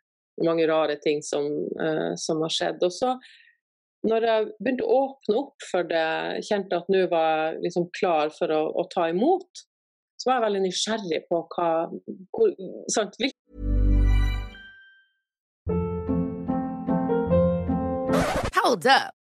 Mange 0.45 0.67
rare 0.69 0.97
ting 1.01 1.23
som, 1.25 1.47
uh, 1.81 2.13
som 2.21 2.43
har 2.45 2.53
skjedd. 2.53 2.85
Og 2.85 2.93
så 2.93 3.15
når 4.07 4.25
jeg 4.25 4.45
begynte 4.57 4.85
å 4.87 5.01
åpne 5.05 5.37
opp 5.43 5.67
for 5.69 5.85
det, 5.89 6.05
kjente 6.47 6.79
at 6.81 6.89
nå 6.89 7.03
var 7.11 7.27
jeg 7.29 7.61
liksom 7.67 7.87
klar 7.97 8.33
for 8.33 8.53
å, 8.53 8.63
å, 8.73 8.87
ta 8.93 9.07
imot, 9.11 9.65
så 10.17 10.29
var 10.29 10.39
jeg 10.39 10.45
veldig 10.47 10.63
nysgjerrig 10.65 11.21
på 11.29 11.43
hva 11.53 11.69
hvor, 12.33 12.53
sant, 12.93 13.17
Hold 18.61 18.85
up. 18.85 19.20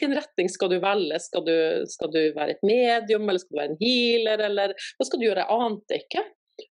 Hvilken 0.00 0.16
retning 0.16 0.48
skal 0.48 0.70
du 0.72 0.78
velge? 0.80 1.18
Skal 1.20 1.42
du, 1.44 1.56
skal 1.92 2.08
du, 2.08 2.20
være 2.32 2.54
et 2.54 2.62
medium, 2.64 3.26
eller 3.28 3.40
skal 3.42 3.52
du 3.52 3.58
være 3.58 3.68
en 3.74 3.80
healer, 3.82 4.42
eller 4.46 4.72
hva 4.96 5.04
skal 5.04 5.20
du 5.20 5.26
gjøre? 5.26 5.44
Ante 5.52 5.98
ikke. 6.00 6.22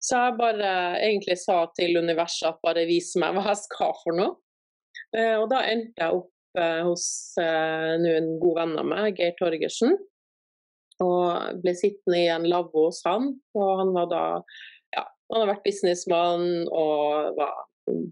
Så 0.02 0.18
jeg 0.18 0.38
bare 0.40 0.72
egentlig 1.06 1.38
sa 1.38 1.60
til 1.78 2.00
universet 2.02 2.48
at 2.50 2.58
bare 2.66 2.88
vis 2.90 3.12
meg 3.22 3.38
hva 3.38 3.44
jeg 3.52 3.60
skal 3.62 3.94
for 4.02 4.18
noe. 4.18 4.34
Eh, 5.14 5.36
og 5.38 5.52
da 5.54 5.62
endte 5.70 6.02
jeg 6.02 6.18
opp 6.18 6.58
eh, 6.64 6.82
hos 6.88 7.06
eh, 7.46 7.94
en 7.94 8.34
god 8.42 8.58
venn 8.58 8.76
av 8.82 8.90
meg, 8.90 9.22
Geir 9.22 9.38
Torgersen. 9.38 9.94
Og 11.06 11.62
ble 11.62 11.78
sittende 11.78 12.26
i 12.26 12.28
en 12.34 12.50
lavvo 12.50 12.88
hos 12.90 13.06
han. 13.06 13.36
Og 13.54 13.72
han 13.84 13.94
var 13.94 14.10
da 14.10 14.26
ja, 14.98 15.06
han 15.06 15.44
har 15.44 15.54
vært 15.54 15.68
businessmann 15.70 16.66
og 16.74 17.38
var 17.38 17.68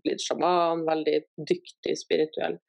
blitt 0.06 0.22
sjaman, 0.22 0.86
veldig 0.86 1.24
dyktig 1.50 1.98
spirituell. 1.98 2.62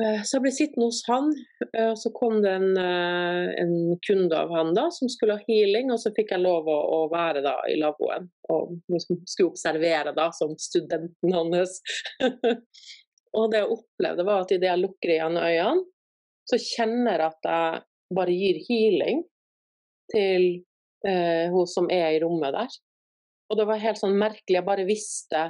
Eh, 0.00 0.22
så 0.24 0.38
jeg 0.38 0.44
ble 0.46 0.52
sittende 0.56 0.88
hos 0.88 1.02
han, 1.04 1.28
eh, 1.66 1.90
og 1.90 1.98
så 2.00 2.12
kom 2.16 2.38
det 2.44 2.52
en, 2.56 2.70
eh, 2.80 3.50
en, 3.60 3.74
kunde 4.06 4.38
av 4.38 4.52
han 4.56 4.72
da, 4.76 4.86
som 4.94 5.10
skulle 5.12 5.36
ha 5.36 5.44
healing, 5.44 5.90
og 5.92 6.00
så 6.00 6.14
fikk 6.16 6.32
jeg 6.32 6.44
lov 6.44 6.70
å, 6.70 6.78
å 6.96 7.00
være 7.12 7.42
da 7.44 7.58
i 7.68 7.76
lavvoen 7.80 8.30
og 8.52 8.72
liksom 8.92 9.20
skulle 9.28 9.52
observere 9.52 10.14
da 10.16 10.30
som 10.32 10.54
studenten 10.60 11.36
hans. 11.36 11.76
og 13.36 13.52
det 13.52 13.60
jeg 13.62 13.74
opplevde, 13.76 14.26
var 14.28 14.46
at 14.46 14.54
idet 14.56 14.70
jeg 14.70 14.84
lukker 14.86 15.14
igjen 15.16 15.40
øynene, 15.40 15.84
så 16.48 16.58
kjenner 16.58 17.20
jeg 17.20 17.28
at 17.28 17.50
jeg 17.52 17.82
bare 18.16 18.34
gir 18.34 18.58
healing 18.66 19.20
til 20.12 20.48
eh, 21.06 21.52
hun 21.52 21.68
som 21.70 21.86
er 21.92 22.16
i 22.16 22.22
rommet 22.24 22.56
der. 22.56 22.80
Og 23.52 23.58
det 23.60 23.66
var 23.68 23.82
helt 23.82 24.00
sånn 24.00 24.14
merkelig. 24.16 24.56
Jeg 24.56 24.64
bare 24.64 24.86
visste 24.88 25.40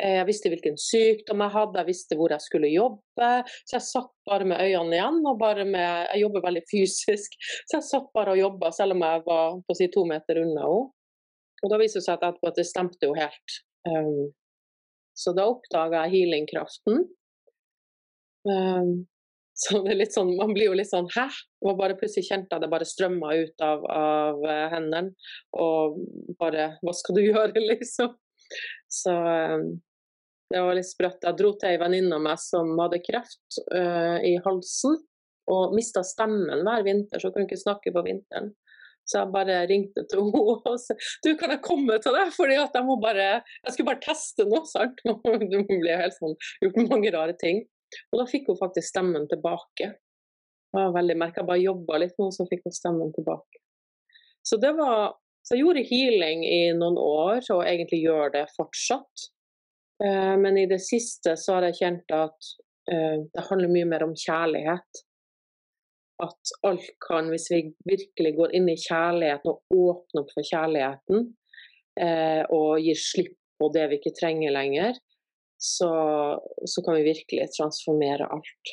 eh, 0.00 0.14
jeg 0.16 0.26
visste 0.30 0.48
hvilken 0.48 0.78
sykdom 0.80 1.42
jeg 1.44 1.54
hadde, 1.58 1.82
jeg 1.82 1.90
visste 1.90 2.16
hvor 2.16 2.32
jeg 2.32 2.40
skulle 2.40 2.70
jobbe. 2.72 3.28
Så 3.68 3.76
jeg 3.76 3.84
satt 3.84 4.14
bare 4.30 4.46
med 4.48 4.62
øynene 4.64 4.96
igjen. 4.96 5.20
og 5.28 5.36
bare 5.42 5.66
med, 5.68 6.06
Jeg 6.14 6.22
jobber 6.24 6.46
veldig 6.46 6.64
fysisk, 6.70 7.36
så 7.68 7.78
jeg 7.78 7.88
satt 7.90 8.08
bare 8.16 8.32
og 8.32 8.40
jobba 8.40 8.72
selv 8.72 8.96
om 8.96 9.04
jeg 9.04 9.26
var 9.28 9.60
på 9.60 9.76
å 9.76 9.78
si 9.78 9.90
to 9.92 10.06
meter 10.08 10.40
unna 10.40 10.64
henne. 10.64 10.88
Og 11.60 11.68
da 11.68 11.76
viste 11.76 12.00
det 12.00 12.06
seg 12.06 12.16
etterpå 12.16 12.48
at 12.48 12.56
det 12.56 12.64
stemte 12.64 13.04
jo 13.04 13.12
helt. 13.12 13.56
Um, 13.84 14.30
så 15.12 15.34
da 15.36 15.44
oppdaga 15.50 16.06
jeg 16.06 16.14
healingkraften. 16.14 17.02
Um, 18.48 18.94
så 19.60 19.82
det 19.84 19.92
er 19.92 19.98
litt 20.00 20.14
sånn, 20.16 20.32
man 20.38 20.54
blir 20.56 20.70
jo 20.70 20.76
litt 20.78 20.88
sånn 20.88 21.08
hæ? 21.12 21.26
Og 21.68 21.76
bare 21.76 21.96
plutselig 22.00 22.30
kjente 22.30 22.56
jeg 22.56 22.64
det 22.64 22.70
bare 22.72 22.88
strømma 22.88 23.34
ut 23.42 23.64
av, 23.64 23.84
av 23.92 24.46
eh, 24.48 24.66
hendene. 24.72 25.12
Og 25.60 26.00
bare 26.40 26.72
hva 26.80 26.94
skal 26.96 27.18
du 27.18 27.22
gjøre, 27.26 27.60
liksom? 27.68 28.14
Så, 28.88 29.12
eh, 29.12 29.58
Det 30.50 30.62
var 30.66 30.74
litt 30.74 30.88
sprøtt. 30.88 31.22
Jeg 31.22 31.38
dro 31.38 31.52
til 31.54 31.70
ei 31.70 31.78
venninne 31.78 32.16
av 32.16 32.24
meg 32.24 32.40
som 32.42 32.72
hadde 32.80 32.98
kreft 33.04 33.60
uh, 33.70 34.18
i 34.18 34.32
halsen 34.42 34.96
og 35.50 35.76
mista 35.76 36.02
stemmen 36.02 36.64
hver 36.66 36.82
vinter, 36.82 37.22
så 37.22 37.28
hun 37.28 37.36
kunne 37.36 37.46
ikke 37.46 37.60
snakke 37.60 37.92
på 37.94 38.02
vinteren. 38.02 38.48
Så 39.06 39.20
jeg 39.20 39.32
bare 39.34 39.60
ringte 39.70 40.02
til 40.10 40.24
henne 40.24 40.42
og 40.72 40.74
sa 40.82 40.96
du, 41.22 41.36
kan 41.38 41.54
jeg 41.54 41.62
komme 41.62 42.00
til 42.02 42.18
deg? 42.18 42.32
Fordi 42.34 42.58
at 42.62 42.74
jeg 42.80 42.88
må 42.88 42.98
bare, 43.02 43.28
jeg 43.44 43.74
skulle 43.76 43.92
bare 43.92 44.02
teste 44.08 44.48
noe. 44.50 44.66
sant? 44.70 44.98
Du 45.52 45.60
blir 45.70 46.02
helt 46.02 46.18
sånn, 46.18 46.34
gjort 46.64 46.82
mange 46.90 47.14
rare 47.14 47.36
ting. 47.38 47.62
Og 48.12 48.20
da 48.20 48.28
fikk 48.30 48.50
hun 48.50 48.60
faktisk 48.60 48.88
stemmen 48.92 49.26
tilbake. 49.30 49.90
Det 50.70 50.78
var 50.78 50.94
veldig 50.94 51.16
merkelig. 51.18 51.42
Jeg 51.42 51.50
bare 51.50 51.64
jobba 51.64 51.98
litt 52.02 52.14
med 52.16 52.26
henne, 52.26 52.36
så 52.36 52.46
fikk 52.50 52.64
hun 52.68 52.76
stemmen 52.76 53.12
tilbake. 53.16 53.62
Så 54.46 54.56
var, 54.62 55.18
så 55.42 55.56
jeg 55.56 55.64
gjorde 55.64 55.84
healing 55.90 56.46
i 56.46 56.62
noen 56.76 56.98
år, 57.00 57.42
og 57.54 57.66
egentlig 57.66 58.00
gjør 58.04 58.34
det 58.38 58.46
fortsatt. 58.54 59.28
Eh, 60.04 60.34
men 60.40 60.58
i 60.58 60.66
det 60.70 60.80
siste 60.84 61.36
så 61.36 61.58
har 61.58 61.68
jeg 61.68 61.80
kjent 61.82 62.16
at 62.16 62.50
eh, 62.92 63.16
det 63.26 63.46
handler 63.50 63.74
mye 63.74 63.88
mer 63.90 64.06
om 64.06 64.16
kjærlighet 64.16 65.04
at 66.20 66.52
alt 66.68 66.88
kan, 67.00 67.28
hvis 67.32 67.48
vi 67.52 67.60
virkelig 67.88 68.34
går 68.36 68.54
inn 68.56 68.68
i 68.70 68.78
kjærligheten 68.78 69.52
og 69.52 69.76
åpner 69.84 70.22
opp 70.22 70.32
for 70.34 70.46
kjærligheten, 70.46 71.28
eh, 72.00 72.42
og 72.52 72.80
gir 72.84 72.98
slipp 72.98 73.36
på 73.60 73.68
det 73.74 73.86
vi 73.90 74.00
ikke 74.00 74.16
trenger 74.16 74.54
lenger, 74.54 74.98
så, 75.60 75.90
så, 76.64 76.82
kan 76.84 76.96
vi 76.98 77.10
virkelig 77.10 77.50
transformere 77.56 78.28
alt. 78.32 78.72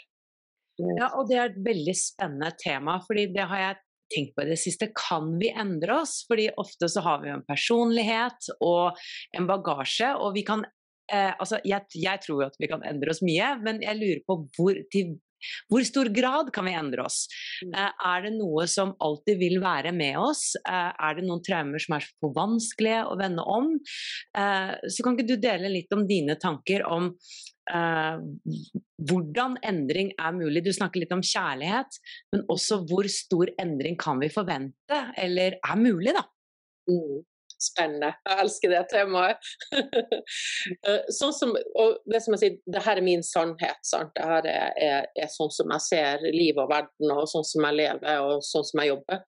Ja, 0.78 1.12
og 1.18 1.28
det 1.30 1.38
er 1.38 1.52
et 1.52 1.60
veldig 1.66 1.96
spennende 1.98 2.54
tema, 2.62 3.00
fordi 3.06 3.28
det 3.34 3.48
har 3.50 3.64
jeg 3.64 3.80
tenkt 4.14 4.36
på 4.38 4.46
i 4.46 4.52
det 4.52 4.60
siste. 4.62 4.92
Kan 4.96 5.34
vi 5.42 5.50
endre 5.52 6.00
oss? 6.04 6.22
Fordi 6.30 6.48
ofte 6.62 6.88
så 6.92 7.04
har 7.04 7.24
vi 7.24 7.34
en 7.34 7.44
personlighet 7.48 8.52
og 8.64 9.00
en 9.36 9.50
bagasje, 9.50 10.14
og 10.16 10.36
vi 10.38 10.46
kan 10.48 10.64
Eh, 11.08 11.34
altså, 11.40 11.62
jeg, 11.64 11.88
jeg, 11.96 12.20
tror 12.26 12.50
at 12.50 12.58
vi 12.60 12.68
kan 12.68 12.84
endre 12.84 13.14
oss 13.14 13.24
mye, 13.24 13.54
men 13.64 13.80
jeg 13.84 13.96
lurer 13.96 14.24
på 14.28 14.36
hvor, 14.58 14.80
til 14.92 15.16
hvor 15.72 15.86
stor 15.88 16.10
grad 16.14 16.52
kan 16.56 16.68
vi 16.68 16.76
endre 16.78 17.06
oss? 17.08 17.26
Mm. 17.66 17.74
Eh, 17.74 18.06
er 18.12 18.26
det 18.26 18.34
noe 18.38 18.68
som 18.72 18.94
alltid 19.04 19.40
vil 19.42 19.60
være 19.64 19.94
med 19.96 20.20
oss? 20.22 20.50
Eh, 20.62 20.92
er 20.92 21.18
det 21.18 21.28
noen 21.28 21.44
traumer 21.46 21.84
som 21.84 21.98
er 21.98 22.08
for 22.22 22.36
vanskelige 22.38 23.04
å 23.08 23.18
vende 23.20 23.46
om? 23.46 23.74
Eh, 24.38 24.74
så 24.88 25.06
kan 25.06 25.18
ikke 25.18 25.30
du 25.34 25.38
dele 25.42 25.72
litt 25.74 25.94
om 25.96 26.08
dine 26.10 26.38
tanker 26.40 26.86
om 26.88 27.14
hvordan 27.68 29.58
endring 29.68 30.14
er 30.16 30.32
mulig? 30.32 30.62
Du 30.64 30.70
snakker 30.72 31.02
litt 31.02 31.12
om 31.12 31.20
kjærlighet, 31.20 31.98
men 32.32 32.46
også 32.48 32.78
hvor 32.88 33.10
stor 33.12 33.52
endring 33.60 33.98
kan 34.00 34.22
vi 34.24 34.30
forvente, 34.32 35.00
eller 35.20 35.58
er 35.60 35.82
mulig, 35.82 36.14
da? 36.16 36.24
Mm 36.88 37.26
spennende. 37.64 38.12
Jeg 38.28 38.44
elsker 38.44 38.74
det 38.74 38.84
temaet. 38.94 39.54
Eh, 40.88 41.08
sånn 41.14 41.32
som, 41.34 41.54
og 41.80 41.96
det 42.12 42.20
som 42.24 42.34
jeg 42.36 42.42
sier, 42.42 42.56
det 42.70 42.82
her 42.84 43.00
er 43.00 43.06
min 43.06 43.24
sannhet. 43.26 43.80
Sant? 43.88 44.12
Det 44.16 44.24
er, 44.24 44.74
er, 44.84 45.08
er, 45.16 45.30
sånn 45.32 45.52
som 45.54 45.72
jeg 45.74 45.84
ser 45.86 46.26
livet 46.26 46.60
og 46.64 46.72
verden, 46.72 47.14
og 47.14 47.28
sånn 47.32 47.46
som 47.48 47.66
jeg 47.68 47.78
lever 47.78 48.20
og 48.24 48.44
sånn 48.46 48.66
som 48.68 48.82
jeg 48.82 48.92
jobber. 48.92 49.22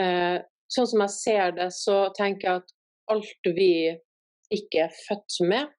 Eh, 0.00 0.38
sånn 0.72 0.88
som 0.90 1.04
jeg 1.04 1.14
ser 1.14 1.54
det, 1.58 1.68
så 1.76 1.98
tenker 2.16 2.48
jeg 2.48 2.62
at 2.62 2.74
alt 3.14 3.50
vi 3.56 3.70
ikke 4.54 4.86
er 4.86 4.96
født 5.04 5.38
med, 5.50 5.72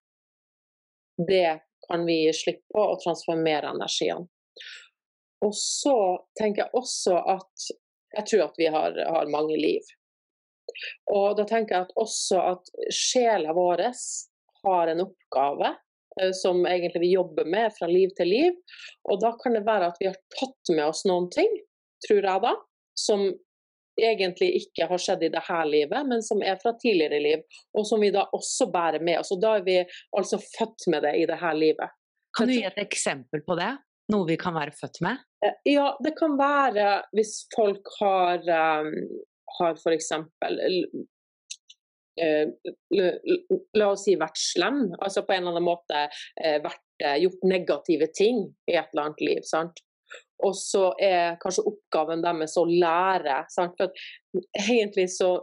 det 1.28 1.60
kan 1.88 2.06
vi 2.08 2.22
gi 2.26 2.34
slipp 2.36 2.64
på 2.74 2.86
og 2.94 3.02
transformere 3.04 3.74
energiene. 3.76 4.28
Og 5.46 5.54
så 5.58 5.98
tenker 6.40 6.66
jeg 6.66 6.80
også 6.80 7.18
at 7.36 7.68
jeg 8.16 8.28
tror 8.30 8.46
at 8.48 8.58
vi 8.60 8.68
har, 8.72 8.96
har 8.96 9.32
mange 9.32 9.58
liv. 9.60 9.84
Og 11.14 11.38
da 11.40 11.46
tenker 11.50 11.76
jeg 11.76 11.88
at 11.88 11.98
også 12.02 12.42
at 12.54 12.72
sjela 12.94 13.56
vår 13.56 13.86
har 14.66 14.92
en 14.92 15.04
oppgave 15.06 15.72
eh, 16.22 16.32
som 16.34 16.66
egentlig 16.66 17.02
vi 17.06 17.14
jobber 17.14 17.46
med 17.46 17.74
fra 17.80 17.90
liv 17.92 18.14
til 18.18 18.32
liv. 18.32 18.62
Og 19.12 19.22
da 19.24 19.36
kan 19.42 19.58
det 19.58 19.66
være 19.68 19.92
at 19.92 20.00
vi 20.02 20.10
har 20.10 20.20
tatt 20.40 20.76
med 20.76 20.86
oss 20.88 21.06
noen 21.10 21.30
ting, 21.34 21.52
tror 22.08 22.22
jeg 22.22 22.46
da, 22.48 22.54
som 23.00 23.28
egentlig 24.02 24.50
ikke 24.60 24.88
har 24.90 25.00
skjedd 25.00 25.24
i 25.24 25.32
dette 25.32 25.60
livet, 25.70 26.08
men 26.08 26.24
som 26.24 26.42
er 26.44 26.58
fra 26.60 26.74
tidligere 26.80 27.22
liv, 27.24 27.44
og 27.78 27.88
som 27.88 28.02
vi 28.04 28.12
da 28.12 28.26
også 28.36 28.68
bærer 28.74 29.04
med 29.04 29.22
oss. 29.22 29.32
Og 29.32 29.42
da 29.44 29.56
er 29.60 29.68
vi 29.68 29.78
altså 30.18 30.40
født 30.44 30.90
med 30.92 31.06
det 31.08 31.16
i 31.22 31.28
dette 31.30 31.54
livet. 31.56 31.96
Kan 32.36 32.50
du 32.52 32.58
gi 32.58 32.66
et 32.68 32.82
eksempel 32.82 33.46
på 33.48 33.56
det? 33.60 33.72
Noe 34.14 34.28
vi 34.28 34.36
kan 34.38 34.54
være 34.54 34.76
født 34.76 35.00
med? 35.06 35.22
Eh, 35.46 35.56
ja, 35.72 35.88
det 36.04 36.14
kan 36.20 36.36
være 36.38 36.90
hvis 37.16 37.46
folk 37.56 37.90
har 38.00 38.44
um, 38.84 38.92
har 39.60 39.78
f.eks. 39.78 40.12
Eh, 42.16 42.48
la 43.76 43.88
oss 43.92 44.06
si 44.08 44.16
vært 44.20 44.40
slem, 44.40 44.86
altså 45.04 45.26
på 45.28 45.36
en 45.36 45.44
eller 45.44 45.58
annen 45.58 45.68
måte 45.68 46.06
eh, 46.06 46.62
vært, 46.64 46.86
eh, 47.04 47.18
gjort 47.26 47.44
negative 47.44 48.08
ting 48.16 48.46
i 48.72 48.78
et 48.78 48.94
eller 48.94 49.10
annet 49.10 49.26
liv. 49.26 49.42
sant? 49.48 49.82
Og 50.46 50.56
så 50.56 50.90
er 51.02 51.38
kanskje 51.42 51.66
oppgaven 51.68 52.24
deres 52.24 52.56
å 52.60 52.66
lære. 52.70 53.42
Sant? 53.52 53.76
For 53.80 53.92
egentlig 54.60 55.10
så 55.16 55.38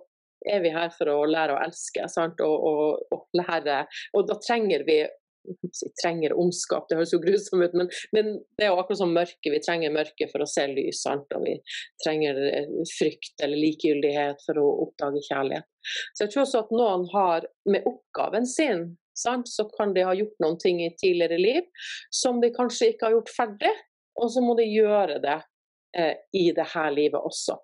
er 0.48 0.62
vi 0.64 0.72
her 0.74 0.90
for 0.94 1.10
å 1.12 1.22
lære 1.28 1.56
å 1.56 1.62
elske 1.64 2.08
sant? 2.12 2.40
Og, 2.44 2.68
og, 2.70 3.04
og 3.14 3.40
lære. 3.40 3.82
Og 4.16 4.28
da 4.28 4.38
trenger 4.42 4.86
vi 4.88 5.02
si, 5.72 5.88
trenger 6.02 6.34
ondskap, 6.38 6.88
det 6.88 6.98
høres 6.98 7.12
jo 7.14 7.20
grusomt 7.22 7.64
ut, 7.64 7.76
men, 7.78 7.90
men, 8.16 8.32
det 8.58 8.66
er 8.66 8.72
jo 8.72 8.80
akkurat 8.80 9.00
som 9.02 9.14
mørke. 9.16 9.52
Vi 9.52 9.60
trenger 9.64 9.94
mørke 9.94 10.28
for 10.32 10.44
å 10.44 10.48
se 10.48 10.66
lys, 10.70 11.02
sant? 11.04 11.30
og 11.36 11.46
vi 11.46 11.56
trenger 12.04 12.40
eh, 12.48 12.72
frykt 12.94 13.44
eller 13.44 13.60
likegyldighet 13.60 14.44
for 14.46 14.60
å 14.62 14.66
oppdage 14.86 15.24
kjærlighet. 15.28 15.68
Så 16.14 16.24
jeg 16.24 16.34
tror 16.34 16.44
også 16.44 16.64
at 16.64 16.74
noen 16.74 17.08
har 17.14 17.48
med 17.70 17.88
oppgaven 17.90 18.46
sin, 18.48 18.84
sant? 19.18 19.50
så 19.50 19.66
kan 19.76 19.94
de 19.96 20.06
ha 20.06 20.14
gjort 20.18 20.38
noen 20.44 20.60
ting 20.62 20.82
i 20.84 20.92
tidligere 20.98 21.40
liv 21.40 21.88
som 22.14 22.40
de 22.42 22.52
kanskje 22.54 22.92
ikke 22.92 23.08
har 23.08 23.18
gjort 23.18 23.34
ferdig, 23.34 23.74
og 24.20 24.30
så 24.32 24.44
må 24.44 24.56
de 24.58 24.68
gjøre 24.68 25.20
det 25.24 25.38
eh, 25.98 26.16
i 26.38 26.50
det 26.56 26.68
her 26.74 26.90
livet 26.94 27.20
også. 27.20 27.58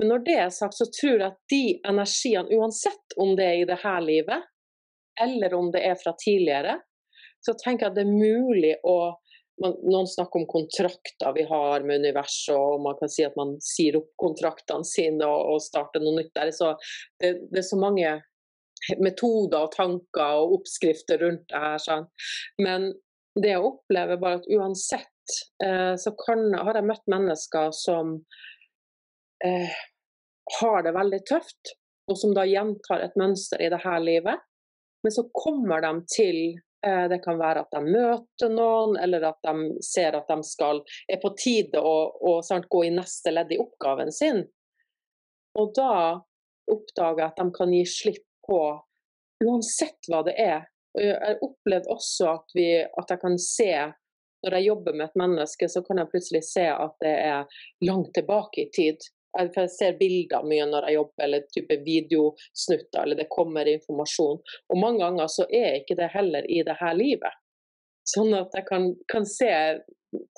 Men 0.00 0.14
når 0.14 0.22
det 0.24 0.36
er 0.40 0.52
sagt, 0.54 0.78
så 0.78 0.86
tror 0.88 1.18
jeg 1.18 1.26
at 1.26 1.40
de 1.52 1.64
energiene, 1.88 2.48
uansett 2.56 3.16
om 3.20 3.34
det 3.36 3.44
er 3.44 3.58
i 3.60 3.66
det 3.68 3.76
her 3.82 4.00
livet, 4.00 4.46
eller 5.22 5.54
om 5.56 5.70
det 5.74 5.82
er 5.86 5.98
fra 6.00 6.14
tidligere, 6.20 6.78
så 7.44 7.54
tenker 7.56 7.86
jeg 7.86 7.92
at 7.92 7.98
det 7.98 8.06
er 8.06 8.14
mulig 8.14 8.74
å 8.84 8.96
noen 9.60 10.06
snakker 10.08 10.40
om 10.40 10.46
kontrakter 10.48 11.34
vi 11.36 11.44
har 11.44 11.84
med 11.84 12.00
universet, 12.00 12.56
og 12.56 12.80
man 12.84 12.96
kan 12.96 13.10
si 13.12 13.24
at 13.26 13.36
man 13.36 13.56
sier 13.64 13.98
opp 13.98 14.08
kontraktene 14.20 14.86
sine 14.88 15.26
og, 15.26 15.54
og 15.54 15.62
starter 15.64 16.00
noe 16.00 16.16
nytt 16.16 16.32
der. 16.36 16.52
Så 16.56 16.72
det, 17.20 17.34
det, 17.50 17.60
er 17.60 17.66
så 17.68 17.76
mange 17.80 18.14
metoder 19.02 19.66
og 19.66 19.74
tanker 19.74 20.40
og 20.40 20.56
oppskrifter 20.60 21.20
rundt 21.20 21.44
det 21.52 21.60
her. 21.60 21.82
Sånn. 21.84 22.08
Men 22.62 22.90
det 23.36 23.52
jeg 23.52 23.66
opplever, 23.66 24.20
bare 24.22 24.40
at 24.40 24.48
uansett 24.48 25.36
eh, 25.64 25.94
så 26.00 26.14
kan, 26.24 26.46
har 26.56 26.80
jeg 26.80 26.88
møtt 26.88 27.12
mennesker 27.12 27.74
som 27.76 28.16
eh, 29.44 29.76
har 30.60 30.86
det 30.86 30.96
veldig 30.96 31.20
tøft, 31.28 31.76
og 32.10 32.16
som 32.18 32.32
da 32.34 32.46
gjentar 32.48 33.04
et 33.04 33.18
mønster 33.20 33.60
i 33.62 33.68
dette 33.70 33.98
livet. 34.02 34.40
Men 35.02 35.12
så 35.12 35.24
kommer 35.32 35.80
de 35.84 35.92
til 36.12 36.38
eh, 36.86 37.06
det 37.08 37.20
kan 37.24 37.38
være 37.40 37.64
at 37.64 37.76
de 37.76 37.82
møter 37.86 38.52
noen, 38.52 38.98
eller 39.00 39.30
at 39.30 39.40
de 39.46 39.84
ser 39.84 40.16
at 40.18 40.28
de 40.28 40.40
skal, 40.46 40.82
er 41.08 41.20
på 41.22 41.32
tide 41.38 41.80
å, 41.80 41.94
å 42.20 42.40
sant, 42.46 42.68
gå 42.68 42.84
i 42.88 42.94
neste 42.94 43.32
ledd 43.32 43.52
i 43.54 43.60
oppgaven 43.62 44.12
sin. 44.12 44.44
Og 45.58 45.72
da 45.76 45.92
oppdager 46.70 47.24
jeg 47.24 47.32
at 47.32 47.40
de 47.40 47.48
kan 47.56 47.72
gi 47.74 47.84
slipp 47.88 48.26
på 48.46 48.60
uansett 49.44 50.10
hva 50.10 50.22
det 50.26 50.36
er. 50.38 50.68
Jeg 50.98 51.16
har 51.16 51.42
opplevd 51.44 51.88
også 51.90 52.28
at, 52.34 52.52
vi, 52.54 52.68
at 52.82 53.12
jeg 53.12 53.22
kan 53.22 53.36
se 53.40 53.72
når 54.40 54.56
jeg 54.56 54.68
jobber 54.70 54.96
med 54.96 55.06
et 55.06 55.18
menneske, 55.20 55.68
så 55.68 55.82
kan 55.84 56.00
jeg 56.00 56.10
plutselig 56.12 56.42
se 56.48 56.64
at 56.72 56.94
det 57.04 57.12
er 57.12 57.64
langt 57.84 58.12
tilbake 58.16 58.64
i 58.64 58.70
tid. 58.72 59.04
Jeg 59.38 59.70
ser 59.70 59.98
bilder 60.00 60.46
mye 60.46 60.66
når 60.66 60.88
jeg 60.88 60.96
jobber, 60.96 61.24
eller 61.26 61.44
type 61.54 61.76
videosnutter, 61.84 63.02
eller 63.02 63.20
det 63.20 63.28
kommer 63.30 63.68
informasjon. 63.70 64.40
Og 64.42 64.80
mange 64.80 65.04
ganger 65.04 65.30
så 65.30 65.46
er 65.46 65.80
ikke 65.80 65.98
det 66.00 66.10
heller 66.14 66.48
i 66.50 66.62
det 66.66 66.76
her 66.80 66.96
livet. 66.98 67.38
Sånn 68.10 68.34
at 68.34 68.54
jeg 68.56 68.66
kan, 68.66 68.88
kan 69.12 69.28
se 69.28 69.52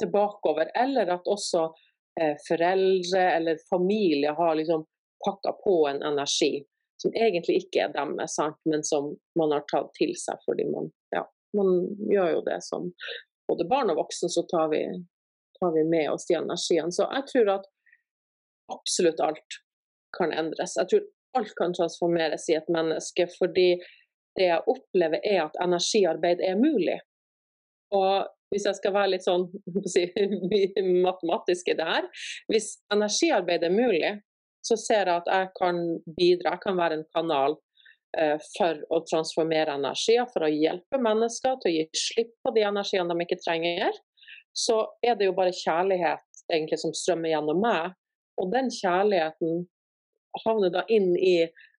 tilbakeover. 0.03 0.71
Eller 0.77 1.15
at 1.15 1.31
også 1.31 1.71
eh, 2.21 2.37
foreldre 2.49 3.25
eller 3.39 3.65
familie 3.71 4.35
har 4.37 4.59
liksom 4.59 4.85
pakka 5.25 5.55
på 5.65 5.77
en 5.89 6.03
energi 6.03 6.59
som 7.03 7.15
egentlig 7.15 7.65
ikke 7.65 7.87
er 7.87 7.95
deres, 7.95 8.37
men 8.69 8.85
som 8.87 9.15
man 9.39 9.55
har 9.55 9.65
tatt 9.71 9.91
til 9.99 10.13
seg 10.19 10.39
fordi 10.47 10.69
man, 10.71 10.91
ja, 11.15 11.25
man 11.57 11.73
gjør 12.11 12.37
jo 12.37 12.43
det 12.47 12.61
som 12.67 12.91
både 13.51 13.67
barn 13.71 13.91
og 13.93 13.99
voksen, 14.05 14.31
så 14.31 14.45
tar 14.51 14.71
vi, 14.73 14.85
tar 15.59 15.73
vi 15.75 15.83
med 15.89 16.13
oss 16.13 16.29
de 16.29 16.39
energiene. 16.39 16.93
Så 16.95 17.09
jeg 17.11 17.27
tror 17.33 17.55
at 17.57 17.67
absolutt 18.73 19.21
alt 19.25 19.59
kan 20.17 20.33
endres. 20.33 20.77
Jeg 20.81 20.91
tror 20.91 21.09
alt 21.39 21.55
kan 21.59 21.75
transformeres 21.77 22.49
i 22.53 22.59
et 22.59 22.69
menneske, 22.73 23.27
fordi 23.39 23.71
det 24.37 24.49
jeg 24.49 24.69
opplever 24.69 25.21
er 25.25 25.45
at 25.47 25.59
energiarbeid 25.65 26.41
er 26.45 26.61
mulig. 26.61 26.99
Og 27.93 28.29
hvis 28.53 28.67
jeg 28.69 28.79
skal 28.79 28.95
være 28.95 29.15
litt 29.15 29.25
sånn 29.25 29.49
si, 29.93 30.07
matematisk 31.07 31.73
i 31.73 31.77
det 31.77 31.89
her 31.89 32.09
Hvis 32.53 32.75
energiarbeid 32.93 33.65
er 33.65 33.75
mulig, 33.75 34.15
så 34.65 34.79
ser 34.79 35.09
jeg 35.09 35.23
at 35.23 35.29
jeg 35.29 35.51
kan 35.59 35.81
bidra, 36.17 36.55
jeg 36.55 36.63
kan 36.63 36.79
være 36.79 37.01
en 37.01 37.07
kanal 37.17 37.57
eh, 38.17 38.37
for 38.55 38.79
å 38.95 39.01
transformere 39.09 39.75
energier, 39.75 40.29
for 40.31 40.47
å 40.47 40.53
hjelpe 40.53 41.01
mennesker 41.03 41.57
til 41.63 41.71
å 41.71 41.75
gi 41.75 42.03
slipp 42.05 42.37
på 42.45 42.53
de 42.55 42.63
energiene 42.69 43.09
de 43.11 43.27
ikke 43.27 43.41
trenger, 43.43 43.99
så 44.55 44.85
er 45.03 45.17
det 45.19 45.27
jo 45.27 45.35
bare 45.35 45.57
kjærlighet 45.57 46.45
egentlig 46.53 46.79
som 46.79 46.95
strømmer 46.95 47.33
gjennom 47.33 47.59
meg. 47.65 47.97
Og 48.41 48.53
den 48.53 48.71
kjærligheten 48.73 49.67
havner 50.45 50.73
da 50.73 50.85
inn 50.89 51.13
i 51.17 51.37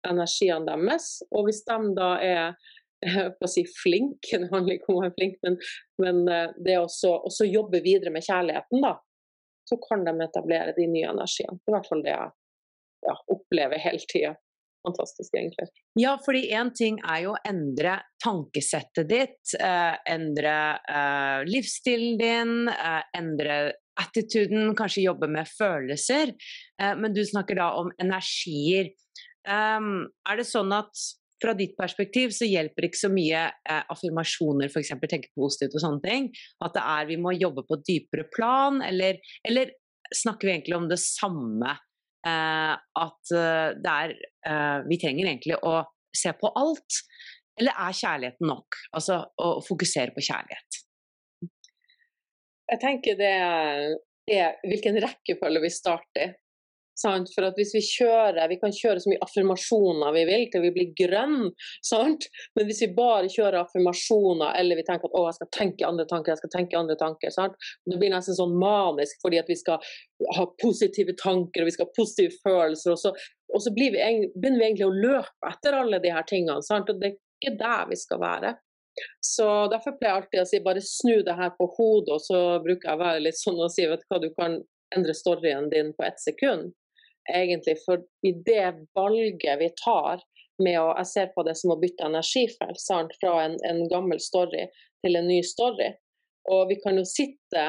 energiene 0.07 0.67
deres. 0.67 1.17
Og 1.31 1.47
hvis 1.47 1.63
de 1.67 1.79
da 1.97 2.11
er 2.21 2.53
på 3.39 3.47
å 3.47 3.51
si 3.51 3.65
flink, 3.81 4.29
det 4.31 4.51
handler 4.51 4.77
ikke 4.77 4.91
om 4.93 5.01
å 5.01 5.05
være 5.07 5.17
flink, 5.17 5.39
men, 5.43 5.57
men 6.03 6.21
eh, 6.29 6.53
det 6.63 6.77
å 6.79 7.49
jobbe 7.49 7.83
videre 7.83 8.13
med 8.13 8.25
kjærligheten, 8.25 8.83
da, 8.85 8.95
så 9.69 9.79
kan 9.83 10.05
de 10.05 10.15
etablere 10.23 10.75
de 10.77 10.87
nye 10.91 11.11
energiene. 11.11 11.59
Det 11.59 11.71
er 11.71 11.73
i 11.73 11.77
hvert 11.77 11.91
fall 11.91 12.05
det 12.05 12.15
jeg 12.15 12.33
ja, 13.07 13.19
opplever 13.35 13.83
hele 13.83 14.09
tida. 14.11 14.33
Fantastisk, 14.83 15.31
egentlig. 15.37 15.69
Ja, 15.95 16.17
fordi 16.25 16.49
én 16.51 16.73
ting 16.75 16.97
er 17.07 17.21
jo 17.23 17.35
å 17.37 17.41
endre 17.47 18.01
tankesettet 18.23 19.07
ditt, 19.07 19.53
eh, 19.55 19.95
endre 20.11 20.55
eh, 20.91 21.43
livsstilen 21.47 22.17
din, 22.19 22.67
eh, 22.67 22.99
endre 23.15 23.55
attituden, 23.99 24.71
kanskje 24.77 25.05
jobbe 25.07 25.29
med 25.31 25.49
følelser. 25.49 26.33
Eh, 26.81 26.95
men 26.99 27.15
du 27.15 27.23
snakker 27.25 27.59
da 27.59 27.73
om 27.81 27.91
energier. 28.01 28.93
Um, 29.43 30.07
er 30.29 30.39
det 30.39 30.47
sånn 30.47 30.71
at 30.71 30.95
fra 31.43 31.51
ditt 31.57 31.73
perspektiv 31.75 32.31
så 32.31 32.47
hjelper 32.47 32.87
ikke 32.87 33.01
så 33.01 33.09
mye 33.11 33.45
eh, 33.51 33.81
affirmasjoner, 33.91 34.69
f.eks. 34.71 34.93
tenke 35.11 35.33
positivt 35.35 35.75
og 35.75 35.83
sånne 35.83 36.03
ting. 36.05 36.29
At 36.63 36.77
det 36.77 36.83
er 36.95 37.09
vi 37.09 37.19
må 37.19 37.33
jobbe 37.35 37.65
på 37.67 37.81
dypere 37.83 38.29
plan, 38.31 38.79
eller, 38.85 39.19
eller 39.47 39.73
snakker 40.15 40.47
vi 40.47 40.55
egentlig 40.55 40.77
om 40.77 40.87
det 40.91 41.01
samme? 41.03 41.75
Eh, 42.23 42.73
at 43.03 43.33
eh, 43.35 43.73
det 43.83 43.93
er 43.93 44.13
eh, 44.47 44.77
Vi 44.87 44.99
trenger 45.01 45.27
egentlig 45.27 45.57
å 45.59 45.81
se 46.15 46.31
på 46.39 46.51
alt. 46.55 47.01
Eller 47.59 47.75
er 47.75 47.97
kjærligheten 47.99 48.47
nok? 48.49 48.79
Altså 48.97 49.19
å 49.43 49.57
fokusere 49.65 50.15
på 50.15 50.23
kjærlighet. 50.23 50.79
Jeg 52.73 52.81
tenker 52.81 53.19
det 53.19 53.33
er 54.33 54.55
hvilken 54.65 54.97
rekkefølge 55.03 55.61
vi 55.61 55.69
starter. 55.73 56.31
Sant? 56.97 57.31
For 57.33 57.45
at 57.47 57.57
hvis 57.57 57.71
vi 57.73 57.81
kjører 57.81 58.49
Vi 58.51 58.59
kan 58.61 58.73
kjøre 58.73 59.01
så 59.01 59.09
mye 59.09 59.21
affirmasjoner 59.25 60.13
vi 60.13 60.23
vil 60.29 60.43
til 60.53 60.61
vi 60.61 60.71
blir 60.75 60.91
grønne, 60.97 61.49
men 61.49 62.67
hvis 62.69 62.83
vi 62.83 62.89
bare 62.93 63.31
kjører 63.33 63.63
affirmasjoner 63.63 64.59
eller 64.59 64.77
vi 64.77 64.85
tenker 64.85 65.09
at 65.09 65.17
å, 65.17 65.23
jeg 65.25 65.39
skal 65.39 65.51
tenke 65.57 65.87
andre 65.87 66.05
tanker, 66.09 66.33
jeg 66.33 66.43
skal 66.43 66.53
tenke 66.53 66.77
andre 66.77 66.97
tanker 66.99 67.33
sant? 67.33 67.57
Det 67.89 67.97
blir 67.97 68.13
nesten 68.13 68.37
sånn 68.37 68.53
manisk 68.61 69.25
fordi 69.25 69.41
at 69.41 69.49
vi 69.49 69.57
skal 69.59 69.81
ha 70.37 70.45
positive 70.61 71.17
tanker 71.21 71.63
og 71.63 71.69
vi 71.69 71.75
skal 71.77 71.89
ha 71.89 71.97
positive 71.97 72.37
følelser. 72.45 72.93
Og 72.93 73.01
så, 73.01 73.13
og 73.53 73.65
så 73.65 73.73
vi, 73.73 73.89
begynner 73.93 74.61
vi 74.61 74.67
egentlig 74.69 74.89
å 74.89 74.93
løpe 74.93 75.49
etter 75.49 75.81
alle 75.81 76.01
de 76.03 76.13
her 76.13 76.29
tingene. 76.29 76.61
Sant? 76.65 76.93
Og 76.93 77.01
det 77.01 77.11
er 77.11 77.17
ikke 77.41 77.57
der 77.59 77.89
vi 77.89 77.99
skal 77.99 78.21
være. 78.21 78.53
Så 79.25 79.47
Derfor 79.71 79.97
pleier 79.97 80.13
jeg 80.13 80.21
alltid 80.21 80.41
å 80.43 80.49
si 80.49 80.61
bare 80.65 80.83
snu 80.85 81.15
det 81.25 81.35
her 81.37 81.51
på 81.57 81.67
hodet, 81.77 82.17
og 82.17 82.21
så 82.21 82.39
bruker 82.63 82.89
jeg 82.89 82.99
å 82.99 83.03
være 83.03 83.25
litt 83.25 83.39
sånn 83.39 83.59
og 83.61 83.71
si 83.73 83.87
vet 83.89 84.03
du 84.03 84.07
hva, 84.11 84.21
du 84.21 84.29
kan 84.37 84.59
endre 84.93 85.15
storyen 85.17 85.69
din 85.73 85.93
på 85.97 86.05
ett 86.05 86.21
sekund 86.21 86.73
egentlig. 87.29 87.77
For 87.85 88.03
i 88.27 88.33
det 88.45 88.73
valget 88.95 89.59
vi 89.59 89.69
tar 89.83 90.21
med 90.63 90.77
å 90.79 90.93
Jeg 90.99 91.09
ser 91.09 91.31
på 91.33 91.43
det 91.43 91.55
som 91.57 91.73
å 91.73 91.79
bytte 91.81 92.05
energifelt 92.05 92.77
fra 93.19 93.31
en, 93.45 93.57
en, 93.65 93.87
gammel 93.89 94.19
story 94.21 94.67
til 95.01 95.17
en 95.17 95.27
ny 95.27 95.41
story. 95.43 95.89
Og 96.53 96.67
vi 96.69 96.77
kan 96.83 96.99
jo 96.99 97.05
sitte 97.07 97.63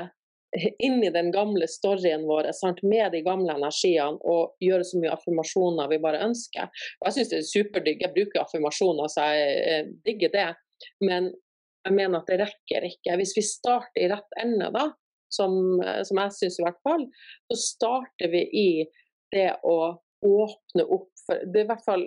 inni 0.79 1.09
den 1.11 1.33
gamle 1.33 1.67
storyen 1.71 2.27
vår 2.29 2.51
sant? 2.53 2.83
med 2.83 3.13
de 3.13 3.23
gamle 3.27 3.57
energiene 3.57 4.21
og 4.21 4.53
gjøre 4.63 4.85
så 4.85 5.01
mye 5.01 5.15
affirmasjoner 5.17 5.89
vi 5.91 5.99
bare 6.03 6.21
ønsker. 6.29 6.69
Og 7.01 7.09
jeg 7.09 7.17
syns 7.17 7.33
det 7.33 7.41
er 7.41 7.49
superdigg. 7.49 8.05
Jeg 8.05 8.15
bruker 8.15 8.45
affirmasjoner, 8.45 9.09
så 9.09 9.31
jeg, 9.33 9.57
jeg 9.73 9.89
digger 10.05 10.35
det. 10.37 10.49
Men 11.05 11.31
jeg 11.85 11.97
mener 11.97 12.21
at 12.21 12.31
det 12.31 12.41
rekker 12.41 12.89
ikke. 12.89 13.17
Hvis 13.21 13.35
vi 13.37 13.45
starter 13.47 14.05
i 14.05 14.11
rett 14.13 14.39
ende, 14.41 14.71
da, 14.75 14.89
som, 15.33 15.57
som 16.07 16.21
jeg 16.23 16.37
syns 16.39 16.59
i 16.61 16.65
hvert 16.65 16.83
fall, 16.87 17.07
så 17.51 17.61
starter 17.61 18.33
vi 18.33 18.45
i 18.49 18.69
det 19.35 19.51
å 19.67 19.79
åpne 20.25 20.85
opp 20.89 21.11
for 21.25 21.41
Det 21.51 21.61
er 21.61 21.67
i 21.67 21.69
hvert 21.69 21.85
fall 21.85 22.05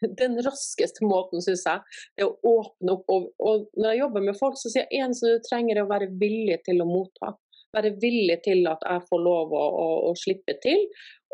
den 0.20 0.38
raskeste 0.44 1.04
måten, 1.04 1.42
syns 1.44 1.66
jeg. 1.66 2.00
Det 2.16 2.26
å 2.26 2.36
åpne 2.54 2.96
opp. 2.96 3.12
Og, 3.12 3.28
og, 3.40 3.68
når 3.76 3.94
jeg 3.94 4.02
jobber 4.02 4.26
med 4.30 4.38
folk, 4.38 4.58
så 4.60 4.72
sier 4.72 4.86
jeg 4.86 5.04
eneste 5.04 5.34
du 5.34 5.46
trenger 5.46 5.76
er 5.78 5.84
å 5.84 5.90
være 5.90 6.10
villig 6.20 6.60
til 6.66 6.82
å 6.84 6.88
motta. 6.88 7.34
Være 7.76 7.94
villig 8.02 8.40
til 8.44 8.64
at 8.66 8.82
jeg 8.82 9.06
får 9.06 9.20
lov 9.22 9.52
å, 9.54 9.64
å, 9.82 9.88
å 10.10 10.12
slippe 10.18 10.56
til. 10.62 10.86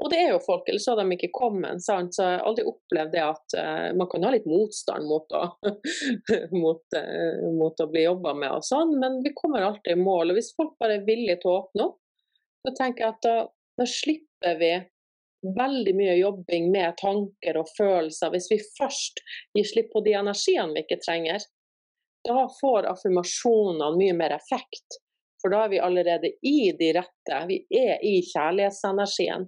Og 0.05 0.11
det 0.13 0.19
er 0.21 0.35
jo 0.35 0.41
folk, 0.45 0.67
ellers 0.69 0.87
hadde 0.91 1.07
de 1.09 1.17
ikke 1.17 1.33
kommet. 1.33 1.81
Sant? 1.85 2.13
Så 2.13 2.25
jeg 2.25 2.35
har 2.35 2.49
aldri 2.51 2.67
opplevd 2.69 3.15
det 3.15 3.23
at 3.25 3.55
uh, 3.57 3.87
man 3.97 4.11
kan 4.13 4.27
ha 4.27 4.33
litt 4.35 4.49
motstand 4.51 5.09
mot 5.09 5.33
å, 5.33 5.45
mot, 6.65 6.99
uh, 6.99 7.47
mot 7.57 7.81
å 7.81 7.89
bli 7.93 8.05
jobba 8.05 8.35
med 8.37 8.59
og 8.59 8.67
sånn, 8.67 8.93
men 9.01 9.23
vi 9.25 9.33
kommer 9.39 9.65
alltid 9.65 9.97
i 9.97 10.03
mål. 10.03 10.35
Og 10.35 10.41
hvis 10.41 10.53
folk 10.59 10.77
bare 10.83 10.99
er 10.99 11.09
villige 11.09 11.41
til 11.41 11.53
å 11.55 11.57
åpne 11.63 11.89
opp, 11.89 12.03
så 12.67 12.75
tenker 12.77 13.07
jeg 13.07 13.15
at 13.15 13.25
da, 13.25 13.37
da 13.81 13.89
slipper 13.89 14.61
vi 14.61 14.75
veldig 15.57 15.95
mye 15.97 16.19
jobbing 16.19 16.71
med 16.75 16.97
tanker 17.01 17.61
og 17.61 17.73
følelser. 17.77 18.35
Hvis 18.35 18.51
vi 18.53 18.61
først 18.77 19.23
gir 19.57 19.69
slipp 19.69 19.93
på 19.95 20.03
de 20.05 20.17
energiene 20.19 20.75
vi 20.75 20.85
ikke 20.85 21.01
trenger, 21.05 21.45
da 22.27 22.47
får 22.61 22.89
affirmasjonene 22.91 23.93
mye 23.97 24.17
mer 24.19 24.35
effekt. 24.37 25.01
For 25.43 25.53
da 25.53 25.65
er 25.65 25.73
vi 25.73 25.83
allerede 25.83 26.33
i 26.49 26.73
de 26.79 26.93
rette, 26.97 27.43
vi 27.51 27.61
er 27.71 28.03
i 28.05 28.19
kjærlighetsenergien. 28.25 29.47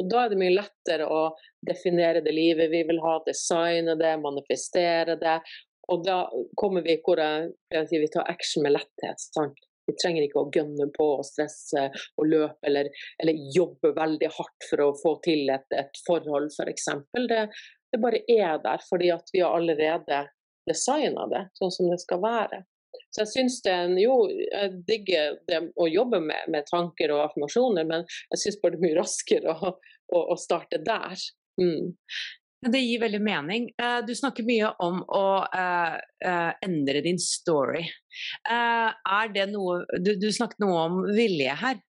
Og 0.00 0.08
da 0.10 0.24
er 0.24 0.32
det 0.32 0.40
mye 0.40 0.54
lettere 0.56 1.06
å 1.06 1.20
definere 1.66 2.22
det 2.24 2.34
livet 2.34 2.70
vi 2.72 2.82
vil 2.88 2.98
ha, 3.04 3.18
designe 3.26 3.94
det, 3.98 4.16
manifestere 4.22 5.16
det. 5.20 5.38
Og 5.92 6.02
da 6.06 6.24
kommer 6.58 6.82
vi 6.86 6.96
hvor 7.04 7.20
jeg 7.20 7.86
vi 7.90 8.10
tar 8.10 8.30
action 8.30 8.64
med 8.64 8.74
letthet. 8.74 9.20
Sant? 9.34 9.58
Vi 9.86 9.92
trenger 10.00 10.24
ikke 10.24 10.40
å 10.40 10.50
gønne 10.52 10.86
på 10.94 11.06
og 11.18 11.26
stresse 11.28 11.90
og 11.92 12.28
løpe 12.30 12.68
eller, 12.68 12.88
eller 13.20 13.42
jobbe 13.54 13.92
veldig 13.96 14.30
hardt 14.32 14.68
for 14.70 14.80
å 14.80 14.92
få 14.96 15.18
til 15.26 15.50
et, 15.52 15.66
et 15.76 16.00
forhold, 16.06 16.48
f.eks. 16.54 16.88
Det, 17.28 17.42
det 17.92 18.00
bare 18.00 18.22
er 18.24 18.62
der 18.64 18.84
fordi 18.88 19.12
at 19.12 19.28
vi 19.34 19.44
har 19.44 19.58
allerede 19.58 20.22
designa 20.68 21.28
det 21.28 21.44
sånn 21.58 21.74
som 21.74 21.90
det 21.92 22.00
skal 22.00 22.22
være. 22.24 22.62
Så 23.14 23.22
jeg 23.22 23.30
syns 23.30 23.60
er 23.70 23.92
Jo, 24.02 24.24
jeg 24.26 24.70
digger 24.88 25.36
det 25.48 25.60
å 25.78 25.86
jobbe 25.86 26.18
med, 26.24 26.48
med 26.50 26.66
tanker 26.66 27.14
og 27.14 27.28
affirmasjoner, 27.28 27.86
men 27.86 28.06
jeg 28.34 28.42
syns 28.42 28.58
bare 28.62 28.74
det 28.74 28.80
er 28.80 28.86
mye 28.88 28.98
raskere 28.98 29.54
å, 29.54 29.74
å, 29.78 30.24
å 30.34 30.38
starte 30.40 30.82
der. 30.82 31.14
Mm. 31.60 31.94
Det 32.64 32.80
gir 32.80 33.02
veldig 33.02 33.20
mening. 33.22 33.68
Eh, 33.76 33.98
du 34.06 34.14
snakker 34.16 34.46
mye 34.48 34.70
om 34.82 35.02
å 35.04 35.26
uh, 35.44 35.96
uh, 36.00 36.52
endre 36.64 37.02
din 37.04 37.18
story. 37.20 37.82
Uh, 38.48 38.88
er 38.88 39.34
det 39.34 39.50
noe 39.52 39.82
du, 40.00 40.14
du, 40.16 40.30
snakket 40.32 40.64
noe 40.64 40.86
om 40.88 41.02
vilje 41.12 41.58
her. 41.60 41.82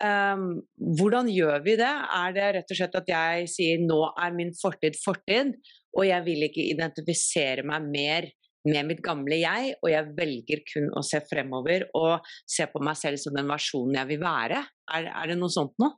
Um, 0.00 0.60
hvordan 0.96 1.28
gjør 1.28 1.64
vi 1.64 1.76
det? 1.80 1.92
Er 2.16 2.36
det 2.36 2.50
rett 2.56 2.72
og 2.72 2.78
slett 2.78 3.00
at 3.00 3.08
jeg 3.10 3.48
sier 3.52 3.82
nå 3.84 4.00
er 4.12 4.36
min 4.36 4.52
fortid 4.56 4.96
fortid, 5.00 5.56
og 5.96 6.06
jeg 6.08 6.24
vil 6.28 6.46
ikke 6.46 6.68
identifisere 6.68 7.64
meg 7.68 7.88
mer 7.88 8.30
med 8.68 8.90
mitt 8.90 9.00
gamle 9.04 9.38
jeg, 9.40 9.74
og 9.80 9.88
jeg 9.92 10.12
velger 10.16 10.62
kun 10.68 10.90
å 10.96 11.02
se 11.06 11.22
fremover 11.24 11.86
og 11.96 12.26
se 12.48 12.66
på 12.68 12.82
meg 12.84 12.98
selv 13.00 13.20
som 13.22 13.36
den 13.36 13.48
versjonen 13.48 13.96
jeg 14.02 14.10
vil 14.12 14.22
være? 14.22 14.60
Er, 14.96 15.08
er 15.08 15.30
det 15.32 15.38
noe 15.40 15.52
sånt 15.52 15.76
noe? 15.80 15.96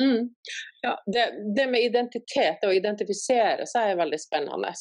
Mm. 0.00 0.34
Ja, 0.80 1.02
det, 1.06 1.54
det, 1.56 1.66
med 1.66 1.84
identitet, 1.84 2.58
det 2.62 2.68
å 2.68 2.74
identifisere 2.74 3.66
seg, 3.68 3.92
er 3.92 4.00
veldig 4.00 4.20
spennende. 4.20 4.72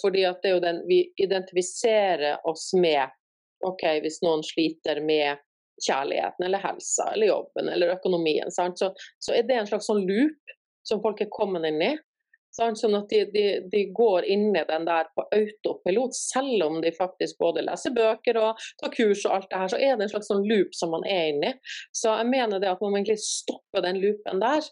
Fordi 0.00 0.24
at 0.28 0.42
det 0.42 0.50
er 0.50 0.56
jo 0.56 0.64
den 0.64 0.80
vi 0.88 1.02
identifiserer 1.22 2.42
oss 2.48 2.72
med 2.76 3.06
OK, 3.66 3.84
hvis 4.02 4.20
noen 4.22 4.42
sliter 4.46 5.00
med 5.02 5.38
kjærligheten 5.86 6.44
eller 6.46 6.62
helsa 6.62 7.06
eller 7.14 7.30
jobben 7.30 7.70
eller 7.70 7.94
økonomien, 7.94 8.50
så, 8.50 8.66
så, 8.74 9.34
er 9.34 9.46
det 9.46 9.60
en 9.60 9.70
slags 9.70 9.86
sånn 9.86 10.02
loop 10.06 10.54
som 10.86 11.02
folk 11.04 11.22
er 11.22 11.30
kommet 11.30 11.66
inn 11.68 11.82
i. 11.84 11.92
Sånn 12.54 12.96
at 12.96 13.12
de, 13.12 13.20
de, 13.30 13.44
de, 13.70 13.82
går 13.94 14.24
inn 14.26 14.48
i 14.56 14.64
den 14.66 14.86
der 14.88 15.10
på 15.14 15.24
autopilot, 15.34 16.16
selv 16.16 16.64
om 16.64 16.80
de 16.82 16.90
faktisk 16.96 17.38
både 17.38 17.62
leser 17.66 17.94
bøker 17.94 18.40
og 18.40 18.64
tar 18.80 18.94
kurs 18.94 19.22
og 19.28 19.36
alt 19.36 19.50
det 19.52 19.60
her, 19.62 19.70
så 19.70 19.78
er 19.78 19.94
det 19.94 20.08
en 20.08 20.12
slags 20.14 20.30
sånn 20.32 20.46
loop 20.48 20.74
som 20.74 20.90
man 20.96 21.06
er 21.06 21.34
inne 21.34 21.52
i. 21.52 21.76
Så 21.94 22.16
jeg 22.18 22.30
mener 22.32 22.62
det 22.62 22.72
at 22.72 22.82
man 22.82 22.98
egentlig 22.98 23.20
stoppe 23.22 23.84
den 23.84 24.00
loopen 24.02 24.42
der. 24.42 24.66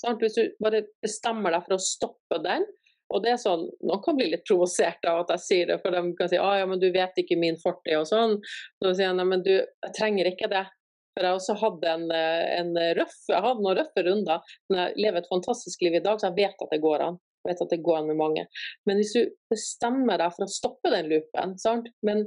Sant? 0.00 0.22
Hvis 0.22 0.38
du 0.38 0.56
bare 0.62 0.86
bestemmer 1.04 1.54
deg 1.54 1.66
for 1.66 1.76
å 1.76 1.82
stoppe 1.82 2.40
den, 2.42 2.66
og 3.08 3.22
det 3.24 3.30
er 3.32 3.38
sånn, 3.40 3.62
Noen 3.88 4.02
kan 4.04 4.18
bli 4.18 4.26
litt 4.32 4.44
provosert 4.48 5.06
av 5.08 5.22
at 5.22 5.30
jeg 5.36 5.44
sier 5.44 5.70
det, 5.70 5.78
for 5.80 5.94
de 5.94 6.02
kan 6.18 6.28
si 6.28 6.40
ah, 6.40 6.58
ja, 6.60 6.66
men 6.68 6.80
du 6.80 6.90
vet 6.92 7.16
ikke 7.22 7.38
min 7.40 7.56
fortid 7.60 7.96
og 7.96 8.08
sånn. 8.10 8.36
Så 8.82 8.90
sier 8.90 9.08
jeg 9.08 9.16
nei, 9.16 9.28
men 9.30 9.44
du, 9.46 9.54
jeg 9.56 9.94
trenger 9.96 10.28
ikke 10.28 10.50
det. 10.52 10.66
For 11.18 11.26
jeg 11.26 11.34
også 11.34 11.56
hadde 11.58 11.92
en, 11.96 12.04
en 12.14 12.68
røff, 13.00 13.16
jeg 13.26 13.42
hadde 13.42 13.64
noen 13.64 13.78
røffe 13.80 14.04
runder, 14.06 14.52
men 14.70 14.78
jeg 14.84 15.02
lever 15.02 15.18
et 15.18 15.32
fantastisk 15.32 15.82
liv 15.82 15.96
i 15.98 16.02
dag, 16.04 16.20
så 16.20 16.28
jeg 16.28 16.38
vet 16.38 16.62
at 16.62 16.70
det 16.70 16.78
går 16.84 17.02
an. 17.08 17.16
Jeg 17.42 17.50
vet 17.50 17.62
at 17.64 17.72
det 17.74 17.80
går 17.82 17.96
an 17.98 18.10
med 18.12 18.18
mange. 18.20 18.44
Men 18.86 19.00
hvis 19.00 19.16
du 19.16 19.32
bestemmer 19.50 20.20
deg 20.22 20.36
for 20.36 20.46
å 20.46 20.52
stoppe 20.52 20.92
den 20.94 21.10
loopen 21.10 21.56
sant? 21.58 21.90
Men 22.06 22.22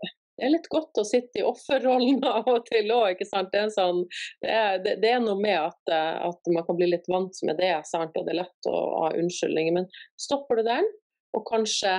det 0.00 0.46
er 0.46 0.54
litt 0.54 0.70
godt 0.72 0.96
å 0.96 1.04
sitte 1.04 1.42
i 1.42 1.44
offerrollen 1.44 2.22
av 2.30 2.48
og 2.48 2.64
til 2.70 2.88
òg. 2.96 3.20
Det, 3.20 3.64
sånn, 3.74 4.06
det, 4.40 4.54
det, 4.86 4.96
det, 5.04 5.12
er 5.12 5.20
noe 5.20 5.36
med 5.36 5.58
at, 5.58 5.92
at, 5.92 6.48
man 6.48 6.64
kan 6.64 6.80
bli 6.80 6.88
litt 6.94 7.10
vant 7.12 7.36
med 7.44 7.60
det, 7.60 7.74
sant? 7.90 8.16
og 8.16 8.24
det 8.24 8.32
er 8.32 8.40
lett 8.40 8.70
å 8.70 8.76
ha 9.02 9.10
unnskyldninger. 9.20 9.76
Men 9.76 9.90
stopper 10.16 10.62
du 10.62 10.64
den, 10.70 10.88
og 11.36 11.44
kanskje 11.52 11.98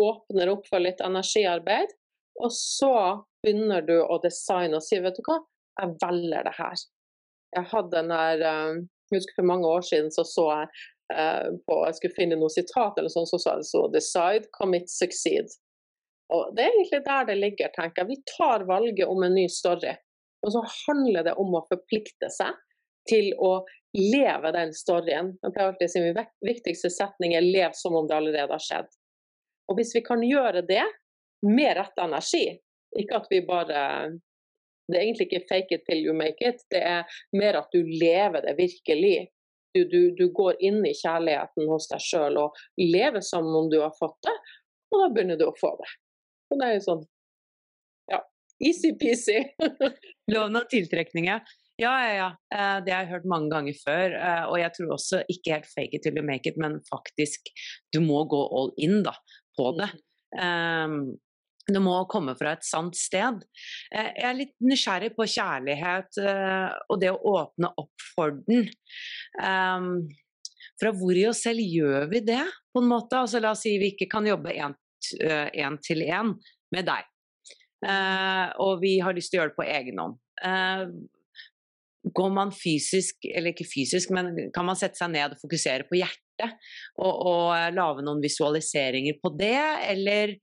åpner 0.00 0.52
opp 0.52 0.68
for 0.68 0.84
litt 0.84 1.00
energiarbeid. 1.04 1.96
Og 2.44 2.52
så 2.52 2.92
begynner 3.44 3.84
du 3.84 3.98
å 4.00 4.18
designe 4.22 4.78
og 4.78 4.84
si 4.84 4.98
vet 5.04 5.18
du 5.18 5.24
hva, 5.26 5.38
jeg 5.80 5.96
velger 6.02 6.46
det 6.46 6.54
her. 6.56 6.82
Jeg 7.54 7.70
hadde 7.70 7.94
den 7.94 8.10
der 8.12 8.42
eh, 8.48 8.82
Jeg 9.10 9.20
husker 9.20 9.36
for 9.36 9.46
mange 9.46 9.68
år 9.68 9.84
siden 9.86 10.10
så 10.14 10.24
så 10.26 10.46
jeg 10.50 10.70
eh, 11.14 11.50
på 11.66 11.76
Jeg 11.86 11.98
skulle 11.98 12.16
finne 12.16 12.38
noe 12.40 12.50
sitat 12.50 12.98
eller 12.98 13.12
sånn, 13.12 13.28
så 13.30 13.38
sa 13.42 13.56
det 13.60 13.68
så 13.68 13.84
Decide, 13.92 14.48
commit, 14.56 14.90
succeed. 14.90 15.52
Og 16.34 16.54
Det 16.56 16.64
er 16.64 16.72
egentlig 16.72 17.04
der 17.06 17.28
det 17.28 17.38
ligger, 17.38 17.72
tenker 17.74 18.02
jeg. 18.02 18.10
Vi 18.14 18.36
tar 18.36 18.66
valget 18.68 19.06
om 19.06 19.22
en 19.22 19.36
ny 19.36 19.46
story. 19.52 19.92
Og 20.44 20.52
så 20.54 20.64
handler 20.86 21.26
det 21.28 21.34
om 21.40 21.54
å 21.56 21.64
forplikte 21.68 22.30
seg 22.32 22.56
til 23.08 23.30
å 23.40 23.58
leve 23.94 24.50
den 24.56 24.72
storyen. 24.76 25.34
Jeg 25.42 25.54
pleier 25.54 25.70
alltid 25.70 25.88
å 25.88 25.92
si 25.92 26.02
Min 26.02 26.18
viktigste 26.48 26.90
setning 26.90 27.36
er 27.36 27.44
'lev 27.44 27.76
som 27.76 27.94
om 27.94 28.08
det 28.08 28.16
allerede 28.16 28.52
har 28.52 28.64
skjedd'. 28.64 28.92
Og 29.68 29.78
hvis 29.78 29.94
vi 29.94 30.02
kan 30.04 30.22
gjøre 30.24 30.64
det 30.66 30.84
med 31.44 31.76
rett 31.76 31.98
energi, 32.00 32.58
ikke 33.00 33.20
at 33.22 33.28
vi 33.30 33.40
bare 33.46 33.80
Det 34.84 34.98
er 34.98 35.02
egentlig 35.06 35.26
ikke 35.30 35.46
'fake 35.48 35.74
it 35.74 35.84
till 35.88 36.02
you 36.04 36.12
make 36.12 36.44
it', 36.44 36.60
det 36.70 36.82
er 36.84 37.04
mer 37.32 37.56
at 37.56 37.72
du 37.72 37.80
lever 37.80 38.44
det 38.44 38.52
virkelig. 38.58 39.28
Du, 39.74 39.80
du, 39.88 40.10
du 40.14 40.28
går 40.28 40.60
inn 40.60 40.84
i 40.86 40.92
kjærligheten 40.92 41.70
hos 41.70 41.88
deg 41.88 42.02
sjøl 42.04 42.36
og 42.36 42.58
lever 42.78 43.24
som 43.24 43.48
om 43.48 43.70
du 43.72 43.80
har 43.80 43.94
fått 43.96 44.18
det, 44.22 44.34
og 44.92 45.00
da 45.00 45.08
begynner 45.08 45.40
du 45.40 45.46
å 45.48 45.56
få 45.56 45.72
det. 45.80 45.88
Og 46.52 46.60
det 46.60 46.68
er 46.68 46.76
jo 46.76 46.84
sånn 46.84 47.02
Ja, 48.12 48.20
easy-peasy. 48.60 49.40
Loven 50.34 50.60
av 50.60 50.68
tiltrekning, 50.68 51.32
ja. 51.32 51.40
Ja, 51.80 51.94
ja, 52.06 52.14
ja. 52.14 52.28
Eh, 52.54 52.84
det 52.84 52.92
har 52.94 53.02
jeg 53.02 53.14
hørt 53.16 53.26
mange 53.26 53.50
ganger 53.50 53.74
før. 53.80 54.14
Eh, 54.14 54.44
og 54.46 54.58
jeg 54.60 54.74
tror 54.76 54.94
også 54.94 55.22
ikke 55.32 55.56
helt 55.56 55.70
fake 55.72 55.96
it 55.96 56.04
till 56.06 56.20
you 56.20 56.26
make 56.26 56.46
it, 56.46 56.58
men 56.60 56.78
faktisk 56.90 57.50
du 57.94 58.02
må 58.04 58.22
gå 58.30 58.42
all 58.58 58.70
in 58.78 59.00
da, 59.06 59.16
på 59.58 59.72
det. 59.80 59.90
Um, 60.38 61.16
det 61.70 61.80
må 61.80 61.94
komme 62.10 62.34
fra 62.36 62.52
et 62.56 62.66
sant 62.66 62.96
sted. 62.98 63.40
Jeg 63.92 64.26
er 64.28 64.36
litt 64.36 64.52
nysgjerrig 64.60 65.14
på 65.16 65.26
kjærlighet 65.32 66.20
og 66.20 66.98
det 67.00 67.12
å 67.14 67.22
åpne 67.38 67.70
opp 67.80 68.04
for 68.16 68.36
den. 68.44 68.68
Um, 69.40 70.04
fra 70.80 70.92
hvor 70.94 71.16
i 71.16 71.26
oss 71.30 71.44
selv 71.46 71.62
gjør 71.62 72.08
vi 72.10 72.20
det, 72.26 72.42
på 72.74 72.82
en 72.82 72.90
måte? 72.90 73.18
Altså, 73.20 73.40
la 73.40 73.54
oss 73.54 73.64
si 73.64 73.76
vi 73.80 73.92
ikke 73.94 74.10
kan 74.12 74.26
jobbe 74.28 74.54
én 74.54 74.74
til 75.84 76.04
én 76.04 76.34
med 76.74 76.88
deg. 76.88 77.10
Og 78.64 78.80
vi 78.82 78.96
har 79.04 79.16
lyst 79.16 79.32
til 79.32 79.38
å 79.38 79.42
gjøre 79.42 79.52
det 79.52 79.58
på 79.58 79.68
egen 79.68 80.02
hånd. 80.02 81.00
Går 82.14 82.34
man 82.36 82.52
fysisk, 82.52 83.24
eller 83.30 83.54
ikke 83.54 83.68
fysisk, 83.68 84.12
men 84.12 84.50
kan 84.54 84.66
man 84.68 84.76
sette 84.76 84.98
seg 85.00 85.12
ned 85.14 85.36
og 85.36 85.40
fokusere 85.40 85.86
på 85.88 86.00
hjertet? 86.00 86.58
Og, 86.98 87.12
og 87.30 87.76
lage 87.76 88.02
noen 88.04 88.22
visualiseringer 88.24 89.20
på 89.22 89.30
det, 89.38 89.60
eller 89.86 90.34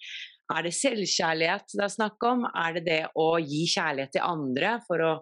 er 0.51 0.67
det 0.67 0.73
selvkjærlighet 0.77 1.75
det 1.77 1.85
er 1.85 1.93
snakk 1.93 2.27
om? 2.27 2.45
Er 2.49 2.77
det 2.77 2.85
det 2.87 3.01
å 3.19 3.27
gi 3.41 3.63
kjærlighet 3.71 4.15
til 4.17 4.27
andre 4.27 4.75
for 4.87 5.05
å 5.05 5.13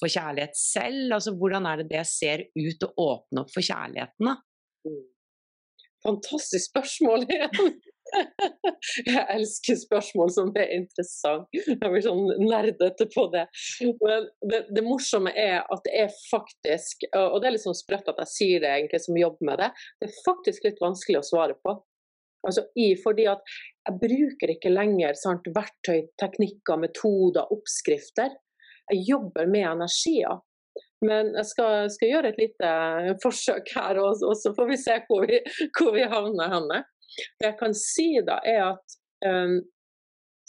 få 0.00 0.10
kjærlighet 0.14 0.58
selv? 0.58 1.14
Altså, 1.18 1.34
hvordan 1.38 1.68
er 1.70 1.82
det 1.82 1.90
det 1.92 2.06
ser 2.10 2.46
ut 2.54 2.88
å 2.88 2.94
åpne 3.08 3.44
opp 3.44 3.54
for 3.54 3.64
kjærligheten? 3.64 4.30
da? 4.30 4.38
Mm. 4.88 5.06
Fantastisk 6.06 6.70
spørsmål 6.70 7.26
igjen! 7.26 7.78
Jeg 9.08 9.24
elsker 9.34 9.76
spørsmål 9.76 10.30
som 10.32 10.52
er 10.56 10.70
interessant. 10.78 11.48
Jeg 11.52 11.76
blir 11.76 12.04
sånn 12.04 12.22
nerdete 12.40 13.08
på 13.12 13.26
det. 13.34 13.44
Men 14.00 14.28
det, 14.48 14.62
det, 14.72 14.84
morsomme 14.86 15.32
er 15.36 15.60
at 15.60 15.82
det 15.84 15.94
er 16.06 16.14
faktisk, 16.30 17.04
og 17.12 17.40
det 17.42 17.50
er 17.50 17.56
litt 17.56 17.66
sånn 17.66 17.76
sprøtt 17.76 18.08
at 18.08 18.22
jeg 18.24 18.32
sier 18.32 18.64
det 18.64 18.72
egentlig 18.72 19.02
som 19.04 19.18
jobber 19.18 19.50
med 19.50 19.60
det, 19.60 19.68
det 20.00 20.08
er 20.08 20.22
faktisk 20.24 20.68
litt 20.68 20.80
vanskelig 20.80 21.20
å 21.20 21.28
svare 21.28 21.58
på. 21.60 21.76
Altså 22.46 22.64
i, 22.78 22.92
fordi 23.02 23.26
at 23.30 23.40
jeg 23.88 23.98
bruker 24.02 24.52
ikke 24.54 24.72
lenger 24.72 25.16
sant, 25.18 25.48
verktøy, 25.54 26.04
teknikker, 26.20 26.78
metoder, 26.80 27.50
oppskrifter. 27.54 28.36
Jeg 28.92 29.06
jobber 29.08 29.50
med 29.50 29.66
energier. 29.72 30.38
Men 31.04 31.32
jeg 31.36 31.46
skal, 31.46 31.88
skal 31.94 32.12
gjøre 32.12 32.30
et 32.32 32.38
lite 32.40 32.70
forsøk 33.22 33.70
her, 33.76 34.00
og, 34.02 34.22
og, 34.26 34.34
så 34.38 34.52
får 34.54 34.70
vi 34.70 34.78
se 34.82 34.96
hvor 35.06 35.26
vi, 35.30 35.40
hvor 35.78 35.92
vi 35.94 36.06
havner 36.10 36.54
henne. 36.54 36.84
Det 37.38 37.50
jeg 37.50 37.58
kan 37.58 37.74
si 37.76 38.08
da, 38.26 38.40
er 38.46 38.64
at 38.72 38.96
um, 39.26 39.60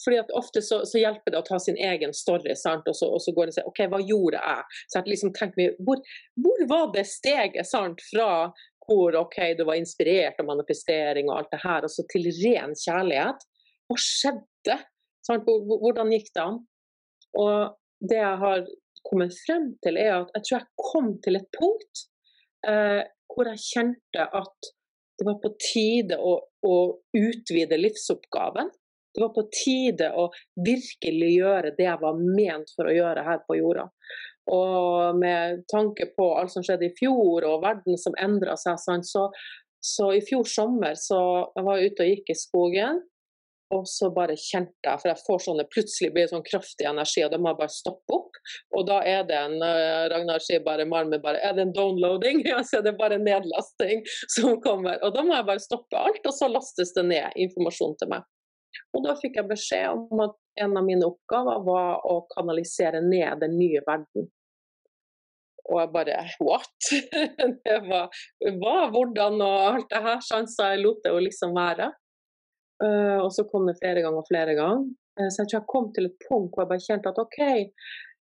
fordi 0.03 0.17
at 0.21 0.31
Ofte 0.31 0.61
så, 0.63 0.81
så, 0.87 0.99
hjelper 1.01 1.33
det 1.33 1.41
å 1.41 1.45
ta 1.47 1.59
sin 1.59 1.77
egen 1.77 2.13
story, 2.15 2.53
sant? 2.55 2.87
Og, 2.87 2.95
så, 2.95 3.09
og 3.11 3.21
så 3.23 3.33
går 3.35 3.49
det 3.49 3.53
og 3.53 3.57
sier 3.57 3.69
OK, 3.69 3.81
hva 3.91 3.99
gjorde 3.99 4.39
jeg? 4.39 4.77
Så 4.87 4.99
jeg 4.99 5.13
liksom 5.13 5.33
tenker 5.35 5.59
meg, 5.59 5.81
hvor, 5.85 6.01
hvor 6.39 6.65
var 6.71 6.85
det 6.95 7.05
steget 7.09 7.67
sant? 7.67 8.03
fra 8.11 8.29
hvor 8.89 9.15
OK, 9.19 9.37
du 9.57 9.63
var 9.67 9.77
inspirert 9.77 10.39
av 10.41 10.47
manifestering 10.49 11.29
og 11.29 11.37
alt 11.37 11.51
det 11.53 11.61
her, 11.61 11.85
og 11.85 11.93
så 11.93 12.05
til 12.09 12.25
ren 12.41 12.73
kjærlighet? 12.77 13.45
Hva 13.89 13.97
skjedde? 14.01 14.77
Sant? 15.25 15.45
Hvordan 15.45 16.13
gikk 16.15 16.31
det 16.33 16.45
an? 16.45 16.59
Og 17.37 18.09
det 18.09 18.17
jeg 18.17 18.41
har 18.43 18.65
kommet 19.05 19.35
frem 19.45 19.71
til, 19.85 19.99
er 20.01 20.15
at 20.17 20.33
jeg 20.37 20.45
tror 20.47 20.57
jeg 20.57 20.89
kom 20.89 21.13
til 21.23 21.39
et 21.39 21.47
punkt 21.55 22.03
eh, 22.67 23.01
hvor 23.29 23.49
jeg 23.51 23.65
kjente 23.67 24.25
at 24.25 24.69
det 25.19 25.27
var 25.27 25.39
på 25.43 25.51
tide 25.61 26.17
å, 26.17 26.37
å 26.63 26.75
utvide 27.17 27.77
livsoppgaven. 27.79 28.69
Det 29.13 29.21
var 29.23 29.33
på 29.35 29.43
tide 29.51 30.11
å 30.15 30.29
virkelig 30.63 31.31
gjøre 31.33 31.73
det 31.77 31.87
jeg 31.89 32.01
var 32.01 32.21
ment 32.21 32.71
for 32.75 32.87
å 32.87 32.95
gjøre 32.95 33.25
her 33.25 33.41
på 33.47 33.57
jorda. 33.59 33.89
Og 34.49 35.17
med 35.19 35.63
tanke 35.69 36.09
på 36.17 36.31
alt 36.39 36.53
som 36.53 36.65
skjedde 36.65 36.89
i 36.89 36.95
fjor, 36.97 37.45
og 37.45 37.63
verden 37.65 37.99
som 38.01 38.17
endra 38.21 38.57
seg, 38.57 38.79
så, 39.05 39.27
så, 39.77 40.09
i 40.15 40.23
fjor 40.25 40.47
sommer 40.49 40.97
så 40.97 41.21
jeg 41.55 41.67
var 41.67 41.79
jeg 41.79 41.93
ute 41.93 42.05
og 42.05 42.11
gikk 42.13 42.33
i 42.33 42.39
skogen. 42.39 43.01
Og 43.69 43.83
så 43.85 44.07
bare 44.09 44.33
kjente 44.33 44.73
jeg, 44.81 44.97
for 44.97 45.11
jeg 45.11 45.21
får 45.27 45.41
sånne 45.45 45.65
plutselig 45.69 46.07
blir 46.15 46.29
sånn 46.31 46.45
kraftig 46.47 46.87
energi, 46.89 47.21
og 47.21 47.29
da 47.29 47.37
må 47.37 47.51
jeg 47.51 47.59
bare 47.59 47.73
stoppe 47.75 48.15
opp. 48.15 48.39
Og 48.73 48.87
da 48.87 48.97
er 49.05 49.27
det 49.29 49.37
en 49.37 49.61
uh, 49.61 50.07
Ragnar 50.09 50.41
sier 50.41 50.63
bare 50.65 50.87
Malmen 50.89 51.21
bare 51.21 51.37
Er 51.45 51.53
det 51.53 51.67
en 51.67 51.75
downloading? 51.75 52.41
Ja, 52.49 52.63
så 52.65 52.79
er 52.79 52.87
det 52.87 52.95
bare 52.97 53.19
nedlasting 53.21 54.01
som 54.33 54.57
kommer. 54.65 54.97
Og 55.05 55.13
da 55.13 55.21
må 55.21 55.37
jeg 55.37 55.45
bare 55.51 55.61
stoppe 55.61 56.01
alt, 56.01 56.25
og 56.25 56.33
så 56.33 56.49
lastes 56.49 56.95
det 56.97 57.05
ned 57.11 57.37
informasjon 57.45 57.93
til 58.01 58.09
meg. 58.15 58.25
Og 58.97 59.05
da 59.05 59.13
fikk 59.21 59.37
jeg 59.37 59.49
beskjed 59.49 59.93
om 59.93 60.25
at 60.25 60.35
en 60.63 60.75
av 60.77 60.85
mine 60.85 61.05
oppgaver 61.05 61.61
var 61.65 62.01
å 62.09 62.23
kanalisere 62.33 63.01
ned 63.05 63.41
den 63.43 63.57
nye 63.59 63.85
verden. 63.85 64.29
Og 65.69 65.79
jeg 65.81 65.93
bare 65.93 66.19
What? 66.41 66.91
det 67.65 67.79
var 67.85 68.09
hva, 68.59 68.77
hvordan 68.93 69.41
og 69.45 69.57
alt 69.69 69.89
det 69.91 70.03
her. 70.05 70.21
Så 70.25 70.43
jeg 70.43 70.83
lot 70.83 71.01
det 71.05 71.13
å 71.13 71.23
liksom 71.23 71.55
være. 71.57 71.91
Uh, 72.79 73.19
og 73.19 73.33
så 73.35 73.43
kom 73.51 73.67
det 73.67 73.79
flere 73.81 74.03
ganger 74.05 74.21
og 74.21 74.29
flere 74.29 74.55
ganger. 74.55 74.85
Uh, 75.19 75.27
så 75.27 75.43
jeg 75.43 75.49
tror 75.49 75.59
jeg 75.59 75.71
kom 75.73 75.89
til 75.95 76.07
et 76.07 76.21
punkt 76.29 76.53
hvor 76.53 76.63
jeg 76.63 76.71
bare 76.71 76.85
kjente 76.85 77.11
at 77.11 77.19
OK, 77.19 77.39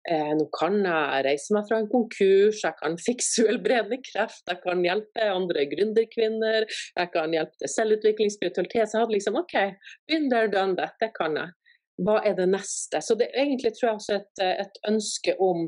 uh, 0.09 0.31
nå 0.39 0.47
kan 0.57 0.79
jeg 0.81 1.25
reise 1.27 1.53
meg 1.53 1.67
fra 1.69 1.77
en 1.77 1.89
konkurs, 1.91 2.63
jeg 2.65 2.77
kan 2.79 2.97
fikse 2.97 3.45
uhelbredende 3.45 4.01
kreft, 4.07 4.41
jeg 4.49 4.61
kan 4.65 4.81
hjelpe 4.87 5.29
andre 5.29 5.67
gründerkvinner, 5.75 6.65
jeg 6.97 7.13
kan 7.13 7.37
hjelpe 7.37 7.61
til 7.61 7.73
selvutvikling, 7.75 8.33
spiritualitet. 8.33 8.89
Så 8.89 8.97
jeg 8.97 9.05
hadde 9.05 9.17
liksom 9.19 9.41
OK, 9.43 9.57
been 10.09 10.29
there, 10.33 10.49
done 10.49 10.77
that, 10.79 10.97
det 11.03 11.13
kan 11.19 11.37
jeg. 11.37 11.53
Hva 12.01 12.17
er 12.25 12.33
det 12.33 12.49
neste? 12.49 12.97
Så 13.05 13.13
det 13.19 13.29
er 13.29 13.43
egentlig 13.43 13.75
tror 13.77 13.91
jeg 13.91 13.99
også 13.99 14.15
et, 14.17 14.45
et 14.65 14.79
ønske 14.89 15.35
om 15.37 15.67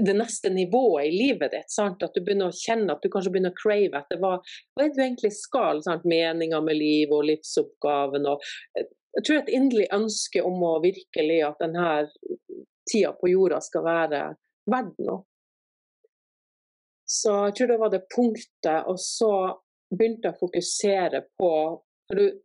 det 0.00 0.14
neste 0.16 0.50
nivået 0.50 1.06
i 1.06 1.12
livet 1.12 1.52
ditt. 1.52 1.70
Sant? 1.72 2.02
At 2.02 2.14
du 2.14 2.22
begynner 2.24 2.52
å 2.52 2.56
kjenne 2.56 2.94
at 2.94 3.02
du 3.04 3.10
kanskje 3.12 3.32
begynner 3.34 3.52
å 3.54 3.58
crave 3.60 4.00
etter 4.00 4.20
hva, 4.22 4.36
hva 4.76 4.84
er 4.84 4.92
du 4.94 5.02
egentlig 5.02 5.32
skal? 5.36 5.82
Sant? 5.84 6.06
Meninga 6.08 6.62
med 6.64 6.78
livet 6.78 7.16
og 7.16 7.26
livsoppgaven. 7.28 8.28
Og, 8.30 8.46
eh, 8.78 8.88
jeg 9.18 9.26
tror 9.26 9.42
et 9.42 9.52
inderlig 9.52 9.90
ønske 9.92 10.44
om 10.46 10.62
å 10.64 10.78
virkelig 10.84 11.42
at 11.48 11.60
denne 11.60 11.88
tida 12.88 13.12
på 13.18 13.30
jorda 13.32 13.60
skal 13.64 13.84
være 13.86 14.22
verdt 14.72 15.04
noe. 15.04 15.24
Så 17.12 17.34
jeg 17.50 17.58
tror 17.58 17.68
det 17.68 17.82
var 17.82 17.92
det 17.92 18.06
punktet. 18.14 18.88
Og 18.88 18.96
så 19.00 19.32
begynte 19.92 20.30
jeg 20.30 20.38
å 20.38 20.42
fokusere 20.46 21.26
på 21.40 21.52
for, 22.08 22.18
du, 22.18 22.40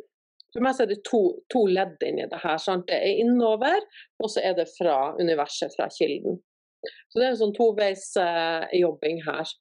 for 0.53 0.63
meg 0.63 0.81
er 0.83 0.89
det 0.91 0.99
to, 1.07 1.21
to 1.51 1.63
ledd 1.71 2.03
inni 2.05 2.27
det 2.29 2.41
her. 2.43 2.59
Sant? 2.61 2.87
Det 2.89 2.99
er 2.99 3.23
innover, 3.23 3.79
og 4.19 4.31
så 4.31 4.43
er 4.43 4.57
det 4.59 4.67
fra 4.75 5.13
universet, 5.19 5.75
fra 5.75 5.87
kilden. 5.93 6.41
Så 6.83 7.19
det 7.19 7.25
er 7.25 7.31
en 7.31 7.39
sånn 7.39 7.55
toveisjobbing 7.57 9.23
uh, 9.23 9.29
her. 9.31 9.55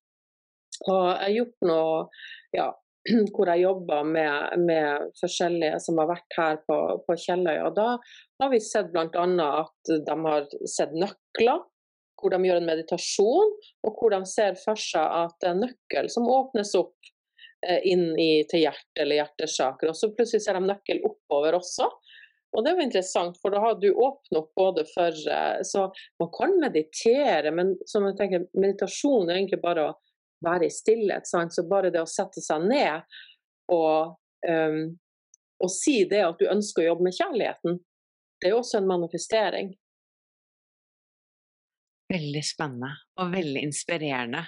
Og 0.87 1.05
jeg 1.07 1.23
har 1.23 1.37
gjort 1.39 1.71
noe 1.71 1.95
ja, 2.57 2.67
hvor 3.35 3.51
jeg 3.51 3.64
jobber 3.64 4.09
med, 4.09 4.59
med, 4.67 5.09
forskjellige 5.21 5.79
som 5.83 6.01
har 6.03 6.11
vært 6.11 6.39
her 6.39 6.61
på, 6.67 6.79
på 7.07 7.17
Kjelløya. 7.25 7.71
Da 7.77 7.89
har 8.43 8.53
vi 8.53 8.61
sett 8.62 8.93
bl.a. 8.95 9.07
at 9.07 9.93
de 10.09 10.19
har 10.27 10.49
sett 10.71 10.95
nøkler, 10.97 11.64
hvor 12.17 12.33
de 12.33 12.41
gjør 12.49 12.62
en 12.62 12.71
meditasjon, 12.71 13.53
og 13.87 13.99
hvor 13.99 14.14
de 14.14 14.23
ser 14.29 14.57
for 14.61 14.81
seg 14.81 15.05
at 15.05 15.37
det 15.41 15.51
er 15.51 15.57
en 15.57 15.64
nøkkel 15.67 16.11
som 16.12 16.29
åpnes 16.33 16.73
opp 16.79 17.11
eh, 17.67 17.83
inn 17.93 18.09
i, 18.17 18.47
til 18.49 18.64
hjertet 18.64 19.03
eller 19.05 19.21
hjertesaker. 19.21 19.93
Og 19.93 19.99
så 19.99 20.12
plutselig 20.17 20.47
ser 20.47 20.59
de 20.59 20.64
nøkkel 20.71 21.05
oppover 21.07 21.59
også. 21.61 21.91
Og 22.57 22.64
det 22.64 22.72
er 22.72 22.78
jo 22.78 22.86
interessant, 22.86 23.36
for 23.42 23.52
da 23.52 23.61
har 23.61 23.76
du 23.76 23.90
åpnet 23.92 24.40
opp 24.40 24.52
både 24.57 24.86
for 24.88 25.12
eh, 25.12 25.61
Så 25.66 25.86
man 26.22 26.30
kan 26.32 26.57
meditere, 26.62 27.52
men 27.52 27.74
som 27.88 28.07
jeg 28.09 28.16
tenker, 28.16 28.46
meditasjon 28.57 29.28
er 29.28 29.38
egentlig 29.42 29.61
bare 29.64 29.90
å 29.90 29.96
være 30.46 30.68
i 30.68 30.72
stillhet. 30.72 31.28
Sant? 31.28 31.52
Så 31.52 31.66
bare 31.68 31.92
det 31.92 32.00
å 32.00 32.09
sette 32.09 32.40
seg 32.44 32.64
ned 32.68 33.04
og 33.72 34.16
um, 34.46 34.96
og 35.62 35.72
si 35.72 36.02
det 36.09 36.22
at 36.24 36.40
du 36.40 36.48
ønsker 36.50 36.84
å 36.84 36.90
jobbe 36.90 37.07
med 37.09 37.16
kjærligheten, 37.16 37.78
det 38.36 38.48
er 38.48 38.52
jo 38.52 38.61
også 38.61 38.80
en 38.80 38.88
manifestering. 38.90 39.72
Veldig 42.12 42.42
spennende 42.46 42.92
og 43.18 43.32
veldig 43.32 43.62
inspirerende. 43.66 44.44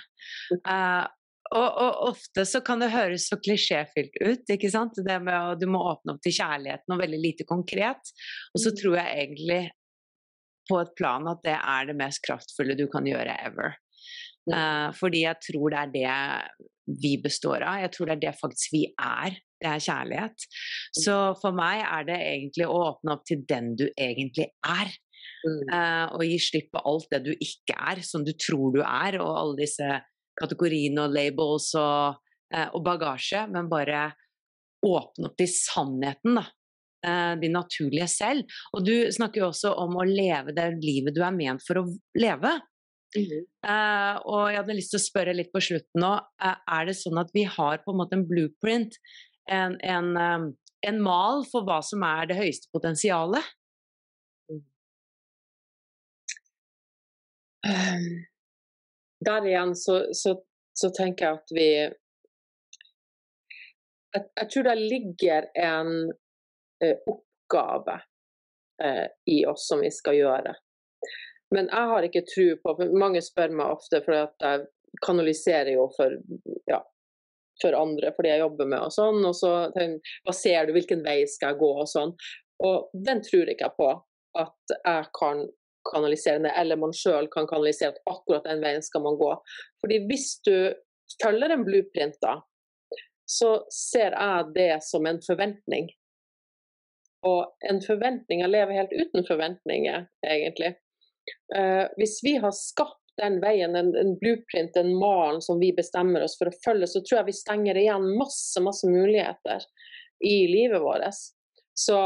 Uh, 0.60 1.08
og, 1.54 1.68
og, 1.68 1.98
ofte 2.10 2.44
så 2.48 2.60
kan 2.64 2.82
det 2.82 2.90
høres 2.92 3.28
så 3.30 3.38
klisjéfylt 3.40 4.16
ut, 4.20 4.44
ikke 4.52 4.70
sant. 4.72 4.98
Det 5.04 5.18
med 5.24 5.34
at 5.34 5.60
du 5.60 5.68
må 5.70 5.80
åpne 5.90 6.14
opp 6.14 6.22
til 6.24 6.36
kjærligheten 6.36 6.94
og 6.94 7.02
veldig 7.02 7.20
lite 7.22 7.46
konkret. 7.48 8.12
Og 8.54 8.62
så 8.62 8.72
mm. 8.72 8.78
tror 8.80 8.96
jeg 9.00 9.24
egentlig 9.24 9.60
på 10.68 10.80
et 10.82 10.94
plan 10.98 11.28
at 11.30 11.44
det 11.46 11.56
er 11.56 11.88
det 11.88 11.96
mest 11.98 12.22
kraftfulle 12.26 12.76
du 12.78 12.86
kan 12.92 13.06
gjøre 13.08 13.36
ever. 13.48 13.78
Uh, 14.48 14.88
fordi 14.96 15.26
jeg 15.26 15.40
tror 15.44 15.72
det 15.72 15.80
er 15.80 15.92
det 15.92 17.00
vi 17.02 17.16
består 17.20 17.64
av. 17.64 17.82
Jeg 17.84 17.92
tror 17.94 18.08
det 18.08 18.16
er 18.16 18.24
det 18.28 18.38
faktisk 18.38 18.76
vi 18.76 18.84
er. 18.92 19.36
Det 19.58 19.68
er 19.68 19.82
kjærlighet. 19.82 20.46
Mm. 20.46 21.00
Så 21.02 21.16
for 21.40 21.56
meg 21.56 21.82
er 21.82 22.08
det 22.08 22.18
egentlig 22.20 22.68
å 22.68 22.78
åpne 22.92 23.16
opp 23.16 23.26
til 23.28 23.44
den 23.48 23.74
du 23.80 23.88
egentlig 23.90 24.50
er. 24.64 24.94
Uh, 25.44 26.06
og 26.16 26.24
gi 26.26 26.38
slipp 26.42 26.72
på 26.74 26.82
alt 26.88 27.08
det 27.12 27.20
du 27.28 27.32
ikke 27.34 27.76
er, 27.76 28.00
som 28.06 28.24
du 28.26 28.32
tror 28.38 28.72
du 28.74 28.80
er, 28.82 29.18
og 29.22 29.36
alle 29.36 29.60
disse 29.60 29.98
kategoriene 30.38 31.04
og 31.06 31.14
labels 31.16 31.72
og, 31.78 32.20
uh, 32.54 32.68
og 32.72 32.80
bagasje, 32.86 33.44
men 33.52 33.70
bare 33.70 34.08
åpne 34.86 35.30
opp 35.30 35.36
til 35.38 35.50
sannheten, 35.52 36.40
da. 36.40 36.46
Uh, 37.06 37.34
din 37.38 37.54
naturlige 37.54 38.08
selv. 38.10 38.56
Og 38.74 38.82
du 38.82 38.94
snakker 39.14 39.44
jo 39.44 39.52
også 39.52 39.70
om 39.78 40.00
å 40.00 40.06
leve 40.06 40.50
det 40.54 40.72
livet 40.82 41.14
du 41.14 41.20
er 41.22 41.34
ment 41.34 41.62
for 41.62 41.78
å 41.78 41.84
leve. 42.18 42.56
Mm. 43.16 43.44
Uh, 43.64 44.18
og 44.28 44.42
jeg 44.50 44.58
hadde 44.58 44.76
lyst 44.76 44.92
til 44.92 45.00
å 45.00 45.04
spørre 45.06 45.36
litt 45.36 45.52
på 45.54 45.62
slutten 45.64 46.02
nå. 46.02 46.10
Uh, 46.42 46.56
er 46.74 46.88
det 46.90 46.96
sånn 46.98 47.20
at 47.20 47.30
vi 47.36 47.46
har 47.48 47.80
på 47.84 47.94
en 47.94 48.00
måte 48.02 48.18
en 48.18 48.26
blueprint, 48.28 48.98
en, 49.48 49.78
en, 49.80 50.10
um, 50.18 50.48
en 50.84 50.98
mal 51.02 51.46
for 51.48 51.64
hva 51.68 51.78
som 51.86 52.04
er 52.04 52.28
det 52.28 52.36
høyeste 52.40 52.68
potensialet? 52.74 53.46
Um, 57.68 58.27
der 59.24 59.46
igjen 59.46 59.74
så, 59.76 60.00
så, 60.12 60.36
så, 60.78 60.90
tenker 60.94 61.26
jeg 61.26 61.40
at 61.40 61.54
vi 61.56 61.68
Jeg, 64.14 64.24
jeg 64.40 64.50
tror 64.52 64.64
det 64.68 64.76
ligger 64.80 65.48
en 65.58 65.90
eh, 66.84 66.96
oppgave 67.06 68.00
i 69.26 69.40
oss 69.50 69.64
som 69.66 69.80
vi 69.82 69.88
skal 69.90 70.14
gjøre. 70.14 70.52
Men 71.50 71.66
jeg 71.66 71.90
har 71.90 72.06
ikke 72.06 72.22
tro 72.28 72.44
på 72.62 72.86
Mange 72.94 73.18
spør 73.26 73.50
meg 73.58 73.72
ofte, 73.74 73.98
for 74.04 74.14
jeg 74.14 74.66
kanaliserer 75.04 75.72
jo 75.74 75.88
for, 75.96 76.14
ja, 76.70 76.78
for 77.62 77.76
andre, 77.78 78.12
fordi 78.16 78.32
jeg 78.32 78.42
jobber 78.44 78.70
med 78.70 78.86
og 78.86 78.94
sånn. 78.94 79.20
Og 79.28 79.34
så 79.36 79.52
hva 79.74 80.34
ser 80.36 80.68
du, 80.68 80.74
hvilken 80.76 81.02
vei 81.06 81.20
skal 81.30 81.54
jeg 81.54 81.62
gå 81.62 81.72
og 81.82 81.88
sånn. 81.90 82.14
Og 82.64 82.90
den 83.06 83.22
tror 83.24 83.50
ikke 83.50 83.68
jeg 83.68 83.78
på 83.78 83.90
at 84.38 84.76
jeg 84.76 85.10
kan 85.18 85.44
kanalisere 85.90 86.42
det, 86.44 86.52
eller 86.60 86.80
man 86.80 86.94
sjøl 86.96 87.28
kan 87.32 87.48
kanalisere 87.50 87.94
at 87.94 88.02
akkurat 88.10 88.46
den 88.48 88.62
veien 88.64 88.84
skal 88.84 89.04
man 89.04 89.18
gå. 89.20 89.30
Fordi 89.82 90.02
hvis 90.10 90.28
du 90.46 90.54
følger 91.22 91.54
en 91.54 91.64
blueprint, 91.66 92.18
da, 92.22 92.38
så 93.28 93.54
ser 93.72 94.16
jeg 94.16 94.52
det 94.54 94.72
som 94.84 95.06
en 95.06 95.20
forventning. 95.24 95.90
Og 97.26 97.50
en 97.66 97.80
forventning 97.82 98.44
Jeg 98.44 98.52
lever 98.52 98.78
helt 98.78 98.94
uten 98.94 99.26
forventninger, 99.26 100.06
egentlig. 100.26 100.76
Uh, 101.52 101.90
hvis 101.98 102.20
vi 102.24 102.36
har 102.40 102.54
skapt 102.56 103.02
den 103.18 103.40
veien, 103.42 103.74
en, 103.76 103.90
en, 103.98 104.14
blueprint, 104.20 104.76
en 104.78 104.94
malen 104.96 105.42
som 105.42 105.58
vi 105.58 105.72
bestemmer 105.74 106.22
oss 106.24 106.38
for 106.38 106.48
å 106.48 106.58
følge, 106.64 106.86
så 106.86 107.02
tror 107.02 107.20
jeg 107.20 107.30
vi 107.32 107.40
stenger 107.40 107.80
igjen 107.80 108.06
masse, 108.16 108.62
masse 108.62 108.88
muligheter 108.88 109.66
i 110.24 110.36
livet 110.50 110.80
vårt. 110.82 111.18
Så 111.74 111.98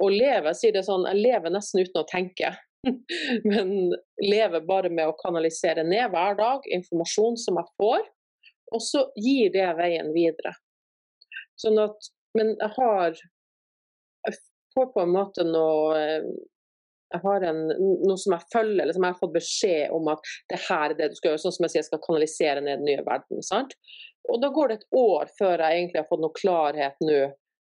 å 0.00 0.08
leve, 0.12 0.52
sier 0.56 0.76
det 0.76 0.84
sånn, 0.86 1.06
jeg 1.08 1.24
lever 1.24 1.54
nesten 1.54 1.82
uten 1.82 2.02
å 2.02 2.08
tenke. 2.08 2.52
Men 3.50 3.92
lever 4.22 4.64
bare 4.66 4.90
med 4.92 5.10
å 5.10 5.16
kanalisere 5.18 5.84
ned 5.86 6.12
hver 6.12 6.38
dag 6.38 6.66
informasjon 6.78 7.36
som 7.40 7.60
jeg 7.60 7.72
får, 7.80 8.06
og 8.70 8.84
så 8.84 9.04
gir 9.18 9.50
det 9.54 9.66
veien 9.78 10.12
videre. 10.14 10.54
Sånn 11.60 11.80
at, 11.82 12.10
men 12.38 12.54
jeg 12.54 12.72
har 12.76 13.18
Jeg 14.28 14.36
får 14.76 14.90
på 14.94 15.00
en 15.02 15.12
måte 15.14 15.44
noe 15.48 15.96
eh, 15.98 16.26
jeg 17.10 17.22
har 17.24 17.44
en, 17.48 17.60
noe 18.06 18.18
som 18.20 18.36
jeg 18.36 18.46
følger, 18.52 18.84
eller 18.84 18.94
som 18.94 19.04
jeg 19.06 19.14
har 19.14 19.18
fått 19.18 19.34
beskjed 19.34 19.94
om 19.96 20.10
at 20.12 20.28
det 20.52 20.60
her 20.68 20.92
er 20.92 20.96
det 20.98 21.08
du 21.10 21.16
skal 21.18 21.32
gjøre, 21.32 21.42
sånn 21.42 21.54
som 21.56 21.66
jeg 21.66 21.72
sier, 21.72 21.82
jeg 21.82 21.88
skal 21.88 22.02
kanalisere 22.04 22.62
ned 22.62 22.82
den 22.82 22.86
nye 22.86 23.04
verden. 23.06 23.42
sant? 23.42 23.74
Og 24.30 24.38
da 24.42 24.50
går 24.54 24.70
det 24.70 24.76
et 24.78 24.98
år 25.00 25.32
før 25.38 25.64
jeg 25.64 25.78
egentlig 25.78 26.02
har 26.02 26.10
fått 26.10 26.22
noe 26.22 26.36
klarhet 26.38 27.02
nå. 27.02 27.18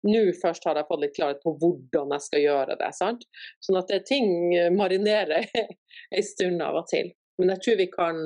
Nå 0.08 0.20
først 0.40 0.64
har 0.68 0.78
jeg 0.80 0.88
fått 0.88 1.02
litt 1.04 1.16
klarhet 1.18 1.42
på 1.44 1.56
hvordan 1.60 2.14
jeg 2.16 2.26
skal 2.26 2.44
gjøre 2.46 2.78
det. 2.80 2.92
sant? 2.96 3.26
Sånn 3.66 3.80
at 3.82 3.92
det, 3.92 4.04
ting 4.08 4.30
marinerer 4.76 5.50
en 6.16 6.28
stund 6.28 6.64
av 6.64 6.80
og 6.82 6.88
til. 6.92 7.12
Men 7.40 7.54
jeg 7.56 7.64
tror 7.66 7.80
vi 7.82 7.90
kan, 7.92 8.22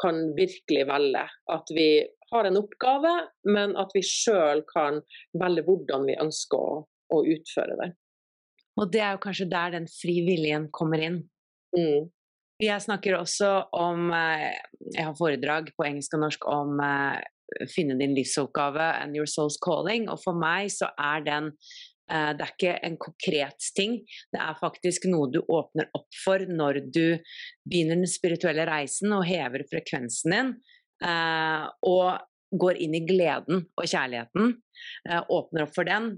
kan 0.00 0.20
virkelig 0.36 0.84
velge 0.90 1.24
at 1.56 1.72
vi 1.76 1.88
har 2.30 2.46
en 2.46 2.60
oppgave, 2.60 3.14
men 3.48 3.74
at 3.80 3.90
vi 3.96 4.04
sjøl 4.06 4.62
kan 4.68 5.00
velge 5.40 5.64
hvordan 5.66 6.06
vi 6.08 6.20
ønsker 6.22 6.60
å, 6.60 6.78
å 6.86 7.24
utføre 7.26 7.80
den. 7.80 7.96
Og 8.80 8.92
det 8.92 9.02
er 9.02 9.16
jo 9.16 9.24
kanskje 9.24 9.50
der 9.50 9.74
den 9.74 9.88
frivilligen 9.90 10.68
kommer 10.74 11.02
inn. 11.04 11.20
Mm. 11.76 12.08
Jeg 12.60 12.84
snakker 12.84 13.16
også 13.16 13.48
om 13.72 14.10
eh, 14.12 14.50
Jeg 14.92 15.06
har 15.06 15.16
foredrag 15.16 15.70
på 15.76 15.86
engelsk 15.86 16.16
og 16.16 16.24
norsk 16.26 16.46
om 16.50 16.80
uh, 16.82 17.16
finne 17.70 17.96
din 18.00 18.14
livsoppgave 18.16 18.90
and 19.02 19.16
your 19.16 19.28
soul's 19.30 19.58
calling. 19.62 20.08
Og 20.12 20.20
for 20.22 20.38
meg 20.38 20.70
så 20.74 20.90
er 20.98 21.24
den 21.26 21.50
uh, 21.50 22.32
Det 22.36 22.46
er 22.46 22.54
ikke 22.54 22.74
en 22.88 22.98
konkret 23.00 23.70
ting. 23.76 24.00
Det 24.32 24.40
er 24.42 24.58
faktisk 24.60 25.08
noe 25.10 25.30
du 25.32 25.40
åpner 25.42 25.90
opp 25.96 26.10
for 26.24 26.44
når 26.46 26.82
du 26.88 27.04
begynner 27.64 28.00
den 28.00 28.10
spirituelle 28.10 28.66
reisen 28.68 29.14
og 29.16 29.26
hever 29.28 29.66
frekvensen 29.70 30.36
din. 30.36 30.52
Uh, 31.00 31.66
og 31.86 32.20
går 32.50 32.80
inn 32.82 32.96
i 32.98 33.04
gleden 33.06 33.62
og 33.78 33.86
kjærligheten. 33.86 34.56
åpner 35.30 35.62
opp 35.62 35.74
for 35.74 35.86
den 35.86 36.16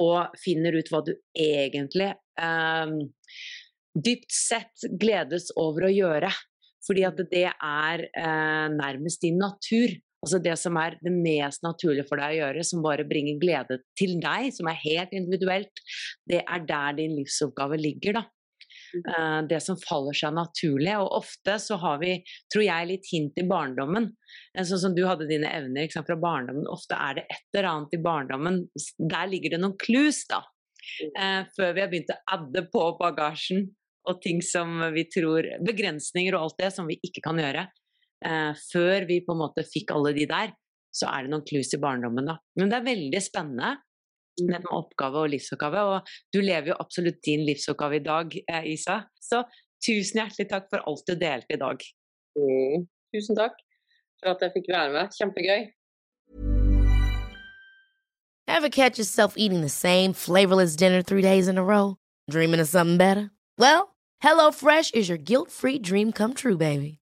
og 0.00 0.36
finner 0.38 0.76
ut 0.78 0.88
hva 0.92 1.00
du 1.04 1.10
egentlig 1.34 2.12
um, 2.38 3.00
dypt 3.92 4.32
sett 4.32 4.86
gledes 5.00 5.50
over 5.58 5.88
å 5.88 5.92
gjøre. 5.92 6.30
Fordi 6.82 7.04
at 7.06 7.20
det 7.30 7.46
er 7.46 8.06
eh, 8.10 8.68
nærmest 8.74 9.22
din 9.22 9.38
natur. 9.38 9.92
Altså 10.22 10.38
det 10.42 10.54
som 10.60 10.76
er 10.78 10.94
det 11.02 11.10
mest 11.14 11.64
naturlige 11.66 12.06
for 12.06 12.20
deg 12.22 12.36
å 12.36 12.38
gjøre, 12.44 12.62
som 12.66 12.84
bare 12.84 13.06
bringer 13.08 13.40
glede 13.42 13.80
til 13.98 14.14
deg, 14.22 14.52
som 14.54 14.70
er 14.70 14.78
helt 14.84 15.16
individuelt, 15.18 15.82
det 16.30 16.44
er 16.44 16.68
der 16.68 16.94
din 17.00 17.16
livsoppgave 17.18 17.80
ligger, 17.80 18.20
da. 18.20 18.28
Uh, 18.92 19.40
det 19.48 19.58
som 19.64 19.78
faller 19.80 20.16
seg 20.16 20.34
naturlig. 20.36 20.92
Og 21.00 21.18
ofte 21.22 21.56
så 21.64 21.78
har 21.80 22.00
vi, 22.02 22.16
tror 22.52 22.64
jeg, 22.66 22.88
litt 22.90 23.08
hint 23.08 23.38
i 23.40 23.46
barndommen. 23.48 24.10
Uh, 24.54 24.62
sånn 24.68 24.82
som 24.84 24.96
du 24.96 25.02
hadde 25.08 25.28
dine 25.30 25.48
evner 25.48 25.90
sant, 25.92 26.06
fra 26.08 26.18
barndommen. 26.20 26.68
Ofte 26.70 26.98
er 26.98 27.18
det 27.18 27.26
et 27.26 27.46
eller 27.56 27.70
annet 27.72 27.96
i 27.96 28.02
barndommen. 28.04 28.62
Der 29.00 29.30
ligger 29.32 29.56
det 29.56 29.62
noen 29.64 29.78
clues, 29.80 30.22
da. 30.30 30.42
Uh, 31.16 31.48
før 31.56 31.74
vi 31.74 31.84
har 31.84 31.92
begynt 31.92 32.12
å 32.12 32.20
adde 32.36 32.66
på 32.72 32.88
bagasjen 33.00 33.70
og 34.10 34.18
ting 34.22 34.40
som 34.42 34.80
vi 34.94 35.04
tror 35.10 35.46
Begrensninger 35.62 36.34
og 36.34 36.48
alt 36.48 36.62
det 36.64 36.72
som 36.74 36.88
vi 36.90 36.98
ikke 37.06 37.22
kan 37.24 37.38
gjøre. 37.38 37.68
Før 38.72 39.06
vi 39.08 39.22
på 39.26 39.34
en 39.34 39.40
måte 39.42 39.64
fikk 39.66 39.92
alle 39.94 40.12
de 40.16 40.26
der, 40.30 40.52
så 40.92 41.08
er 41.08 41.24
det 41.24 41.32
noen 41.32 41.46
clues 41.48 41.72
i 41.74 41.80
barndommen, 41.80 42.28
da. 42.28 42.36
Men 42.60 42.70
det 42.70 42.78
er 42.78 42.86
veldig 42.90 43.22
spennende 43.24 43.76
med 44.40 44.68
oppgave 44.72 45.24
og 45.24 45.32
livsoppgave. 45.32 45.82
Og 45.96 46.14
du 46.34 46.40
lever 46.40 46.72
jo 46.72 46.78
absolutt 46.80 47.20
din 47.24 47.44
livsoppgave 47.48 47.96
i 48.00 48.04
dag, 48.04 48.36
eh, 48.48 48.72
Isa. 48.74 49.02
Så 49.20 49.42
tusen 49.84 50.22
hjertelig 50.22 50.48
takk 50.48 50.68
for 50.70 50.84
alt 50.86 51.06
du 51.08 51.14
delte 51.14 51.56
i 51.56 51.60
dag. 51.60 51.84
Mm, 52.38 52.88
tusen 53.14 53.36
takk 53.36 53.56
for 54.20 54.34
at 54.34 54.44
jeg 54.44 54.54
fikk 54.56 54.72
være 54.72 54.92
med. 54.92 55.16
Kjempegøy. 55.18 55.70
Ever 58.48 58.68
catch 58.68 58.98
yourself 58.98 59.34
eating 59.36 59.62
the 59.62 59.68
same 59.68 60.12
flavorless 60.12 60.76
dinner 60.76 61.02
three 61.02 61.22
days 61.22 61.48
in 61.48 61.58
a 61.58 61.64
row? 61.64 61.96
Dreaming 62.30 62.60
of 62.60 62.68
something 62.68 62.98
better? 62.98 63.30
Well, 63.58 63.96
HelloFresh 64.22 64.94
is 64.94 65.08
your 65.08 65.18
guilt-free 65.18 65.78
dream 65.78 66.12
come 66.12 66.34
true, 66.34 66.56
baby. 66.56 67.01